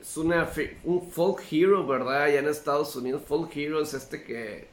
es 0.00 0.16
una, 0.16 0.48
un 0.84 1.10
folk 1.10 1.42
hero, 1.50 1.84
¿verdad? 1.86 2.22
Allá 2.24 2.38
en 2.38 2.48
Estados 2.48 2.94
Unidos, 2.94 3.22
folk 3.26 3.50
hero 3.56 3.82
es 3.82 3.94
este 3.94 4.22
que... 4.22 4.68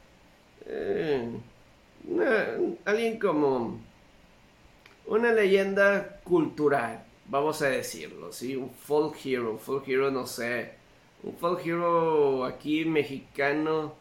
eh, 0.66 1.28
alguien 2.84 3.18
como 3.18 3.78
una 5.06 5.32
leyenda 5.32 6.20
cultural, 6.24 7.04
vamos 7.26 7.62
a 7.62 7.68
decirlo, 7.68 8.32
¿sí? 8.32 8.56
Un 8.56 8.70
folk 8.70 9.16
hero, 9.24 9.52
un 9.52 9.58
folk 9.58 9.86
hero, 9.88 10.10
no 10.10 10.26
sé, 10.26 10.74
un 11.22 11.36
folk 11.36 11.64
hero 11.64 12.44
aquí 12.44 12.84
mexicano, 12.84 13.94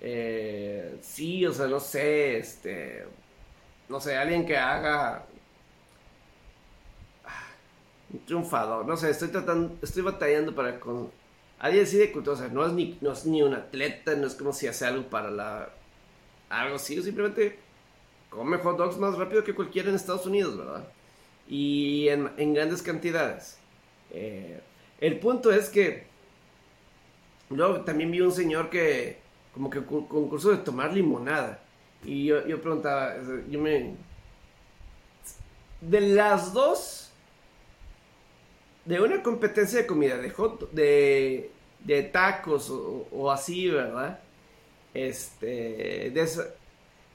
eh, 0.00 0.98
sí, 1.02 1.46
o 1.46 1.52
sea, 1.52 1.66
no 1.66 1.80
sé, 1.80 2.38
este, 2.38 3.04
no 3.88 4.00
sé, 4.00 4.16
alguien 4.16 4.46
que 4.46 4.56
haga 4.56 5.26
ah, 7.24 7.46
un 8.12 8.24
triunfador, 8.24 8.86
no 8.86 8.96
sé, 8.96 9.10
estoy 9.10 9.28
tratando, 9.28 9.76
estoy 9.82 10.02
batallando 10.02 10.54
para 10.54 10.78
con 10.80 11.10
alguien 11.58 11.84
así 11.84 11.96
de 11.98 12.12
cultura, 12.12 12.36
o 12.36 12.38
sea, 12.38 12.48
no 12.48 12.66
es 12.66 12.72
ni, 12.72 12.98
no 13.00 13.12
es 13.12 13.26
ni 13.26 13.42
un 13.42 13.54
atleta, 13.54 14.14
no 14.14 14.26
es 14.26 14.34
como 14.34 14.52
si 14.52 14.66
hace 14.66 14.86
algo 14.86 15.08
para 15.08 15.30
la, 15.30 15.70
algo 16.48 16.76
así, 16.76 17.02
simplemente 17.02 17.58
come 18.30 18.58
hot 18.58 18.76
dogs 18.78 18.98
más 18.98 19.16
rápido 19.18 19.44
que 19.44 19.54
cualquiera 19.54 19.88
en 19.90 19.96
Estados 19.96 20.26
Unidos, 20.26 20.56
¿verdad? 20.56 20.84
Y 21.54 22.08
en, 22.08 22.54
grandes 22.54 22.80
cantidades. 22.80 23.58
Eh, 24.10 24.58
el 25.02 25.18
punto 25.18 25.52
es 25.52 25.68
que 25.68 26.04
luego 27.50 27.82
también 27.82 28.10
vi 28.10 28.22
un 28.22 28.32
señor 28.32 28.70
que 28.70 29.18
como 29.52 29.68
que 29.68 29.80
cu- 29.82 30.08
concurso 30.08 30.50
de 30.50 30.56
tomar 30.56 30.94
limonada. 30.94 31.60
Y 32.06 32.24
yo, 32.24 32.46
yo 32.46 32.58
preguntaba, 32.62 33.16
yo 33.50 33.60
me... 33.60 33.94
De 35.82 36.00
las 36.00 36.54
dos, 36.54 37.10
de 38.86 38.98
una 38.98 39.22
competencia 39.22 39.80
de 39.80 39.86
comida, 39.86 40.16
de 40.16 40.30
hot, 40.30 40.70
de, 40.70 41.50
de 41.80 42.02
tacos 42.04 42.70
o, 42.70 43.06
o 43.12 43.30
así, 43.30 43.68
¿verdad? 43.68 44.20
Este, 44.94 46.10
de 46.14 46.28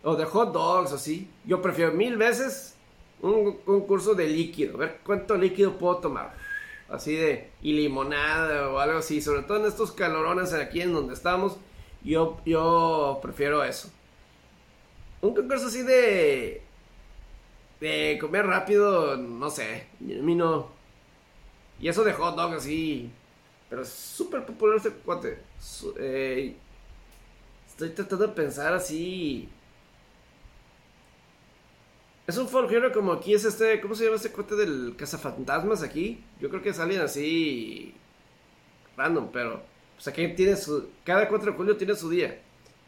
o 0.03 0.15
de 0.15 0.25
hot 0.25 0.53
dogs, 0.53 0.91
así. 0.91 1.27
Yo 1.43 1.59
prefiero 1.59 1.91
mil 1.93 2.17
veces 2.17 2.75
un 3.21 3.57
concurso 3.65 4.13
de 4.15 4.27
líquido, 4.27 4.75
a 4.75 4.77
ver 4.77 4.99
cuánto 5.03 5.35
líquido 5.35 5.77
puedo 5.77 5.97
tomar. 5.97 6.35
Así 6.89 7.15
de, 7.15 7.49
y 7.61 7.73
limonada 7.73 8.69
o 8.69 8.79
algo 8.79 8.99
así, 8.99 9.21
sobre 9.21 9.43
todo 9.43 9.57
en 9.57 9.65
estos 9.65 9.91
calorones 9.91 10.53
aquí 10.53 10.81
en 10.81 10.93
donde 10.93 11.13
estamos, 11.13 11.57
yo, 12.03 12.39
yo 12.45 13.19
prefiero 13.21 13.63
eso. 13.63 13.91
Un 15.21 15.35
concurso 15.35 15.67
así 15.67 15.81
de, 15.83 16.61
de 17.81 18.17
comer 18.21 18.45
rápido, 18.45 19.17
no 19.17 19.49
sé, 19.49 19.87
a 19.99 20.21
mí 20.21 20.35
no. 20.35 20.67
Y 21.79 21.89
eso 21.89 22.03
de 22.03 22.13
hot 22.13 22.35
dog 22.35 22.53
así, 22.53 23.11
pero 23.69 23.81
es 23.81 23.89
súper 23.89 24.45
popular 24.45 24.77
este 24.77 24.91
cuate. 24.91 25.39
Eh, 25.99 26.55
estoy 27.67 27.89
tratando 27.89 28.27
de 28.27 28.33
pensar 28.33 28.73
así. 28.73 29.49
Es 32.27 32.35
un 32.37 32.49
folk 32.49 32.69
hero 32.69 32.91
como 32.91 33.13
aquí 33.13 33.33
es 33.33 33.45
este, 33.45 33.79
¿cómo 33.79 33.95
se 33.95 34.03
llama 34.03 34.17
este 34.17 34.33
cuate 34.33 34.55
del 34.55 34.95
cazafantasmas 34.97 35.81
aquí? 35.81 36.21
Yo 36.41 36.49
creo 36.49 36.61
que 36.61 36.69
es 36.69 36.79
alguien 36.79 36.99
así 36.99 37.95
random, 38.97 39.29
pero 39.31 39.63
pues 39.95 40.09
aquí 40.09 40.27
tiene 40.35 40.57
su 40.57 40.89
cada 41.05 41.29
4 41.29 41.51
de 41.51 41.57
julio 41.57 41.77
tiene 41.77 41.95
su 41.95 42.09
día. 42.09 42.37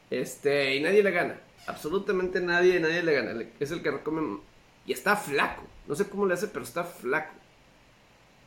Este, 0.10 0.76
y 0.76 0.82
nadie 0.82 1.02
le 1.02 1.12
gana. 1.12 1.40
Absolutamente 1.68 2.42
nadie, 2.42 2.82
nadie 2.82 3.02
le 3.02 3.14
gana. 3.14 3.46
Es 3.62 3.72
el 3.72 3.82
que 3.82 3.98
come 4.02 4.40
y 4.86 4.92
está 4.92 5.16
flaco. 5.16 5.64
No 5.88 5.96
sé 5.96 6.10
cómo 6.10 6.26
le 6.26 6.34
hace, 6.34 6.50
pero 6.50 6.66
está 6.66 6.84
flaco. 6.84 7.34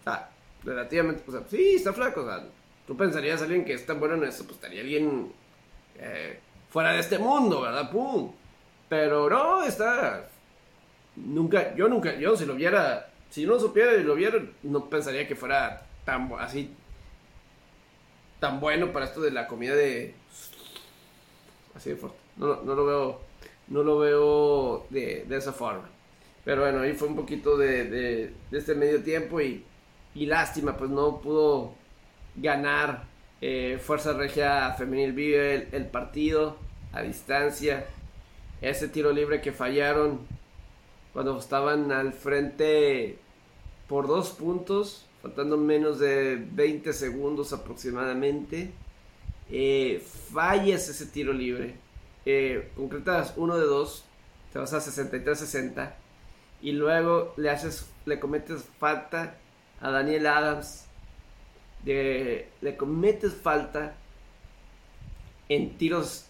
O 0.01 0.05
sea, 0.05 0.31
relativamente, 0.63 1.25
sea, 1.31 1.43
sí, 1.49 1.77
está 1.77 1.95
flaco, 1.95 2.21
o 2.21 2.27
sea, 2.27 2.45
tú 2.87 2.97
pensarías 2.97 3.41
alguien 3.41 3.65
que 3.65 3.73
es 3.73 3.87
tan 3.87 3.99
bueno 3.99 4.17
en 4.17 4.25
eso, 4.25 4.45
pues 4.45 4.57
estaría 4.57 4.83
alguien 4.83 5.33
eh, 5.97 6.39
fuera 6.69 6.93
de 6.93 7.01
este 7.01 7.19
mundo, 7.19 7.63
¿verdad? 7.63 7.91
¡Pum! 7.91 8.33
Pero 8.89 9.31
no, 9.31 9.63
está 9.63 10.29
Nunca, 11.17 11.75
yo 11.75 11.89
nunca, 11.89 12.17
yo 12.19 12.37
si 12.37 12.47
lo 12.47 12.55
viera, 12.55 13.11
si 13.31 13.47
no 13.47 13.59
supiera 13.59 13.95
y 13.95 14.03
lo 14.03 14.15
viera, 14.15 14.43
no 14.63 14.89
pensaría 14.89 15.29
que 15.29 15.37
fuera 15.37 15.87
tan 16.05 16.31
así, 16.39 16.71
tan 18.41 18.61
bueno 18.61 18.93
para 18.93 19.07
esto 19.07 19.21
de 19.21 19.31
la 19.31 19.47
comida 19.47 19.75
de, 19.75 20.15
así 21.75 21.91
de 21.91 21.97
fuerte. 21.97 22.19
No, 22.37 22.63
no 22.63 22.75
lo 22.75 22.87
veo, 22.87 23.21
no 23.69 23.83
lo 23.83 23.99
veo 23.99 24.87
de, 24.91 25.25
de 25.29 25.37
esa 25.37 25.53
forma. 25.53 25.89
Pero 26.45 26.63
bueno, 26.63 26.81
ahí 26.81 26.95
fue 26.95 27.09
un 27.09 27.17
poquito 27.17 27.57
de, 27.57 27.85
de, 27.85 28.33
este 28.51 28.75
medio 28.75 29.03
tiempo 29.03 29.41
y, 29.41 29.65
y 30.15 30.27
lástima, 30.27 30.77
pues 30.77 30.91
no 30.91 31.21
pudo 31.21 31.75
ganar 32.37 33.05
eh, 33.41 33.79
Fuerza 33.83 34.13
Regia 34.13 34.73
Femenil 34.75 35.13
vive 35.13 35.69
el 35.73 35.87
partido 35.87 36.57
a 36.93 37.03
distancia. 37.03 37.87
Ese 38.61 38.89
tiro 38.89 39.13
libre 39.13 39.41
que 39.41 39.53
fallaron 39.53 40.21
cuando 41.13 41.39
estaban 41.39 41.93
al 41.93 42.13
frente 42.13 43.19
por 43.89 44.07
dos 44.07 44.31
puntos 44.31 45.07
faltando 45.23 45.57
menos 45.57 46.01
de 46.01 46.37
20 46.37 46.93
segundos 46.93 47.53
aproximadamente, 47.53 48.73
eh, 49.49 50.05
fallas 50.33 50.89
ese 50.89 51.07
tiro 51.07 51.33
libre, 51.33 51.77
eh, 52.27 52.73
concretas 52.77 53.35
uno 53.37 53.57
de 53.57 53.65
dos, 53.65 54.05
te 54.53 54.59
vas 54.59 54.73
a 54.73 54.81
63-60 54.81 55.95
y 56.61 56.73
luego 56.73 57.35
le 57.37 57.51
haces, 57.51 57.89
le 58.05 58.19
cometes 58.19 58.65
falta 58.81 59.37
a 59.81 59.91
Daniel 59.91 60.27
Adams, 60.27 60.87
le 61.85 62.77
cometes 62.77 63.35
falta 63.35 63.95
en 65.49 65.77
tiros 65.79 66.27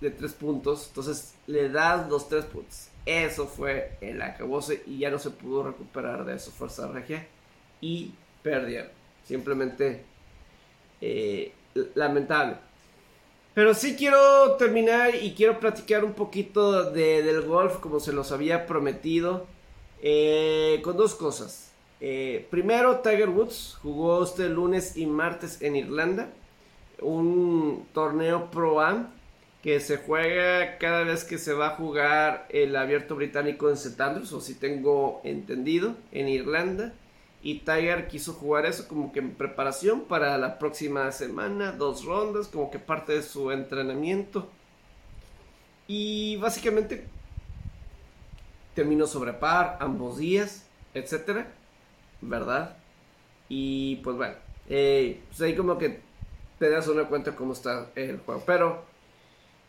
de 0.00 0.10
tres 0.10 0.32
puntos, 0.32 0.86
entonces 0.88 1.34
le 1.46 1.68
das 1.68 2.08
los 2.08 2.28
tres 2.28 2.44
puntos. 2.44 2.88
Eso 3.08 3.46
fue 3.46 3.96
el 4.02 4.20
acabose 4.20 4.82
y 4.86 4.98
ya 4.98 5.10
no 5.10 5.18
se 5.18 5.30
pudo 5.30 5.62
recuperar 5.62 6.26
de 6.26 6.38
su 6.38 6.50
fuerza 6.50 6.88
regia 6.88 7.26
y 7.80 8.12
perdieron. 8.42 8.90
Simplemente 9.24 10.04
eh, 11.00 11.54
lamentable. 11.94 12.56
Pero 13.54 13.72
sí 13.72 13.96
quiero 13.96 14.56
terminar 14.58 15.14
y 15.14 15.32
quiero 15.32 15.58
platicar 15.58 16.04
un 16.04 16.12
poquito 16.12 16.90
de, 16.90 17.22
del 17.22 17.40
golf 17.40 17.78
como 17.78 17.98
se 17.98 18.12
los 18.12 18.30
había 18.30 18.66
prometido 18.66 19.46
eh, 20.02 20.82
con 20.84 20.98
dos 20.98 21.14
cosas. 21.14 21.72
Eh, 22.02 22.46
primero, 22.50 22.98
Tiger 22.98 23.30
Woods 23.30 23.78
jugó 23.80 24.22
este 24.22 24.50
lunes 24.50 24.98
y 24.98 25.06
martes 25.06 25.62
en 25.62 25.76
Irlanda 25.76 26.28
un 27.00 27.88
torneo 27.94 28.50
Pro 28.50 28.82
Am 28.82 29.17
que 29.68 29.80
se 29.80 29.98
juega 29.98 30.78
cada 30.78 31.04
vez 31.04 31.24
que 31.24 31.36
se 31.36 31.52
va 31.52 31.66
a 31.66 31.76
jugar 31.76 32.46
el 32.48 32.74
abierto 32.74 33.16
británico 33.16 33.68
en 33.68 33.74
St. 33.74 34.02
Andrews, 34.02 34.32
o 34.32 34.40
si 34.40 34.54
tengo 34.54 35.20
entendido, 35.24 35.94
en 36.10 36.26
Irlanda. 36.26 36.94
Y 37.42 37.58
Tiger 37.58 38.08
quiso 38.08 38.32
jugar 38.32 38.64
eso 38.64 38.88
como 38.88 39.12
que 39.12 39.18
en 39.18 39.34
preparación 39.34 40.04
para 40.04 40.38
la 40.38 40.58
próxima 40.58 41.12
semana, 41.12 41.72
dos 41.72 42.06
rondas, 42.06 42.48
como 42.48 42.70
que 42.70 42.78
parte 42.78 43.12
de 43.12 43.22
su 43.22 43.52
entrenamiento. 43.52 44.48
Y 45.86 46.38
básicamente 46.38 47.04
terminó 48.74 49.06
sobre 49.06 49.34
par 49.34 49.76
ambos 49.80 50.16
días, 50.16 50.64
etcétera, 50.94 51.46
¿verdad? 52.22 52.78
Y 53.50 53.96
pues 53.96 54.16
bueno, 54.16 54.34
eh, 54.70 55.20
pues 55.28 55.42
ahí 55.42 55.54
como 55.54 55.76
que 55.76 56.00
te 56.58 56.70
das 56.70 56.88
una 56.88 57.04
cuenta 57.04 57.36
cómo 57.36 57.52
está 57.52 57.90
el 57.96 58.16
juego. 58.20 58.42
Pero 58.46 58.88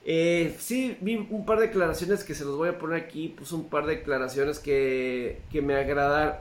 eh, 0.05 0.55
sí, 0.59 0.97
vi 1.01 1.15
un 1.15 1.45
par 1.45 1.59
de 1.59 1.67
declaraciones 1.67 2.23
que 2.23 2.33
se 2.33 2.45
los 2.45 2.55
voy 2.57 2.69
a 2.69 2.77
poner 2.77 3.01
aquí. 3.01 3.29
Puse 3.29 3.55
un 3.55 3.69
par 3.69 3.85
de 3.85 3.97
declaraciones 3.97 4.59
que, 4.59 5.41
que 5.51 5.61
me 5.61 5.75
agradaron. 5.75 6.35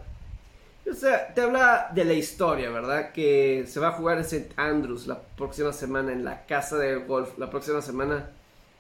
O 0.90 0.94
sea, 0.94 1.34
te 1.34 1.42
habla 1.42 1.90
de 1.94 2.04
la 2.04 2.14
historia, 2.14 2.70
¿verdad? 2.70 3.12
Que 3.12 3.64
se 3.66 3.78
va 3.78 3.88
a 3.88 3.92
jugar 3.92 4.18
en 4.18 4.24
St. 4.24 4.52
Andrews 4.56 5.06
la 5.06 5.20
próxima 5.20 5.72
semana 5.72 6.12
en 6.12 6.24
la 6.24 6.46
casa 6.46 6.78
de 6.78 6.96
golf. 6.96 7.36
La 7.38 7.50
próxima 7.50 7.82
semana 7.82 8.30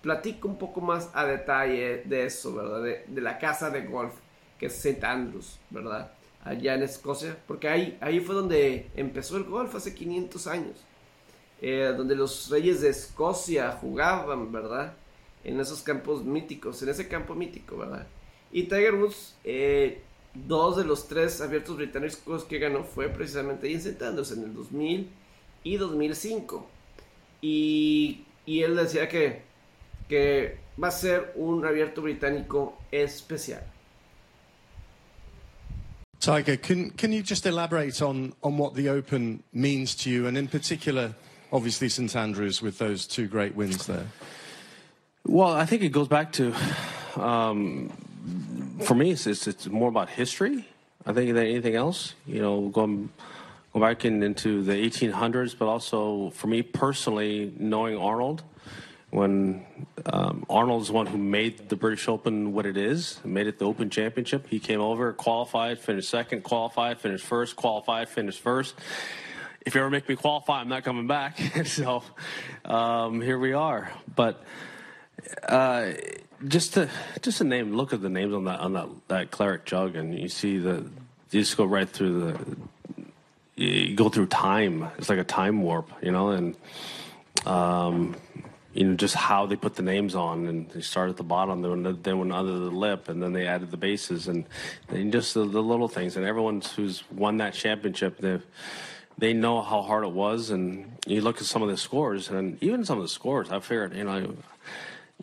platico 0.00 0.48
un 0.48 0.58
poco 0.58 0.80
más 0.80 1.10
a 1.12 1.26
detalle 1.26 2.02
de 2.04 2.24
eso, 2.24 2.54
¿verdad? 2.54 2.82
De, 2.82 3.04
de 3.06 3.20
la 3.20 3.38
casa 3.38 3.70
de 3.70 3.82
golf, 3.82 4.14
que 4.58 4.66
es 4.66 4.84
St. 4.84 5.04
Andrews, 5.04 5.58
¿verdad? 5.70 6.12
Allá 6.44 6.74
en 6.74 6.82
Escocia. 6.82 7.36
Porque 7.46 7.68
ahí, 7.68 7.98
ahí 8.00 8.20
fue 8.20 8.34
donde 8.34 8.90
empezó 8.94 9.36
el 9.36 9.44
golf 9.44 9.74
hace 9.74 9.94
500 9.94 10.46
años. 10.46 10.87
Eh, 11.60 11.92
donde 11.96 12.14
los 12.14 12.48
reyes 12.50 12.80
de 12.82 12.90
Escocia 12.90 13.72
jugaban, 13.72 14.52
¿verdad? 14.52 14.94
En 15.42 15.58
esos 15.58 15.82
campos 15.82 16.24
míticos, 16.24 16.82
en 16.82 16.90
ese 16.90 17.08
campo 17.08 17.34
mítico, 17.34 17.76
¿verdad? 17.76 18.06
Y 18.52 18.64
Tiger 18.64 18.94
Woods, 18.94 19.34
eh, 19.44 20.00
dos 20.34 20.76
de 20.76 20.84
los 20.84 21.08
tres 21.08 21.40
abiertos 21.40 21.76
británicos 21.76 22.44
que 22.44 22.58
ganó 22.58 22.84
fue 22.84 23.08
precisamente 23.08 23.66
ahí 23.66 23.74
en 23.74 23.80
en 23.80 24.44
el 24.44 24.54
2000 24.54 25.08
y 25.64 25.76
2005. 25.76 26.66
Y, 27.40 28.24
y 28.46 28.62
él 28.62 28.76
decía 28.76 29.08
que, 29.08 29.42
que 30.08 30.58
va 30.82 30.88
a 30.88 30.92
ser 30.92 31.32
un 31.36 31.64
abierto 31.64 32.02
británico 32.02 32.78
especial. 32.90 33.62
Tiger, 36.20 36.56
can, 36.56 36.90
can 36.90 37.12
you 37.12 37.22
just 37.22 37.46
elaborate 37.46 38.02
on, 38.02 38.34
on 38.42 38.58
what 38.58 38.74
the 38.74 38.88
Open 38.88 39.42
means 39.52 39.94
to 39.94 40.10
you, 40.10 40.26
and 40.26 40.36
in 40.36 40.48
particular, 40.48 41.14
obviously 41.52 41.88
St 41.88 42.14
Andrews 42.14 42.62
with 42.62 42.78
those 42.78 43.06
two 43.06 43.26
great 43.26 43.54
wins 43.54 43.86
there? 43.86 44.06
Well, 45.24 45.52
I 45.52 45.66
think 45.66 45.82
it 45.82 45.90
goes 45.90 46.08
back 46.08 46.32
to, 46.32 46.54
um, 47.16 47.90
for 48.82 48.94
me, 48.94 49.10
it's, 49.10 49.26
it's, 49.26 49.46
it's 49.46 49.66
more 49.66 49.88
about 49.88 50.08
history. 50.08 50.66
I 51.06 51.12
think 51.12 51.34
than 51.34 51.46
anything 51.46 51.74
else. 51.74 52.14
You 52.26 52.42
know, 52.42 52.68
going 52.68 53.10
go 53.72 53.80
back 53.80 54.04
in, 54.04 54.22
into 54.22 54.62
the 54.62 54.72
1800s, 54.72 55.56
but 55.58 55.66
also 55.66 56.30
for 56.30 56.46
me 56.46 56.62
personally, 56.62 57.52
knowing 57.58 57.96
Arnold, 57.96 58.42
when 59.10 59.64
um, 60.06 60.44
Arnold's 60.50 60.88
the 60.88 60.92
one 60.92 61.06
who 61.06 61.16
made 61.16 61.68
the 61.70 61.76
British 61.76 62.08
Open 62.08 62.52
what 62.52 62.66
it 62.66 62.76
is, 62.76 63.20
made 63.24 63.46
it 63.46 63.58
the 63.58 63.64
Open 63.64 63.88
Championship. 63.88 64.46
He 64.48 64.58
came 64.58 64.80
over, 64.80 65.12
qualified, 65.14 65.78
finished 65.78 66.10
second, 66.10 66.42
qualified, 66.42 67.00
finished 67.00 67.24
first, 67.24 67.56
qualified, 67.56 68.08
finished 68.08 68.40
first 68.40 68.74
if 69.66 69.74
you 69.74 69.80
ever 69.80 69.90
make 69.90 70.08
me 70.08 70.16
qualify, 70.16 70.60
I'm 70.60 70.68
not 70.68 70.84
coming 70.84 71.06
back. 71.06 71.38
so 71.64 72.02
um, 72.64 73.20
here 73.20 73.38
we 73.38 73.52
are. 73.52 73.90
But 74.14 74.42
uh, 75.46 75.92
just 76.46 76.74
to 76.74 76.88
just 77.22 77.38
to 77.38 77.44
name, 77.44 77.74
look 77.74 77.92
at 77.92 78.00
the 78.00 78.08
names 78.08 78.34
on 78.34 78.44
that 78.44 78.60
on 78.60 78.72
that, 78.74 78.88
that 79.08 79.30
cleric 79.30 79.64
jug, 79.64 79.96
and 79.96 80.18
you 80.18 80.28
see 80.28 80.58
the 80.58 80.84
you 81.30 81.40
just 81.40 81.56
go 81.56 81.64
right 81.64 81.88
through 81.88 82.20
the. 82.20 82.56
You 83.56 83.96
go 83.96 84.08
through 84.08 84.26
time. 84.26 84.88
It's 84.98 85.08
like 85.08 85.18
a 85.18 85.24
time 85.24 85.62
warp, 85.62 85.90
you 86.00 86.12
know, 86.12 86.28
and 86.28 86.56
um, 87.44 88.14
you 88.72 88.84
know 88.84 88.94
just 88.94 89.16
how 89.16 89.46
they 89.46 89.56
put 89.56 89.74
the 89.74 89.82
names 89.82 90.14
on, 90.14 90.46
and 90.46 90.70
they 90.70 90.80
start 90.80 91.10
at 91.10 91.16
the 91.16 91.24
bottom, 91.24 91.62
then 91.62 91.98
then 92.02 92.18
went 92.20 92.32
under 92.32 92.52
the 92.52 92.70
lip, 92.70 93.08
and 93.08 93.20
then 93.20 93.32
they 93.32 93.48
added 93.48 93.72
the 93.72 93.76
bases, 93.76 94.28
and, 94.28 94.44
and 94.90 95.12
just 95.12 95.34
the, 95.34 95.44
the 95.44 95.60
little 95.60 95.88
things. 95.88 96.16
And 96.16 96.24
everyone 96.24 96.60
who's 96.76 97.02
won 97.10 97.38
that 97.38 97.52
championship, 97.52 98.18
they've 98.18 98.46
they 99.18 99.32
know 99.32 99.60
how 99.60 99.82
hard 99.82 100.04
it 100.04 100.12
was, 100.12 100.50
and 100.50 100.96
you 101.06 101.20
look 101.20 101.38
at 101.38 101.44
some 101.44 101.62
of 101.62 101.68
the 101.68 101.76
scores, 101.76 102.30
and 102.30 102.56
even 102.62 102.84
some 102.84 102.98
of 102.98 103.02
the 103.02 103.08
scores, 103.08 103.50
I 103.50 103.58
figured, 103.58 103.94
you 103.94 104.04
know, 104.04 104.36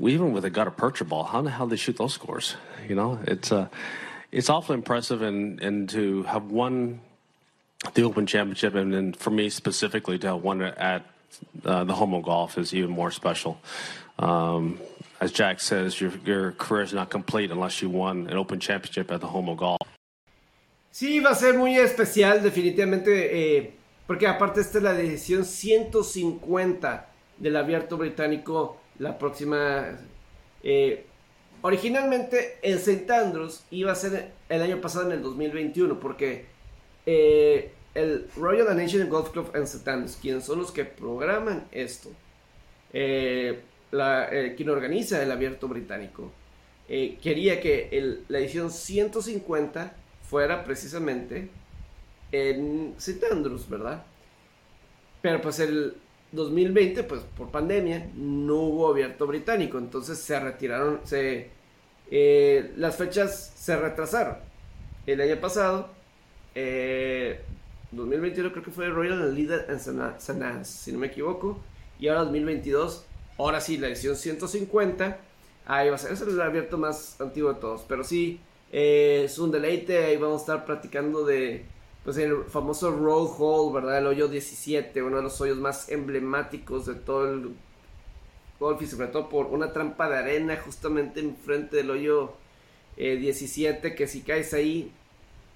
even 0.01 0.33
with 0.33 0.43
a 0.43 0.49
gutta 0.49 0.71
percha 0.71 1.05
ball, 1.05 1.23
how 1.23 1.41
the 1.41 1.49
hell 1.49 1.67
they 1.67 1.77
shoot 1.77 1.97
those 1.97 2.13
scores? 2.13 2.57
You 2.87 2.95
know, 2.95 3.19
it's 3.25 3.51
uh, 3.51 3.67
it's 4.31 4.49
awfully 4.49 4.75
impressive, 4.75 5.21
and 5.21 5.61
and 5.61 5.89
to 5.89 6.23
have 6.23 6.51
won 6.51 6.99
the 7.93 8.03
Open 8.03 8.25
Championship, 8.25 8.75
and 8.75 8.93
then 8.93 9.13
for 9.13 9.29
me 9.29 9.49
specifically 9.49 10.19
to 10.19 10.27
have 10.27 10.43
won 10.43 10.61
it 10.61 10.77
at 10.77 11.05
uh, 11.63 11.85
the 11.85 11.93
Homo 11.93 12.19
Golf 12.19 12.57
is 12.57 12.73
even 12.73 12.91
more 12.91 13.11
special. 13.11 13.57
Um, 14.19 14.79
as 15.21 15.31
Jack 15.31 15.61
says, 15.61 16.01
your 16.01 16.11
your 16.25 16.51
career 16.51 16.83
is 16.83 16.93
not 16.93 17.09
complete 17.09 17.49
unless 17.49 17.81
you 17.81 17.89
won 17.89 18.27
an 18.27 18.35
Open 18.35 18.59
Championship 18.59 19.09
at 19.09 19.21
the 19.21 19.27
Homo 19.27 19.55
Golf. 19.55 19.79
Sí, 20.91 21.21
va 21.21 21.31
a 21.31 21.35
ser 21.35 21.53
muy 21.53 21.77
especial, 21.77 22.41
definitivamente. 22.41 23.29
Eh 23.31 23.71
Porque 24.07 24.27
aparte 24.27 24.61
esta 24.61 24.77
es 24.77 24.83
la 24.83 24.99
edición 24.99 25.45
150 25.45 27.09
del 27.37 27.55
abierto 27.57 27.97
británico 27.97 28.77
la 28.99 29.17
próxima... 29.17 29.97
Eh, 30.63 31.05
originalmente 31.61 32.57
en 32.61 32.77
St. 32.77 33.11
Andrews 33.11 33.63
iba 33.71 33.91
a 33.91 33.95
ser 33.95 34.31
el 34.49 34.61
año 34.61 34.81
pasado 34.81 35.07
en 35.07 35.13
el 35.13 35.23
2021 35.23 35.99
porque 35.99 36.45
eh, 37.05 37.71
el 37.93 38.27
Royal 38.35 38.75
Nation 38.75 39.07
Golf 39.09 39.29
Club 39.29 39.51
en 39.55 39.63
St. 39.63 39.89
Andrews, 39.89 40.17
quienes 40.21 40.43
son 40.45 40.59
los 40.59 40.71
que 40.71 40.85
programan 40.85 41.67
esto, 41.71 42.09
eh, 42.93 43.61
quien 43.91 44.69
organiza 44.69 45.21
el 45.21 45.31
abierto 45.31 45.67
británico, 45.67 46.31
quería 46.87 47.61
que 47.61 48.19
la 48.27 48.39
edición 48.39 48.69
150 48.69 49.95
fuera 50.29 50.63
precisamente 50.63 51.49
en 52.31 52.95
St. 52.97 53.19
¿verdad? 53.69 54.03
Pero 55.21 55.41
pues 55.41 55.59
el 55.59 55.95
2020, 56.31 57.03
pues 57.03 57.21
por 57.37 57.49
pandemia, 57.49 58.09
no 58.15 58.55
hubo 58.55 58.89
abierto 58.89 59.25
británico, 59.25 59.77
entonces 59.77 60.19
se 60.19 60.39
retiraron, 60.39 60.99
se, 61.03 61.49
eh, 62.11 62.73
las 62.77 62.95
fechas 62.95 63.53
se 63.55 63.75
retrasaron. 63.77 64.37
El 65.05 65.21
año 65.21 65.37
pasado, 65.37 65.89
eh, 66.53 67.41
2021 67.91 68.51
creo 68.51 68.63
que 68.63 68.71
fue 68.71 68.89
Royal 68.89 69.33
Leader 69.33 69.67
en 69.69 69.79
San 69.79 70.65
si 70.65 70.91
no 70.91 70.99
me 70.99 71.07
equivoco, 71.07 71.59
y 71.99 72.07
ahora 72.07 72.25
2022, 72.25 73.05
ahora 73.37 73.61
sí, 73.61 73.77
la 73.77 73.87
edición 73.87 74.15
150, 74.15 75.17
ahí 75.65 75.89
va 75.89 75.95
a 75.95 75.97
ser, 75.97 76.11
es 76.11 76.21
el 76.21 76.41
abierto 76.41 76.77
más 76.77 77.19
antiguo 77.21 77.53
de 77.53 77.59
todos, 77.59 77.85
pero 77.87 78.03
sí, 78.03 78.39
eh, 78.71 79.23
es 79.25 79.39
un 79.39 79.51
deleite, 79.51 80.03
ahí 80.03 80.17
vamos 80.17 80.41
a 80.41 80.43
estar 80.43 80.65
platicando 80.65 81.25
de 81.25 81.65
pues 82.05 82.17
el 82.17 82.45
famoso 82.45 82.91
Roll 82.91 83.29
Hole, 83.37 83.73
¿verdad? 83.73 83.97
El 83.97 84.07
hoyo 84.07 84.29
17, 84.29 85.03
uno 85.03 85.17
de 85.17 85.23
los 85.23 85.41
hoyos 85.41 85.57
más 85.57 85.89
emblemáticos 85.89 86.85
de 86.85 86.95
todo 86.95 87.27
el 87.29 87.55
golf 88.59 88.81
y 88.81 88.87
sobre 88.87 89.07
todo 89.07 89.27
por 89.27 89.47
una 89.47 89.73
trampa 89.73 90.07
de 90.07 90.17
arena 90.17 90.55
justamente 90.63 91.19
enfrente 91.19 91.75
del 91.77 91.91
hoyo 91.91 92.33
17 92.95 93.85
eh, 93.85 93.95
que 93.95 94.07
si 94.07 94.21
caes 94.21 94.53
ahí 94.53 94.93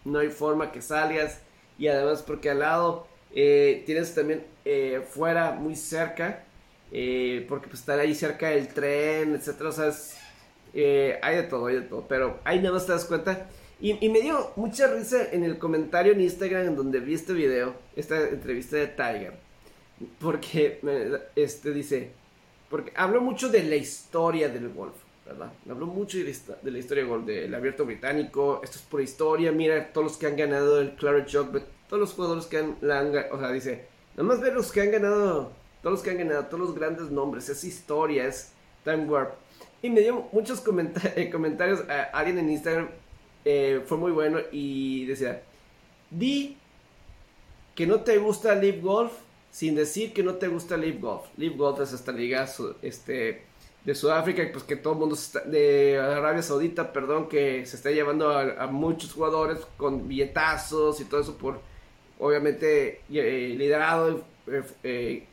no 0.04 0.20
hay 0.20 0.28
forma 0.28 0.74
que 0.74 0.82
salgas 0.82 1.40
y 1.78 1.88
además 1.88 2.22
porque 2.24 2.50
al 2.50 2.60
lado 2.60 3.08
eh, 3.34 3.84
tienes 3.86 4.14
también 4.14 4.44
eh, 4.66 5.02
fuera, 5.08 5.52
muy 5.52 5.76
cerca, 5.76 6.44
eh, 6.92 7.46
porque 7.48 7.68
pues 7.68 7.80
estar 7.80 8.00
ahí 8.00 8.14
cerca 8.16 8.50
del 8.50 8.68
tren, 8.68 9.36
etcétera, 9.36 9.70
o 9.70 9.72
sea, 9.72 9.92
eh, 10.74 11.20
hay 11.22 11.38
de 11.38 11.44
todo, 11.44 11.68
hay 11.68 11.76
de 11.76 11.82
todo, 11.82 12.06
pero 12.08 12.40
ahí 12.44 12.60
nada 12.60 12.74
más 12.74 12.86
te 12.86 12.92
das 12.92 13.06
cuenta. 13.06 13.50
Y, 13.82 14.06
y 14.06 14.10
me 14.10 14.20
dio 14.22 14.52
mucha 14.58 14.88
risa 14.88 15.30
en 15.32 15.44
el 15.44 15.58
comentario 15.58 16.12
en 16.14 16.22
Instagram 16.22 16.68
en 16.68 16.76
donde 16.76 17.00
vi 17.00 17.14
este 17.14 17.34
video, 17.34 17.74
esta 17.96 18.20
entrevista 18.30 18.76
de 18.76 18.88
Tiger, 18.88 19.34
porque 20.20 20.80
este 21.36 21.72
dice, 21.72 22.12
porque 22.70 22.92
habló 22.96 23.22
mucho 23.22 23.50
de 23.50 23.64
la 23.64 23.76
historia 23.76 24.50
del 24.50 24.70
golf, 24.70 24.96
¿verdad? 25.26 25.52
Habló 25.70 25.86
mucho 25.88 26.18
de 26.18 26.26
la, 26.26 26.56
de 26.62 26.72
la 26.72 26.78
historia 26.78 27.04
del 27.04 27.10
golf, 27.10 27.26
del 27.26 27.54
abierto 27.56 27.86
británico, 27.86 28.60
esto 28.64 28.78
es 28.80 28.84
por 28.84 29.02
historia, 29.02 29.52
mira 29.52 29.92
todos 29.94 30.08
los 30.08 30.18
que 30.18 30.28
han 30.28 30.36
ganado 30.36 30.82
el 30.82 30.96
Claret 30.96 31.30
Jug, 31.32 31.62
todos 31.88 32.00
los 32.02 32.14
jugadores 32.14 32.46
que 32.48 32.58
han, 32.58 32.76
la 32.82 33.00
han 33.00 33.14
o 33.32 33.40
sea, 33.40 33.52
dice, 33.52 33.86
nada 34.16 34.24
más 34.28 34.42
ver 34.42 34.54
los 34.54 34.72
que 34.72 34.82
han 34.82 34.92
ganado, 34.92 35.52
todos 35.82 35.94
los 35.94 36.02
que 36.04 36.12
han 36.12 36.18
ganado, 36.18 36.46
todos 36.46 36.60
los 36.60 36.76
grandes 36.76 37.12
nombres, 37.12 37.48
es 37.50 37.64
historia, 37.64 38.26
es 38.26 38.52
Time 38.84 39.06
Warp. 39.06 39.32
Y 39.82 39.90
me 39.90 40.02
dio 40.02 40.28
muchos 40.34 40.60
comenta- 40.62 41.14
eh, 41.16 41.30
comentarios, 41.32 41.82
a 41.90 42.04
alguien 42.18 42.38
en 42.40 42.50
Instagram 42.50 42.90
eh, 43.46 43.82
fue 43.86 43.98
muy 43.98 44.12
bueno 44.12 44.40
y 44.52 45.06
decía, 45.06 45.42
di 46.10 46.58
que 47.76 47.88
no 47.88 48.02
te 48.02 48.18
gusta 48.18 48.56
Live 48.56 48.82
Golf 48.82 49.14
sin 49.52 49.76
decir 49.76 50.14
que 50.14 50.22
no 50.24 50.36
te 50.36 50.48
gusta 50.48 50.78
Live 50.78 51.00
Golf. 51.00 51.24
Live 51.38 51.56
Golf 51.56 51.80
es 51.80 51.94
esta 51.94 52.12
liga 52.12 52.48
este, 52.82 53.42
de 53.86 53.96
Sudáfrica, 53.96 54.44
pues 54.52 54.64
que 54.64 54.76
todo 54.76 54.96
mundo 54.96 55.18
de 55.46 55.98
Arabia 55.98 56.42
Saudita, 56.44 56.94
perdón, 56.94 57.28
que 57.30 57.66
se 57.66 57.76
está 57.76 57.90
llevando 57.92 58.32
a, 58.32 58.68
muchos 58.68 59.14
jugadores 59.14 59.60
con 59.78 60.08
billetazos 60.08 61.00
y 61.02 61.06
todo 61.06 61.22
eso 61.22 61.38
por, 61.38 61.62
obviamente, 62.20 63.02
eh, 63.12 63.56
liderado, 63.58 64.24
eh, 64.84 65.24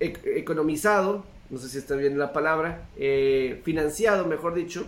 ec- 0.00 0.26
economizado, 0.36 1.24
no 1.50 1.58
sé 1.58 1.68
si 1.68 1.78
está 1.78 1.94
bien 1.94 2.18
la 2.18 2.32
palabra, 2.32 2.88
financiado, 3.62 4.26
mejor 4.26 4.54
dicho, 4.54 4.86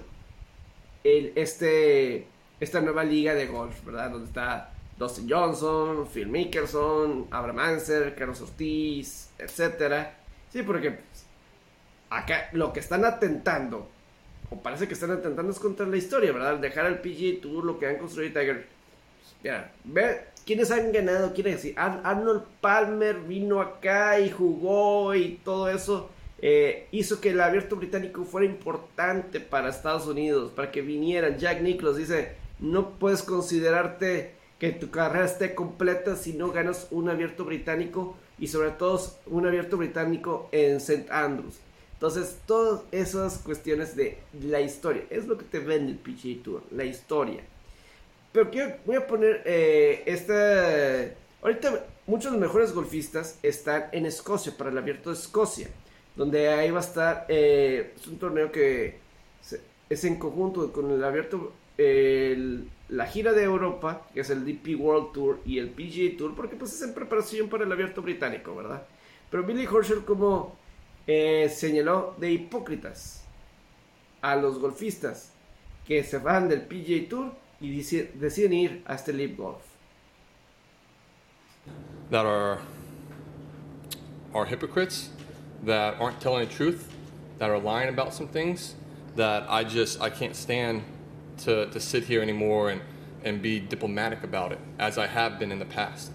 este, 1.04 2.26
esta 2.60 2.80
nueva 2.80 3.04
liga 3.04 3.34
de 3.34 3.46
golf, 3.46 3.84
¿verdad? 3.84 4.10
Donde 4.10 4.26
está 4.26 4.70
Dustin 4.98 5.28
Johnson, 5.30 6.06
Phil 6.12 6.26
Mickelson, 6.28 7.26
Abraham 7.30 7.58
Anser, 7.58 8.14
Carlos 8.14 8.40
Ortiz, 8.40 9.30
etcétera. 9.38 10.14
Sí, 10.52 10.62
porque 10.62 10.92
pues, 10.92 11.26
acá 12.10 12.48
lo 12.52 12.72
que 12.72 12.80
están 12.80 13.04
atentando, 13.04 13.88
o 14.50 14.60
parece 14.62 14.86
que 14.88 14.94
están 14.94 15.10
atentando 15.10 15.52
es 15.52 15.58
contra 15.58 15.86
la 15.86 15.96
historia, 15.96 16.32
¿verdad? 16.32 16.56
Dejar 16.58 16.86
al 16.86 17.00
PGA 17.00 17.40
Tour, 17.42 17.64
lo 17.64 17.78
que 17.78 17.86
han 17.88 17.96
construido 17.98 18.32
Tiger. 18.38 18.66
Mira, 19.42 19.72
ve 19.84 20.20
quiénes 20.46 20.70
han 20.70 20.92
ganado, 20.92 21.34
quiénes. 21.34 21.66
Ar- 21.76 22.00
Arnold 22.04 22.44
Palmer 22.60 23.16
vino 23.20 23.60
acá 23.60 24.18
y 24.20 24.30
jugó 24.30 25.14
y 25.14 25.40
todo 25.44 25.68
eso. 25.68 26.10
eh, 26.42 26.86
hizo 26.90 27.18
que 27.20 27.30
el 27.30 27.40
abierto 27.40 27.76
británico 27.76 28.22
fuera 28.24 28.46
importante 28.46 29.40
para 29.40 29.70
Estados 29.70 30.06
Unidos, 30.06 30.52
para 30.54 30.70
que 30.70 30.82
vinieran. 30.82 31.38
Jack 31.38 31.62
Nicklaus 31.62 31.96
dice, 31.96 32.32
no 32.58 32.98
puedes 32.98 33.22
considerarte 33.22 34.34
que 34.58 34.72
tu 34.72 34.90
carrera 34.90 35.26
esté 35.26 35.54
completa 35.54 36.16
si 36.16 36.32
no 36.32 36.50
ganas 36.50 36.88
un 36.90 37.08
abierto 37.08 37.44
británico 37.44 38.16
y 38.38 38.48
sobre 38.48 38.70
todo 38.70 39.00
un 39.26 39.46
abierto 39.46 39.76
británico 39.76 40.48
en 40.52 40.76
St. 40.76 41.06
Andrews. 41.10 41.56
Entonces, 41.94 42.38
todas 42.46 42.82
esas 42.92 43.38
cuestiones 43.38 43.96
de 43.96 44.18
la 44.42 44.60
historia, 44.60 45.04
es 45.08 45.26
lo 45.26 45.38
que 45.38 45.44
te 45.44 45.60
vende 45.60 45.92
el 45.92 45.98
PGA 45.98 46.42
Tour, 46.42 46.62
la 46.70 46.84
historia. 46.84 47.42
Pero 48.32 48.50
quiero, 48.50 48.76
voy 48.84 48.96
a 48.96 49.06
poner 49.06 49.42
eh, 49.46 50.02
esta... 50.04 51.14
Ahorita 51.40 51.86
muchos 52.06 52.32
de 52.32 52.38
los 52.38 52.48
mejores 52.48 52.74
golfistas 52.74 53.38
están 53.42 53.86
en 53.92 54.04
Escocia, 54.04 54.52
para 54.56 54.70
el 54.70 54.76
abierto 54.76 55.10
de 55.10 55.16
Escocia, 55.16 55.68
donde 56.14 56.48
ahí 56.48 56.70
va 56.70 56.80
a 56.80 56.82
estar, 56.82 57.26
eh, 57.28 57.94
es 57.96 58.06
un 58.06 58.18
torneo 58.18 58.52
que 58.52 58.98
es 59.88 60.04
en 60.04 60.18
conjunto 60.18 60.72
con 60.72 60.90
el 60.90 61.02
abierto, 61.02 61.52
el- 61.78 62.68
la 62.88 63.06
gira 63.06 63.32
de 63.32 63.42
Europa, 63.42 64.06
que 64.14 64.20
es 64.20 64.30
el 64.30 64.44
DP 64.44 64.76
World 64.76 65.12
Tour 65.12 65.40
y 65.44 65.58
el 65.58 65.70
PGA 65.70 66.16
Tour, 66.16 66.34
porque 66.34 66.56
pues 66.56 66.72
es 66.72 66.82
en 66.82 66.94
preparación 66.94 67.48
para 67.48 67.64
el 67.64 67.72
abierto 67.72 68.00
británico, 68.02 68.54
¿verdad? 68.54 68.82
Pero 69.30 69.42
Billy 69.44 69.66
Horschel 69.66 70.04
como 70.04 70.56
eh, 71.08 71.48
señaló 71.48 72.14
de 72.18 72.32
hipócritas 72.32 73.24
a 74.22 74.34
los 74.36 74.58
golfistas 74.58 75.32
que 75.86 76.02
se 76.02 76.18
van 76.18 76.48
del 76.48 76.62
PGA 76.62 77.08
Tour 77.08 77.32
y 77.60 77.70
dice- 77.70 78.10
deciden 78.14 78.52
ir 78.52 78.82
a 78.86 78.94
este 78.96 79.12
Live 79.12 79.34
Golf. 79.36 79.62
that 82.10 82.24
are 82.24 82.58
are 84.32 84.44
hypocrites, 84.46 85.10
that 85.64 85.94
aren't 86.00 86.20
telling 86.20 86.46
the 86.46 86.54
truth, 86.54 86.88
that 87.38 87.50
are 87.50 87.58
lying 87.58 87.88
about 87.88 88.12
some 88.12 88.28
things 88.28 88.76
that 89.16 89.44
I 89.48 89.64
just 89.64 90.00
I 90.00 90.10
can't 90.10 90.34
stand 90.36 90.82
to, 91.38 91.66
to 91.70 91.80
sit 91.80 92.04
here 92.04 92.22
anymore 92.22 92.70
and, 92.70 92.80
and 93.24 93.42
be 93.42 93.60
diplomatic 93.60 94.22
about 94.22 94.52
it 94.52 94.58
as 94.78 94.98
I 94.98 95.06
have 95.06 95.38
been 95.38 95.52
in 95.52 95.58
the 95.58 95.64
past. 95.64 96.10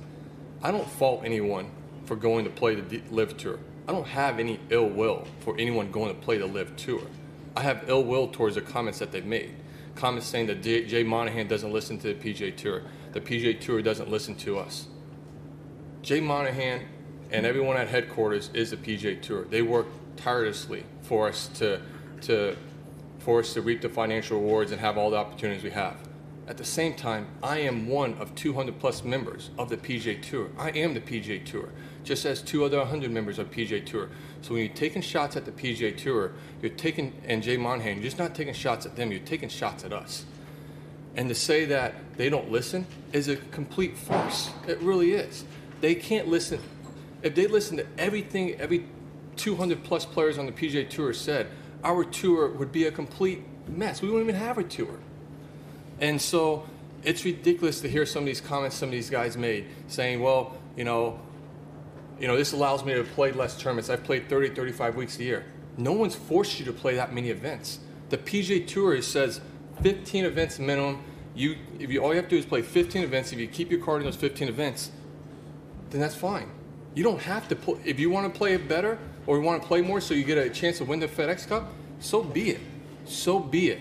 I 0.64 0.72
don't 0.72 0.90
fault 0.90 1.24
anyone 1.26 1.72
for 2.06 2.16
going 2.16 2.46
to 2.46 2.52
play 2.52 2.76
the 2.76 2.82
D- 2.82 3.04
live 3.10 3.38
tour. 3.38 3.60
I 3.88 3.92
don't 3.92 4.08
have 4.08 4.40
any 4.40 4.60
ill 4.70 4.90
will 4.90 5.28
for 5.40 5.56
anyone 5.58 5.92
going 5.92 6.14
to 6.14 6.22
play 6.22 6.38
the 6.38 6.46
live 6.46 6.76
tour. 6.76 7.02
I 7.56 7.62
have 7.62 7.86
ill 7.88 8.04
will 8.04 8.28
towards 8.28 8.56
the 8.56 8.62
comments 8.62 9.00
that 9.00 9.12
they've 9.12 9.26
made. 9.26 9.56
Comments 9.96 10.26
saying 10.26 10.48
that 10.48 10.64
Jay, 10.64 10.86
Jay 10.86 11.04
Monahan 11.04 11.48
doesn't 11.48 11.72
listen 11.72 11.98
to 12.00 12.14
the 12.14 12.14
PJ 12.14 12.56
Tour. 12.56 12.84
The 13.12 13.20
PJ 13.20 13.60
Tour 13.60 13.82
doesn't 13.82 14.10
listen 14.10 14.36
to 14.36 14.58
us. 14.58 14.88
Jay 16.02 16.22
Monahan 16.22 16.82
and 17.30 17.46
everyone 17.46 17.78
at 17.78 17.88
headquarters 17.88 18.50
is 18.54 18.72
the 18.72 18.78
PJ 18.78 19.22
Tour. 19.22 19.46
They 19.46 19.62
work 19.62 19.88
tirelessly 20.16 20.86
for 21.02 21.28
us 21.28 21.48
to, 21.56 21.82
to, 22.22 22.56
for 23.22 23.40
us 23.40 23.54
to 23.54 23.62
reap 23.62 23.82
the 23.82 23.90
financial 23.90 24.40
rewards 24.40 24.72
and 24.72 24.82
have 24.82 24.98
all 24.98 25.12
the 25.12 25.18
opportunities 25.18 25.64
we 25.64 25.70
have. 25.72 25.96
At 26.48 26.58
the 26.58 26.66
same 26.66 26.96
time, 26.96 27.28
I 27.44 27.60
am 27.60 27.88
one 27.88 28.16
of 28.16 28.34
200 28.36 28.80
plus 28.80 29.04
members 29.04 29.52
of 29.58 29.70
the 29.70 29.78
PJ 29.78 30.24
Tour. 30.24 30.50
I 30.58 30.72
am 30.72 30.94
the 30.94 31.00
PJ 31.00 31.46
Tour, 31.46 31.70
just 32.04 32.26
as 32.26 32.42
two 32.42 32.66
other 32.66 32.80
100 32.80 33.12
members 33.12 33.38
of 33.38 33.52
PJ 33.52 33.86
Tour. 33.86 34.10
So 34.42 34.54
when 34.54 34.66
you're 34.66 34.74
taking 34.74 35.02
shots 35.04 35.38
at 35.38 35.46
the 35.46 35.52
PJ 35.52 35.98
Tour, 35.98 36.32
you're 36.62 36.72
taking, 36.72 37.14
and 37.26 37.44
Jay 37.44 37.58
Monahan, 37.58 37.96
you're 37.96 38.04
just 38.04 38.18
not 38.18 38.34
taking 38.34 38.54
shots 38.54 38.86
at 38.86 38.96
them, 38.96 39.12
you're 39.12 39.22
taking 39.22 39.50
shots 39.50 39.84
at 39.86 39.94
us. 39.94 40.26
And 41.16 41.30
to 41.30 41.36
say 41.36 41.66
that 41.66 41.94
they 42.18 42.30
don't 42.30 42.52
listen 42.52 42.88
is 43.14 43.28
a 43.28 43.36
complete 43.36 43.98
farce. 43.98 44.50
It 44.68 44.80
really 44.80 45.14
is. 45.14 45.46
They 45.80 45.94
can't 45.94 46.28
listen. 46.28 46.60
If 47.22 47.36
they 47.36 47.48
listen 47.48 47.78
to 47.78 47.86
everything 47.98 48.56
every 48.56 48.86
200 49.36 49.84
plus 49.84 50.06
players 50.06 50.38
on 50.38 50.48
the 50.48 50.52
PGA 50.52 50.90
Tour 50.90 51.14
said, 51.14 51.48
our 51.84 52.04
tour 52.04 52.50
would 52.50 52.72
be 52.72 52.86
a 52.86 52.92
complete 52.92 53.44
mess. 53.68 54.02
We 54.02 54.10
wouldn't 54.10 54.30
even 54.30 54.42
have 54.42 54.58
a 54.58 54.64
tour. 54.64 55.00
And 56.00 56.22
so 56.22 56.68
it's 57.04 57.26
ridiculous 57.26 57.82
to 57.82 57.90
hear 57.90 58.06
some 58.06 58.24
of 58.24 58.26
these 58.26 58.42
comments 58.42 58.76
some 58.76 58.90
of 58.90 58.94
these 58.94 59.10
guys 59.10 59.38
made 59.38 59.68
saying, 59.88 60.22
well, 60.22 60.58
you 60.76 60.84
know, 60.84 61.20
you 62.20 62.28
know, 62.28 62.38
this 62.38 62.54
allows 62.54 62.86
me 62.86 62.94
to 62.94 63.04
play 63.04 63.32
less 63.32 63.60
tournaments. 63.60 63.90
I've 63.90 64.04
played 64.04 64.30
30, 64.30 64.50
35 64.50 64.96
weeks 64.96 65.20
a 65.20 65.24
year. 65.24 65.46
No 65.78 65.94
one's 65.94 66.16
forced 66.16 66.60
you 66.60 66.66
to 66.66 66.74
play 66.74 66.96
that 66.96 67.14
many 67.14 67.30
events. 67.30 67.80
The 68.10 68.18
PGA 68.18 68.68
Tour 68.68 69.02
says 69.02 69.42
15 69.82 70.26
events 70.26 70.60
minimum. 70.60 71.04
You, 71.34 71.56
if 71.80 71.90
you, 71.92 72.04
all 72.04 72.10
you 72.10 72.18
have 72.18 72.26
to 72.26 72.30
do 72.30 72.38
is 72.38 72.46
play 72.46 72.62
15 72.62 73.04
events. 73.04 73.32
If 73.32 73.40
you 73.40 73.48
keep 73.48 73.72
your 73.72 73.80
card 73.80 74.02
in 74.02 74.06
those 74.06 74.18
15 74.18 74.50
events, 74.50 74.92
then 75.90 76.02
that's 76.02 76.14
fine. 76.14 76.52
You 76.94 77.04
don't 77.04 77.22
have 77.22 77.48
to 77.48 77.56
play. 77.56 77.80
If 77.86 78.00
you 78.00 78.10
want 78.10 78.32
to 78.32 78.38
play 78.38 78.54
it 78.54 78.68
better 78.68 79.00
or 79.28 79.38
you 79.38 79.44
want 79.44 79.62
to 79.62 79.68
play 79.68 79.82
more 79.82 80.02
so 80.02 80.14
you 80.14 80.24
get 80.24 80.38
a 80.38 80.50
chance 80.50 80.78
to 80.80 80.86
win 80.86 81.00
the 81.00 81.08
FedEx 81.08 81.48
Cup, 81.48 81.72
so 82.00 82.24
be 82.24 82.52
it. 82.52 82.60
So 83.06 83.40
be 83.40 83.70
it. 83.70 83.80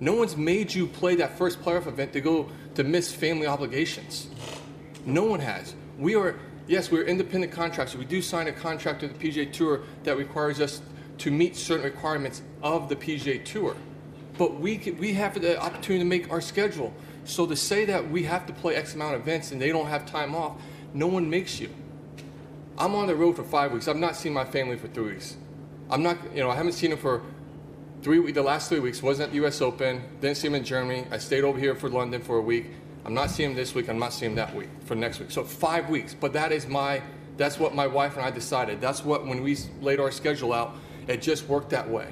No 0.00 0.14
one's 0.14 0.36
made 0.36 0.72
you 0.72 0.86
play 0.86 1.14
that 1.16 1.36
first 1.36 1.60
playoff 1.60 1.86
event 1.86 2.12
to 2.14 2.20
go 2.20 2.48
to 2.74 2.84
miss 2.84 3.12
family 3.12 3.46
obligations. 3.46 4.28
No 5.04 5.24
one 5.24 5.40
has. 5.40 5.74
We 5.98 6.14
are, 6.14 6.38
yes, 6.66 6.90
we're 6.90 7.04
independent 7.04 7.52
contractors. 7.52 7.96
We 7.96 8.06
do 8.06 8.22
sign 8.22 8.48
a 8.48 8.52
contract 8.52 9.02
with 9.02 9.18
the 9.18 9.28
PGA 9.28 9.52
Tour 9.52 9.82
that 10.04 10.16
requires 10.16 10.60
us 10.60 10.80
to 11.18 11.30
meet 11.30 11.54
certain 11.56 11.84
requirements 11.84 12.42
of 12.62 12.88
the 12.88 12.96
PGA 12.96 13.44
Tour. 13.44 13.76
But 14.38 14.58
we, 14.58 14.78
can, 14.78 14.96
we 14.96 15.12
have 15.14 15.38
the 15.38 15.60
opportunity 15.60 15.98
to 15.98 16.08
make 16.08 16.30
our 16.30 16.40
schedule. 16.40 16.94
So 17.24 17.46
to 17.46 17.54
say 17.54 17.84
that 17.84 18.10
we 18.10 18.22
have 18.22 18.46
to 18.46 18.54
play 18.54 18.76
X 18.76 18.94
amount 18.94 19.16
of 19.16 19.20
events 19.20 19.52
and 19.52 19.60
they 19.60 19.68
don't 19.68 19.86
have 19.86 20.06
time 20.06 20.34
off, 20.34 20.54
no 20.94 21.06
one 21.06 21.28
makes 21.28 21.60
you. 21.60 21.68
I'm 22.78 22.94
on 22.94 23.06
the 23.06 23.14
road 23.14 23.36
for 23.36 23.44
five 23.44 23.72
weeks. 23.72 23.88
I've 23.88 23.96
not 23.96 24.16
seen 24.16 24.32
my 24.32 24.44
family 24.44 24.76
for 24.76 24.88
three 24.88 25.12
weeks. 25.12 25.36
I'm 25.90 26.02
not, 26.02 26.16
you 26.34 26.42
know, 26.42 26.50
I 26.50 26.56
haven't 26.56 26.72
seen 26.72 26.90
them 26.90 26.98
for 26.98 27.22
three 28.02 28.18
weeks. 28.18 28.34
The 28.34 28.42
last 28.42 28.68
three 28.68 28.80
weeks 28.80 29.02
wasn't 29.02 29.26
at 29.26 29.30
the 29.30 29.36
U.S. 29.36 29.60
Open. 29.60 30.02
Didn't 30.20 30.36
see 30.36 30.46
him 30.46 30.54
in 30.54 30.64
Germany. 30.64 31.06
I 31.10 31.18
stayed 31.18 31.44
over 31.44 31.58
here 31.58 31.74
for 31.74 31.88
London 31.88 32.22
for 32.22 32.38
a 32.38 32.42
week. 32.42 32.70
I'm 33.04 33.14
not 33.14 33.30
seeing 33.30 33.50
him 33.50 33.56
this 33.56 33.74
week. 33.74 33.88
I'm 33.88 33.98
not 33.98 34.12
seeing 34.12 34.32
him 34.32 34.36
that 34.36 34.54
week 34.54 34.68
for 34.84 34.94
next 34.94 35.20
week. 35.20 35.30
So 35.30 35.42
five 35.44 35.88
weeks. 35.88 36.14
But 36.14 36.32
that 36.34 36.52
is 36.52 36.66
my. 36.66 37.02
That's 37.36 37.58
what 37.58 37.74
my 37.74 37.86
wife 37.86 38.16
and 38.16 38.24
I 38.24 38.30
decided. 38.30 38.80
That's 38.80 39.04
what 39.04 39.26
when 39.26 39.42
we 39.42 39.56
laid 39.80 39.98
our 39.98 40.10
schedule 40.10 40.52
out, 40.52 40.76
it 41.08 41.22
just 41.22 41.48
worked 41.48 41.70
that 41.70 41.88
way. 41.88 42.08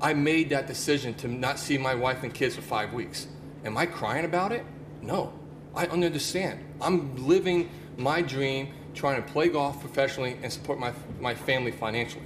I 0.00 0.14
made 0.14 0.50
that 0.50 0.66
decision 0.66 1.14
to 1.14 1.28
not 1.28 1.58
see 1.58 1.78
my 1.78 1.94
wife 1.94 2.22
and 2.22 2.32
kids 2.32 2.56
for 2.56 2.62
five 2.62 2.92
weeks. 2.92 3.28
Am 3.64 3.76
I 3.76 3.86
crying 3.86 4.24
about 4.24 4.52
it? 4.52 4.64
No. 5.00 5.32
I 5.74 5.86
understand. 5.86 6.64
I'm 6.80 7.26
living 7.26 7.70
my 7.96 8.22
dream, 8.22 8.72
trying 8.98 9.22
to 9.22 9.32
play 9.32 9.48
golf 9.48 9.80
professionally 9.80 10.36
and 10.42 10.52
support 10.52 10.78
my, 10.78 10.92
my 11.20 11.34
family 11.34 11.70
financially. 11.70 12.24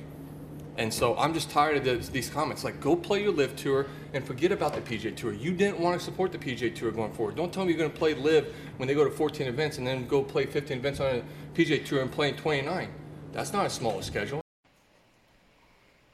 And 0.79 0.93
so 0.93 1.16
I'm 1.18 1.35
just 1.35 1.51
tired 1.51 1.87
of 1.87 2.12
these 2.12 2.31
comments. 2.31 2.64
Like, 2.64 2.81
go 2.81 2.97
play 2.97 3.23
your 3.23 3.33
live 3.33 3.55
tour 3.57 3.87
and 4.14 4.25
forget 4.25 4.53
about 4.53 4.73
the 4.73 4.81
PJ 4.81 5.16
Tour. 5.16 5.35
You 5.35 5.53
didn't 5.53 5.79
want 5.79 5.99
to 5.99 6.05
support 6.05 6.33
the 6.33 6.39
PJ 6.39 6.75
Tour 6.75 6.91
going 6.93 7.12
forward. 7.12 7.37
Don't 7.37 7.53
tell 7.53 7.66
me 7.66 7.73
you're 7.73 7.79
going 7.79 7.93
to 7.93 7.99
play 7.99 8.14
live 8.14 8.47
when 8.79 8.89
they 8.89 8.95
go 8.95 9.05
to 9.05 9.11
14 9.11 9.47
events 9.47 9.77
and 9.77 9.87
then 9.87 10.07
go 10.07 10.23
play 10.23 10.47
15 10.47 10.79
events 10.79 10.99
on 11.01 11.16
a 11.16 11.23
PJ 11.55 11.85
Tour 11.85 12.01
and 12.01 12.11
play 12.11 12.31
in 12.31 12.37
29. 12.37 12.89
That's 13.33 13.53
not 13.53 13.66
a 13.66 13.70
smaller 13.70 14.03
schedule. 14.03 14.41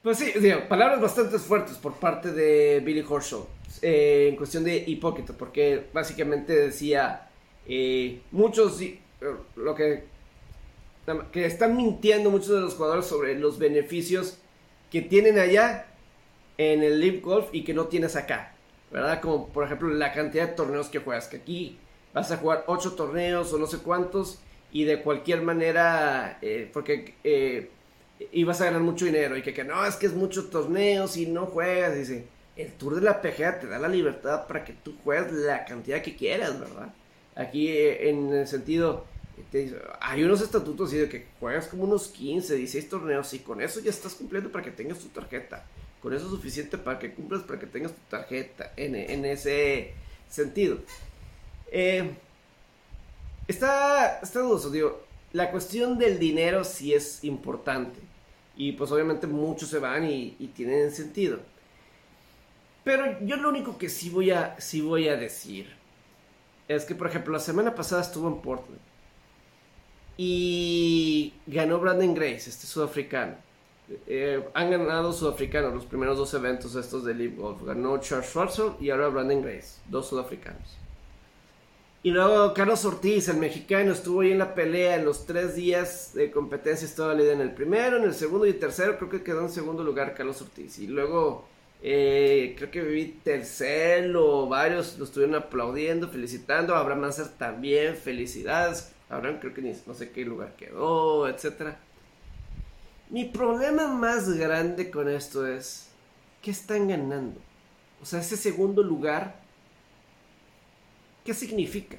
Pues 0.02 0.18
sí, 0.18 0.32
digo, 0.40 0.68
palabras 0.68 1.00
bastante 1.00 1.38
fuertes 1.38 1.76
por 1.76 1.92
parte 1.94 2.32
de 2.32 2.80
Billy 2.80 3.02
Horschel 3.02 3.46
eh, 3.82 4.28
en 4.30 4.36
cuestión 4.36 4.64
de 4.64 4.84
hipócrita, 4.86 5.32
porque 5.32 5.88
básicamente 5.92 6.54
decía 6.54 7.28
eh, 7.66 8.20
muchos 8.30 8.80
eh, 8.80 9.00
lo 9.56 9.74
que 9.74 10.17
que 11.32 11.46
están 11.46 11.76
mintiendo 11.76 12.30
muchos 12.30 12.50
de 12.50 12.60
los 12.60 12.74
jugadores 12.74 13.06
sobre 13.06 13.38
los 13.38 13.58
beneficios 13.58 14.38
que 14.90 15.02
tienen 15.02 15.38
allá 15.38 15.86
en 16.56 16.82
el 16.82 17.00
Live 17.00 17.20
Golf 17.20 17.48
y 17.52 17.64
que 17.64 17.74
no 17.74 17.86
tienes 17.86 18.16
acá, 18.16 18.54
¿verdad? 18.90 19.20
Como 19.20 19.48
por 19.48 19.64
ejemplo 19.64 19.88
la 19.88 20.12
cantidad 20.12 20.48
de 20.48 20.54
torneos 20.54 20.88
que 20.88 20.98
juegas, 20.98 21.28
que 21.28 21.38
aquí 21.38 21.78
vas 22.12 22.30
a 22.32 22.36
jugar 22.38 22.64
8 22.66 22.92
torneos 22.92 23.52
o 23.52 23.58
no 23.58 23.66
sé 23.66 23.78
cuántos 23.78 24.40
y 24.72 24.84
de 24.84 25.00
cualquier 25.02 25.42
manera, 25.42 26.38
eh, 26.42 26.68
porque 26.72 27.14
eh, 27.24 27.70
ibas 28.32 28.60
a 28.60 28.66
ganar 28.66 28.80
mucho 28.80 29.04
dinero 29.04 29.36
y 29.36 29.42
que, 29.42 29.54
que, 29.54 29.64
no, 29.64 29.84
es 29.86 29.96
que 29.96 30.06
es 30.06 30.14
muchos 30.14 30.50
torneos 30.50 31.16
y 31.16 31.26
no 31.26 31.46
juegas, 31.46 31.94
dice, 31.94 32.26
el 32.56 32.72
Tour 32.72 32.96
de 32.96 33.02
la 33.02 33.22
PGA 33.22 33.60
te 33.60 33.66
da 33.68 33.78
la 33.78 33.88
libertad 33.88 34.46
para 34.46 34.64
que 34.64 34.72
tú 34.72 34.96
juegues 35.04 35.32
la 35.32 35.64
cantidad 35.64 36.02
que 36.02 36.16
quieras, 36.16 36.58
¿verdad? 36.58 36.92
Aquí 37.36 37.68
eh, 37.68 38.10
en 38.10 38.32
el 38.32 38.48
sentido, 38.48 39.04
hay 40.00 40.24
unos 40.24 40.40
estatutos 40.40 40.92
y 40.92 40.96
de 40.98 41.08
que 41.08 41.26
juegas 41.40 41.68
como 41.68 41.84
unos 41.84 42.08
15, 42.08 42.56
16 42.56 42.88
torneos 42.88 43.32
y 43.34 43.40
con 43.40 43.60
eso 43.60 43.80
ya 43.80 43.90
estás 43.90 44.14
cumpliendo 44.14 44.50
para 44.50 44.64
que 44.64 44.70
tengas 44.70 44.98
tu 44.98 45.08
tarjeta. 45.08 45.64
Con 46.00 46.14
eso 46.14 46.26
es 46.26 46.30
suficiente 46.30 46.78
para 46.78 46.98
que 46.98 47.12
cumplas, 47.12 47.42
para 47.42 47.58
que 47.58 47.66
tengas 47.66 47.92
tu 47.92 48.00
tarjeta 48.08 48.72
en, 48.76 49.24
ese 49.24 49.94
sentido. 50.28 50.78
Eh, 51.72 52.10
está, 53.48 54.20
está 54.20 54.40
dudoso, 54.40 54.70
digo, 54.70 55.04
la 55.32 55.50
cuestión 55.50 55.98
del 55.98 56.18
dinero 56.18 56.64
sí 56.64 56.94
es 56.94 57.24
importante. 57.24 57.98
Y 58.56 58.72
pues 58.72 58.90
obviamente 58.90 59.26
muchos 59.26 59.68
se 59.68 59.78
van 59.78 60.04
y, 60.04 60.36
y, 60.38 60.48
tienen 60.48 60.92
sentido. 60.92 61.38
Pero 62.84 63.20
yo 63.20 63.36
lo 63.36 63.48
único 63.48 63.78
que 63.78 63.88
sí 63.88 64.10
voy, 64.10 64.30
a, 64.30 64.58
sí 64.60 64.80
voy 64.80 65.08
a 65.08 65.16
decir 65.16 65.78
es 66.68 66.84
que, 66.84 66.94
por 66.94 67.06
ejemplo, 67.06 67.32
la 67.32 67.40
semana 67.40 67.74
pasada 67.74 68.02
estuvo 68.02 68.28
en 68.28 68.40
Portland. 68.40 68.80
Y 70.20 71.32
ganó 71.46 71.78
Brandon 71.78 72.12
Grace, 72.12 72.50
este 72.50 72.66
sudafricano. 72.66 73.36
Eh, 74.06 74.44
han 74.52 74.70
ganado 74.70 75.12
sudafricanos 75.12 75.72
los 75.72 75.86
primeros 75.86 76.18
dos 76.18 76.34
eventos 76.34 76.74
estos 76.74 77.04
de 77.04 77.14
Live 77.14 77.36
Golf. 77.36 77.62
Ganó 77.62 77.96
Charles 77.98 78.28
Schwarzer 78.28 78.72
y 78.80 78.90
ahora 78.90 79.08
Brandon 79.08 79.40
Grace, 79.40 79.80
dos 79.88 80.08
sudafricanos. 80.08 80.76
Y 82.02 82.10
luego 82.10 82.52
Carlos 82.52 82.84
Ortiz, 82.84 83.28
el 83.28 83.36
mexicano, 83.36 83.92
estuvo 83.92 84.20
ahí 84.20 84.32
en 84.32 84.38
la 84.38 84.54
pelea 84.54 84.96
en 84.96 85.04
los 85.04 85.24
tres 85.24 85.54
días 85.54 86.12
de 86.14 86.30
competencia. 86.32 86.86
Estaba 86.86 87.14
líder 87.14 87.34
en 87.34 87.40
el 87.40 87.52
primero, 87.52 87.96
en 87.96 88.04
el 88.04 88.14
segundo 88.14 88.46
y 88.46 88.54
tercero. 88.54 88.96
Creo 88.98 89.10
que 89.10 89.22
quedó 89.22 89.42
en 89.42 89.50
segundo 89.50 89.84
lugar 89.84 90.14
Carlos 90.14 90.42
Ortiz. 90.42 90.78
Y 90.80 90.88
luego 90.88 91.46
eh, 91.80 92.54
creo 92.56 92.70
que 92.70 92.82
viví 92.82 93.20
tercero. 93.22 94.48
Varios 94.48 94.98
lo 94.98 95.04
estuvieron 95.04 95.36
aplaudiendo, 95.36 96.08
felicitando. 96.08 96.74
Abraham 96.74 97.00
Manser 97.02 97.28
también, 97.36 97.96
felicidades. 97.96 98.92
Abraham 99.08 99.38
creo 99.40 99.54
que 99.54 99.62
ni, 99.62 99.72
no 99.86 99.94
sé 99.94 100.10
qué 100.10 100.24
lugar 100.24 100.54
quedó, 100.56 101.28
etc. 101.28 101.74
Mi 103.10 103.24
problema 103.24 103.86
más 103.88 104.28
grande 104.30 104.90
con 104.90 105.08
esto 105.08 105.46
es, 105.46 105.88
¿qué 106.42 106.50
están 106.50 106.88
ganando? 106.88 107.40
O 108.02 108.04
sea, 108.04 108.20
ese 108.20 108.36
segundo 108.36 108.82
lugar, 108.82 109.40
¿qué 111.24 111.34
significa? 111.34 111.96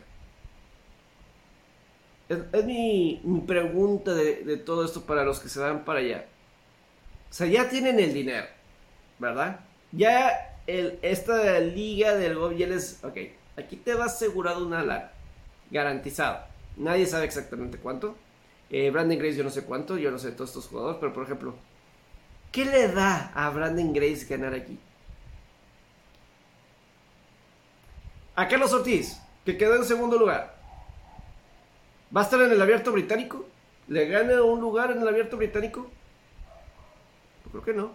Es, 2.30 2.64
mi, 2.64 3.22
mi, 3.24 3.42
pregunta 3.42 4.14
de, 4.14 4.44
de, 4.44 4.58
todo 4.58 4.86
esto 4.86 5.02
para 5.02 5.24
los 5.24 5.40
que 5.40 5.50
se 5.50 5.60
van 5.60 5.84
para 5.84 6.00
allá. 6.00 6.28
O 7.32 7.34
sea, 7.34 7.48
ya 7.48 7.68
tienen 7.70 8.00
el 8.00 8.14
dinero, 8.14 8.46
¿verdad? 9.18 9.62
Ya 9.92 10.50
esta 10.68 11.60
liga 11.60 12.16
del 12.16 12.36
gobierno 12.36 12.60
ya 12.60 12.68
les... 12.68 13.04
Ok, 13.04 13.18
aquí 13.58 13.76
te 13.78 13.94
va 13.96 14.06
asegurado 14.06 14.66
una 14.66 14.84
la 14.84 15.12
garantizado. 15.72 16.49
Nadie 16.80 17.06
sabe 17.06 17.26
exactamente 17.26 17.78
cuánto. 17.78 18.16
Eh, 18.70 18.90
Brandon 18.90 19.20
Grace 19.20 19.36
yo 19.36 19.44
no 19.44 19.50
sé 19.50 19.66
cuánto, 19.66 19.98
yo 19.98 20.12
no 20.12 20.18
sé 20.18 20.28
de 20.28 20.36
todos 20.36 20.52
estos 20.52 20.68
jugadores, 20.68 20.98
pero 21.00 21.14
por 21.14 21.24
ejemplo, 21.24 21.54
¿qué 22.52 22.66
le 22.66 22.88
da 22.88 23.32
a 23.36 23.50
Brandon 23.50 23.94
Grace 23.94 24.26
ganar 24.26 24.54
aquí? 24.54 24.80
A 28.36 28.48
Carlos 28.48 28.72
Ortiz, 28.72 29.20
que 29.44 29.58
quedó 29.58 29.76
en 29.76 29.84
segundo 29.84 30.18
lugar. 30.18 30.56
¿Va 32.16 32.22
a 32.22 32.24
estar 32.24 32.42
en 32.42 32.52
el 32.52 32.62
abierto 32.62 32.92
británico? 32.94 33.46
¿Le 33.90 34.08
gana 34.08 34.42
un 34.42 34.62
lugar 34.62 34.92
en 34.92 35.02
el 35.02 35.08
abierto 35.08 35.36
británico? 35.36 35.92
Yo 37.44 37.52
creo 37.52 37.64
que 37.64 37.74
no. 37.74 37.92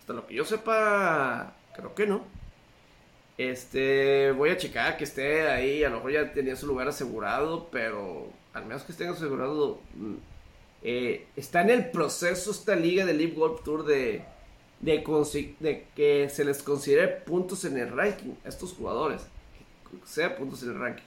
Hasta 0.00 0.12
lo 0.12 0.26
que 0.26 0.34
yo 0.34 0.44
sepa, 0.44 1.52
creo 1.74 1.94
que 1.94 2.06
no. 2.06 2.24
Este, 3.38 4.32
voy 4.32 4.50
a 4.50 4.56
checar 4.56 4.96
que 4.96 5.04
esté 5.04 5.48
ahí, 5.48 5.84
a 5.84 5.90
lo 5.90 5.96
mejor 5.96 6.12
ya 6.12 6.32
tenía 6.32 6.56
su 6.56 6.66
lugar 6.66 6.88
asegurado, 6.88 7.68
pero 7.70 8.30
al 8.54 8.64
menos 8.64 8.82
que 8.82 8.92
esté 8.92 9.06
asegurado, 9.06 9.80
mm, 9.94 10.14
eh, 10.82 11.26
está 11.36 11.60
en 11.60 11.70
el 11.70 11.90
proceso 11.90 12.50
esta 12.50 12.74
liga 12.74 13.04
de 13.04 13.12
Live 13.12 13.34
Golf 13.34 13.62
Tour 13.62 13.84
de, 13.84 14.24
de, 14.80 15.86
que 15.94 16.28
se 16.30 16.44
les 16.44 16.62
considere 16.62 17.08
puntos 17.08 17.64
en 17.66 17.76
el 17.76 17.90
ranking 17.90 18.32
a 18.44 18.48
estos 18.48 18.72
jugadores, 18.72 19.22
que 19.90 20.06
sea 20.06 20.36
puntos 20.36 20.62
en 20.62 20.70
el 20.70 20.78
ranking. 20.78 21.04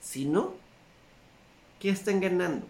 Si 0.00 0.24
no, 0.24 0.54
¿qué 1.80 1.90
están 1.90 2.20
ganando? 2.20 2.66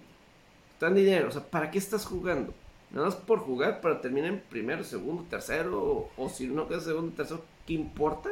Están 0.72 0.94
dinero, 0.94 1.28
o 1.28 1.30
sea, 1.30 1.44
¿para 1.44 1.70
qué 1.70 1.78
estás 1.78 2.04
jugando? 2.04 2.52
Nada 2.90 3.06
más 3.06 3.16
por 3.16 3.40
jugar 3.40 3.80
para 3.80 4.00
terminar 4.00 4.30
en 4.30 4.40
primero, 4.40 4.82
segundo, 4.84 5.24
tercero, 5.28 6.08
o, 6.16 6.28
si 6.28 6.48
no 6.48 6.68
queda 6.68 6.80
segundo, 6.80 7.14
tercero, 7.14 7.44
¿qué 7.66 7.74
importa? 7.74 8.30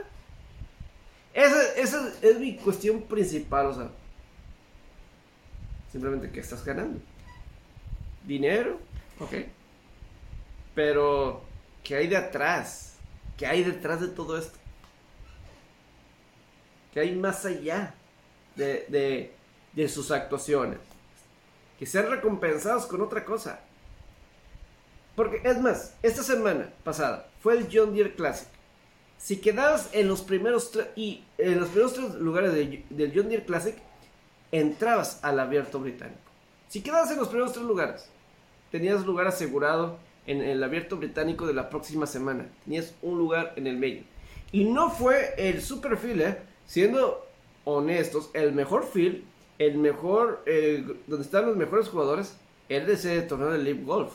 Esa, 1.35 2.12
es 2.22 2.39
mi 2.39 2.57
cuestión 2.57 3.03
principal, 3.03 3.66
o 3.66 3.74
sea. 3.74 3.91
Simplemente 5.91 6.30
que 6.30 6.41
estás 6.41 6.64
ganando. 6.64 7.01
Dinero, 8.24 8.78
ok. 9.18 9.32
Pero, 10.74 11.43
¿qué 11.82 11.97
hay 11.97 12.07
de 12.07 12.16
atrás? 12.16 12.95
¿Qué 13.37 13.47
hay 13.47 13.64
detrás 13.64 14.01
de 14.01 14.09
todo 14.09 14.39
esto? 14.39 14.59
¿Qué 16.93 17.01
hay 17.01 17.16
más 17.16 17.45
allá 17.45 17.95
de, 18.55 18.87
de, 18.89 19.35
de 19.72 19.89
sus 19.89 20.12
actuaciones? 20.12 20.78
Que 21.78 21.87
sean 21.87 22.09
recompensados 22.09 22.87
con 22.87 23.01
otra 23.01 23.24
cosa. 23.24 23.61
Porque, 25.16 25.41
es 25.45 25.61
más, 25.61 25.95
esta 26.03 26.22
semana 26.22 26.72
pasada 26.85 27.28
fue 27.41 27.57
el 27.57 27.68
John 27.72 27.93
Deere 27.93 28.14
Classic 28.14 28.53
si 29.19 29.39
quedabas 29.39 29.89
en 29.93 30.09
los 30.09 30.23
primeros 30.23 30.71
y 30.97 31.25
en 31.39 31.61
los 31.61 31.69
primeros 31.71 31.95
tres 31.95 32.15
lugares 32.15 32.53
del 32.53 33.12
John 33.15 33.29
Deere 33.29 33.45
Classic, 33.45 33.77
entrabas 34.53 35.23
al 35.23 35.41
abierto 35.41 35.81
británico. 35.81 36.21
Si 36.69 36.83
quedabas 36.83 37.11
en 37.11 37.19
los 37.19 37.29
primeros 37.29 37.53
tres 37.53 37.65
lugares, 37.65 38.09
tenías 38.71 39.05
lugar 39.07 39.27
asegurado 39.27 39.99
en 40.27 40.43
el 40.43 40.62
abierto 40.62 40.97
británico 40.97 41.47
de 41.47 41.55
la 41.55 41.71
próxima 41.71 42.07
semana. 42.07 42.47
Tenías 42.65 42.95
un 43.03 43.19
lugar 43.19 43.53
en 43.57 43.67
el 43.67 43.77
medio. 43.77 44.03
Y 44.53 44.65
no 44.65 44.91
fue 44.91 45.35
el 45.37 45.62
super 45.62 45.97
field, 45.97 46.21
¿eh? 46.23 46.39
siendo 46.67 47.27
honestos, 47.65 48.31
el 48.35 48.53
mejor 48.53 48.87
field, 48.87 49.25
el 49.59 49.79
mejor, 49.79 50.43
eh, 50.47 50.85
donde 51.07 51.25
están 51.25 51.47
los 51.47 51.57
mejores 51.57 51.89
jugadores, 51.89 52.37
el 52.69 52.87
de 52.87 52.95
ese 52.95 53.23
torneo 53.23 53.51
de 53.51 53.59
Live 53.59 53.85
Golf. 53.85 54.12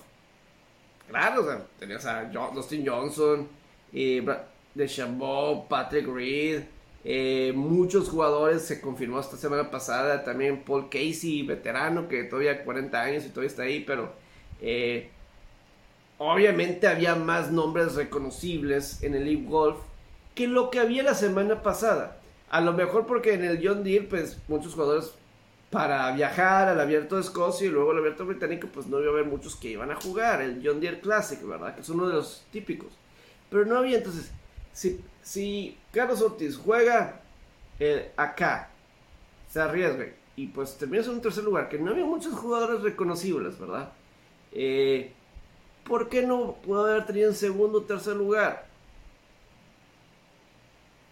Claro, 1.10 1.41
o 1.41 1.45
sea, 1.45 1.66
tenías 1.80 2.06
a 2.06 2.26
Dustin 2.26 2.88
Johnson, 2.88 3.47
y 3.91 4.22
de 4.76 4.88
Chabot, 4.88 5.67
Patrick 5.67 6.07
Reed, 6.07 6.63
eh, 7.05 7.53
muchos 7.55 8.09
jugadores 8.09 8.63
se 8.63 8.82
confirmó 8.82 9.20
esta 9.20 9.38
semana 9.38 9.72
pasada, 9.72 10.24
también 10.24 10.63
Paul 10.63 10.89
Casey, 10.89 11.43
veterano, 11.43 12.07
que 12.07 12.24
todavía 12.24 12.63
40 12.63 13.01
años 13.01 13.26
y 13.26 13.30
todavía 13.30 13.49
está 13.49 13.63
ahí, 13.63 13.80
pero 13.82 14.13
eh, 14.61 15.09
obviamente 16.17 16.88
había 16.88 17.15
más 17.15 17.51
nombres 17.51 17.95
reconocibles 17.95 19.01
en 19.03 19.15
el 19.15 19.26
League 19.26 19.45
Golf 19.47 19.78
que 20.36 20.47
lo 20.47 20.70
que 20.70 20.80
había 20.80 21.03
la 21.03 21.15
semana 21.15 21.61
pasada. 21.63 22.17
A 22.49 22.61
lo 22.61 22.74
mejor 22.74 23.05
porque 23.05 23.34
en 23.34 23.43
el 23.43 23.59
John 23.65 23.84
Deere, 23.84 24.07
pues 24.07 24.38
muchos 24.47 24.74
jugadores 24.74 25.13
para 25.70 26.11
viajar 26.13 26.67
al 26.67 26.80
abierto 26.80 27.15
de 27.15 27.22
Escocia 27.22 27.67
y 27.67 27.70
luego 27.70 27.91
al 27.91 27.99
abierto 27.99 28.26
británico, 28.26 28.67
pues 28.74 28.88
no 28.88 28.99
iba 28.99 29.09
a 29.09 29.13
haber 29.13 29.26
muchos 29.26 29.55
que 29.55 29.70
iban 29.70 29.91
a 29.91 29.95
jugar 29.95 30.41
el 30.41 30.61
John 30.63 30.80
Deere 30.80 30.99
Classic, 30.99 31.41
¿verdad? 31.45 31.76
Que 31.76 31.82
es 31.82 31.89
uno 31.89 32.07
de 32.07 32.15
los 32.15 32.43
típicos. 32.51 32.89
Pero 33.49 33.65
no 33.65 33.78
había, 33.78 33.97
entonces, 33.97 34.32
si, 35.21 35.77
Carlos 35.91 36.21
Ortiz 36.21 36.57
juega 36.57 37.21
eh, 37.80 38.11
acá 38.15 38.69
se 39.49 39.59
arriesgue. 39.59 40.15
Y 40.36 40.47
pues 40.47 40.77
terminas 40.77 41.07
en 41.07 41.13
un 41.13 41.21
tercer 41.21 41.43
lugar, 41.43 41.67
que 41.67 41.77
no 41.77 41.91
había 41.91 42.05
muchos 42.05 42.34
jugadores 42.34 42.82
reconocibles, 42.82 43.59
¿verdad? 43.59 43.91
Eh, 44.53 45.11
¿Por 45.84 46.07
qué 46.07 46.25
no 46.25 46.53
pudo 46.53 46.86
haber 46.86 47.05
tenido 47.05 47.30
en 47.30 47.36
segundo 47.36 47.80
o 47.80 47.84
tercer 47.84 48.15
lugar? 48.15 48.67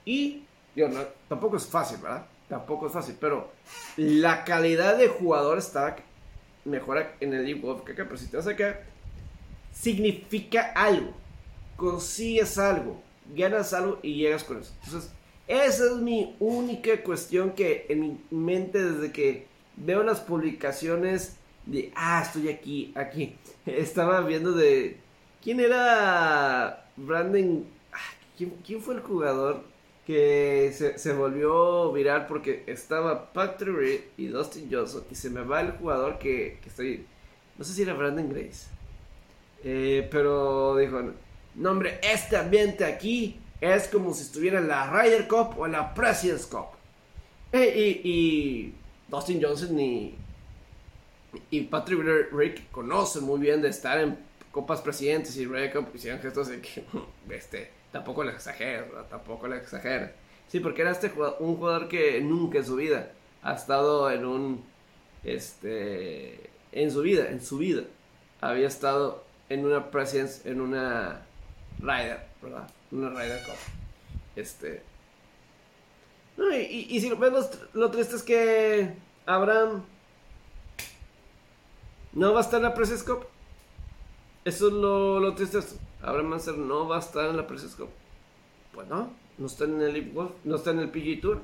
Y, 0.06 0.44
digo, 0.74 0.88
no, 0.88 1.02
tampoco 1.28 1.58
es 1.58 1.66
fácil, 1.66 1.98
¿verdad? 1.98 2.26
Tampoco 2.48 2.88
es 2.88 2.94
fácil, 2.94 3.18
pero 3.20 3.52
la 3.98 4.46
calidad 4.46 4.98
de 4.98 5.10
jugador 5.10 5.58
está 5.58 5.98
mejora 6.64 7.16
en 7.20 7.34
el 7.34 7.44
League 7.44 7.62
que 7.86 7.92
acá, 7.92 8.06
pero 8.06 8.18
si 8.18 8.28
te 8.28 8.38
vas 8.38 8.48
acá, 8.48 8.80
significa 9.74 10.72
algo, 10.74 11.12
consigues 11.76 12.58
algo, 12.58 13.02
ganas 13.36 13.74
algo 13.74 14.00
y 14.02 14.16
llegas 14.16 14.44
con 14.44 14.60
eso. 14.60 14.74
Entonces, 14.86 15.12
esa 15.48 15.86
es 15.86 15.98
mi 15.98 16.36
única 16.40 17.02
cuestión 17.04 17.52
que 17.52 17.86
en 17.90 18.02
mi 18.02 18.20
mente 18.32 18.84
desde 18.84 19.12
que 19.12 19.48
veo 19.78 20.04
las 20.04 20.20
publicaciones 20.20 21.38
de, 21.66 21.92
ah, 21.96 22.22
estoy 22.26 22.50
aquí, 22.50 22.92
aquí, 22.96 23.36
estaba 23.66 24.22
viendo 24.22 24.52
de, 24.52 24.98
¿quién 25.42 25.60
era 25.60 26.90
Brandon? 26.96 27.66
Ah, 27.94 27.98
¿Quién, 28.38 28.54
quién 28.66 28.82
fue 28.82 28.96
el 28.96 29.02
jugador 29.02 29.64
que 30.06 30.72
se, 30.74 30.98
se 30.98 31.14
volvió 31.14 31.92
viral 31.92 32.28
porque 32.28 32.64
estaba 32.66 33.34
Patrick 33.34 33.76
Reed 33.76 34.02
y 34.16 34.28
Dustin 34.28 34.70
Johnson 34.72 35.04
y 35.12 35.16
se 35.16 35.30
me 35.30 35.42
va 35.42 35.60
el 35.60 35.72
jugador 35.74 36.18
que, 36.18 36.60
que 36.62 36.70
estoy, 36.70 37.06
no 37.58 37.66
sé 37.66 37.74
si 37.74 37.82
era 37.82 37.94
Brandon 37.94 38.30
Grace, 38.30 38.68
eh, 39.66 40.08
pero 40.10 40.78
dijo, 40.78 41.02
no 41.58 41.72
hombre, 41.72 42.00
este 42.04 42.38
ambiente 42.38 42.86
aquí 42.86 43.40
es 43.60 43.88
como 43.88 44.14
si 44.14 44.22
estuviera 44.22 44.60
en 44.60 44.68
la 44.68 44.90
Ryder 44.92 45.28
Cup 45.28 45.58
o 45.58 45.66
en 45.66 45.72
la 45.72 45.94
President's 45.94 46.46
Cup. 46.46 46.68
Eh, 47.52 48.02
y, 48.04 48.74
Dustin 49.08 49.42
Johnson 49.42 49.80
y, 49.80 50.16
y 51.50 51.62
Patrick 51.62 52.32
Rick 52.32 52.70
conocen 52.72 53.24
muy 53.24 53.40
bien 53.40 53.62
de 53.62 53.70
estar 53.70 54.00
en 54.00 54.18
Copas 54.52 54.82
Presidentes 54.82 55.36
y 55.38 55.46
Ryder 55.46 55.74
Cup. 55.74 55.88
Hicieron 55.96 56.22
gestos 56.22 56.50
de 56.50 56.62
que, 56.62 56.84
este, 57.30 57.72
tampoco 57.92 58.24
le 58.24 58.34
exageres, 58.34 58.86
tampoco 59.10 59.48
le 59.48 59.58
exageres. 59.58 60.12
Sí, 60.48 60.60
porque 60.60 60.84
era 60.84 60.92
este 60.92 61.12
un 61.40 61.56
jugador 61.56 61.88
que 61.88 62.22
nunca 62.22 62.60
en 62.60 62.66
su 62.66 62.76
vida 62.76 63.12
ha 63.42 63.54
estado 63.54 64.12
en 64.12 64.26
un, 64.26 64.64
este, 65.24 66.52
en 66.72 66.92
su 66.92 67.02
vida, 67.02 67.30
en 67.32 67.42
su 67.42 67.58
vida, 67.58 67.84
había 68.42 68.68
estado 68.68 69.24
en 69.50 69.66
una 69.66 69.90
Presidents, 69.90 70.46
en 70.46 70.62
una 70.62 71.27
Ryder, 71.80 72.28
¿verdad? 72.42 72.70
Una 72.92 73.10
Ryder 73.10 73.44
Cup. 73.44 73.56
Este. 74.36 74.84
No, 76.38 76.56
y, 76.56 76.88
y, 76.90 77.02
si 77.02 77.10
lo 77.10 77.18
ves, 77.18 77.50
lo, 77.74 77.90
triste 77.90 78.16
es 78.16 78.24
que 78.24 78.94
Abraham 79.26 79.84
no 82.14 82.34
va 82.34 82.40
a 82.40 82.44
estar 82.44 82.58
en 82.58 82.64
la 82.64 82.74
President's 82.74 83.04
Cup. 83.04 83.26
Eso 84.46 84.68
es 84.68 84.74
lo, 84.74 85.20
lo 85.20 85.34
triste. 85.34 85.60
Abraham 86.02 86.28
Manser 86.28 86.58
no 86.58 86.88
va 86.88 86.98
a 86.98 87.00
estar 87.00 87.30
en 87.30 87.38
la 87.38 87.48
President's 87.48 87.76
Cup. 87.76 87.90
Pues 88.74 88.88
no, 88.88 89.12
no 89.38 89.48
está 89.48 89.64
en 89.66 89.82
el 89.82 90.12
Golf, 90.12 90.32
no 90.44 90.56
está 90.56 90.72
en 90.72 90.80
el 90.80 90.90
PG 90.90 91.22
Tour. 91.22 91.42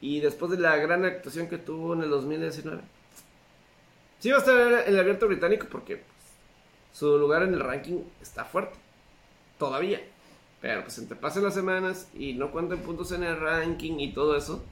Y 0.00 0.20
después 0.20 0.50
de 0.50 0.58
la 0.58 0.76
gran 0.76 1.04
actuación 1.04 1.48
que 1.48 1.58
tuvo 1.58 1.94
en 1.94 2.02
el 2.02 2.10
2019. 2.10 2.82
Sí 4.18 4.30
va 4.30 4.36
a 4.36 4.40
estar 4.40 4.60
en 4.60 4.94
el 4.94 4.98
abierto 4.98 5.28
británico 5.28 5.68
porque 5.70 6.02
su 6.92 7.16
lugar 7.18 7.42
en 7.42 7.54
el 7.54 7.60
ranking 7.60 8.00
está 8.20 8.44
fuerte. 8.44 8.76
Todavía. 9.58 10.00
Pero 10.60 10.82
pues 10.82 10.98
entre 10.98 11.16
pasen 11.16 11.44
las 11.44 11.54
semanas 11.54 12.08
y 12.14 12.34
no 12.34 12.50
cuenten 12.50 12.78
puntos 12.78 13.12
en 13.12 13.22
el 13.22 13.38
ranking 13.38 13.98
y 13.98 14.12
todo 14.12 14.36
eso, 14.36 14.64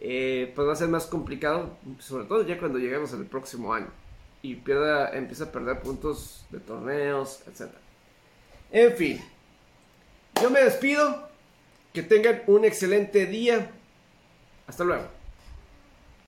eh, 0.00 0.52
pues 0.54 0.66
va 0.66 0.72
a 0.72 0.76
ser 0.76 0.88
más 0.88 1.06
complicado, 1.06 1.76
sobre 1.98 2.24
todo 2.24 2.46
ya 2.46 2.58
cuando 2.58 2.78
lleguemos 2.78 3.12
al 3.12 3.26
próximo 3.26 3.72
año 3.72 3.88
y 4.42 4.54
pierda, 4.54 5.10
empieza 5.10 5.44
a 5.44 5.52
perder 5.52 5.80
puntos 5.80 6.44
de 6.50 6.58
torneos, 6.58 7.42
etc. 7.46 7.70
En 8.72 8.96
fin, 8.96 9.20
yo 10.40 10.50
me 10.50 10.60
despido, 10.60 11.28
que 11.92 12.02
tengan 12.02 12.42
un 12.46 12.64
excelente 12.64 13.26
día, 13.26 13.70
hasta 14.66 14.84
luego. 14.84 15.19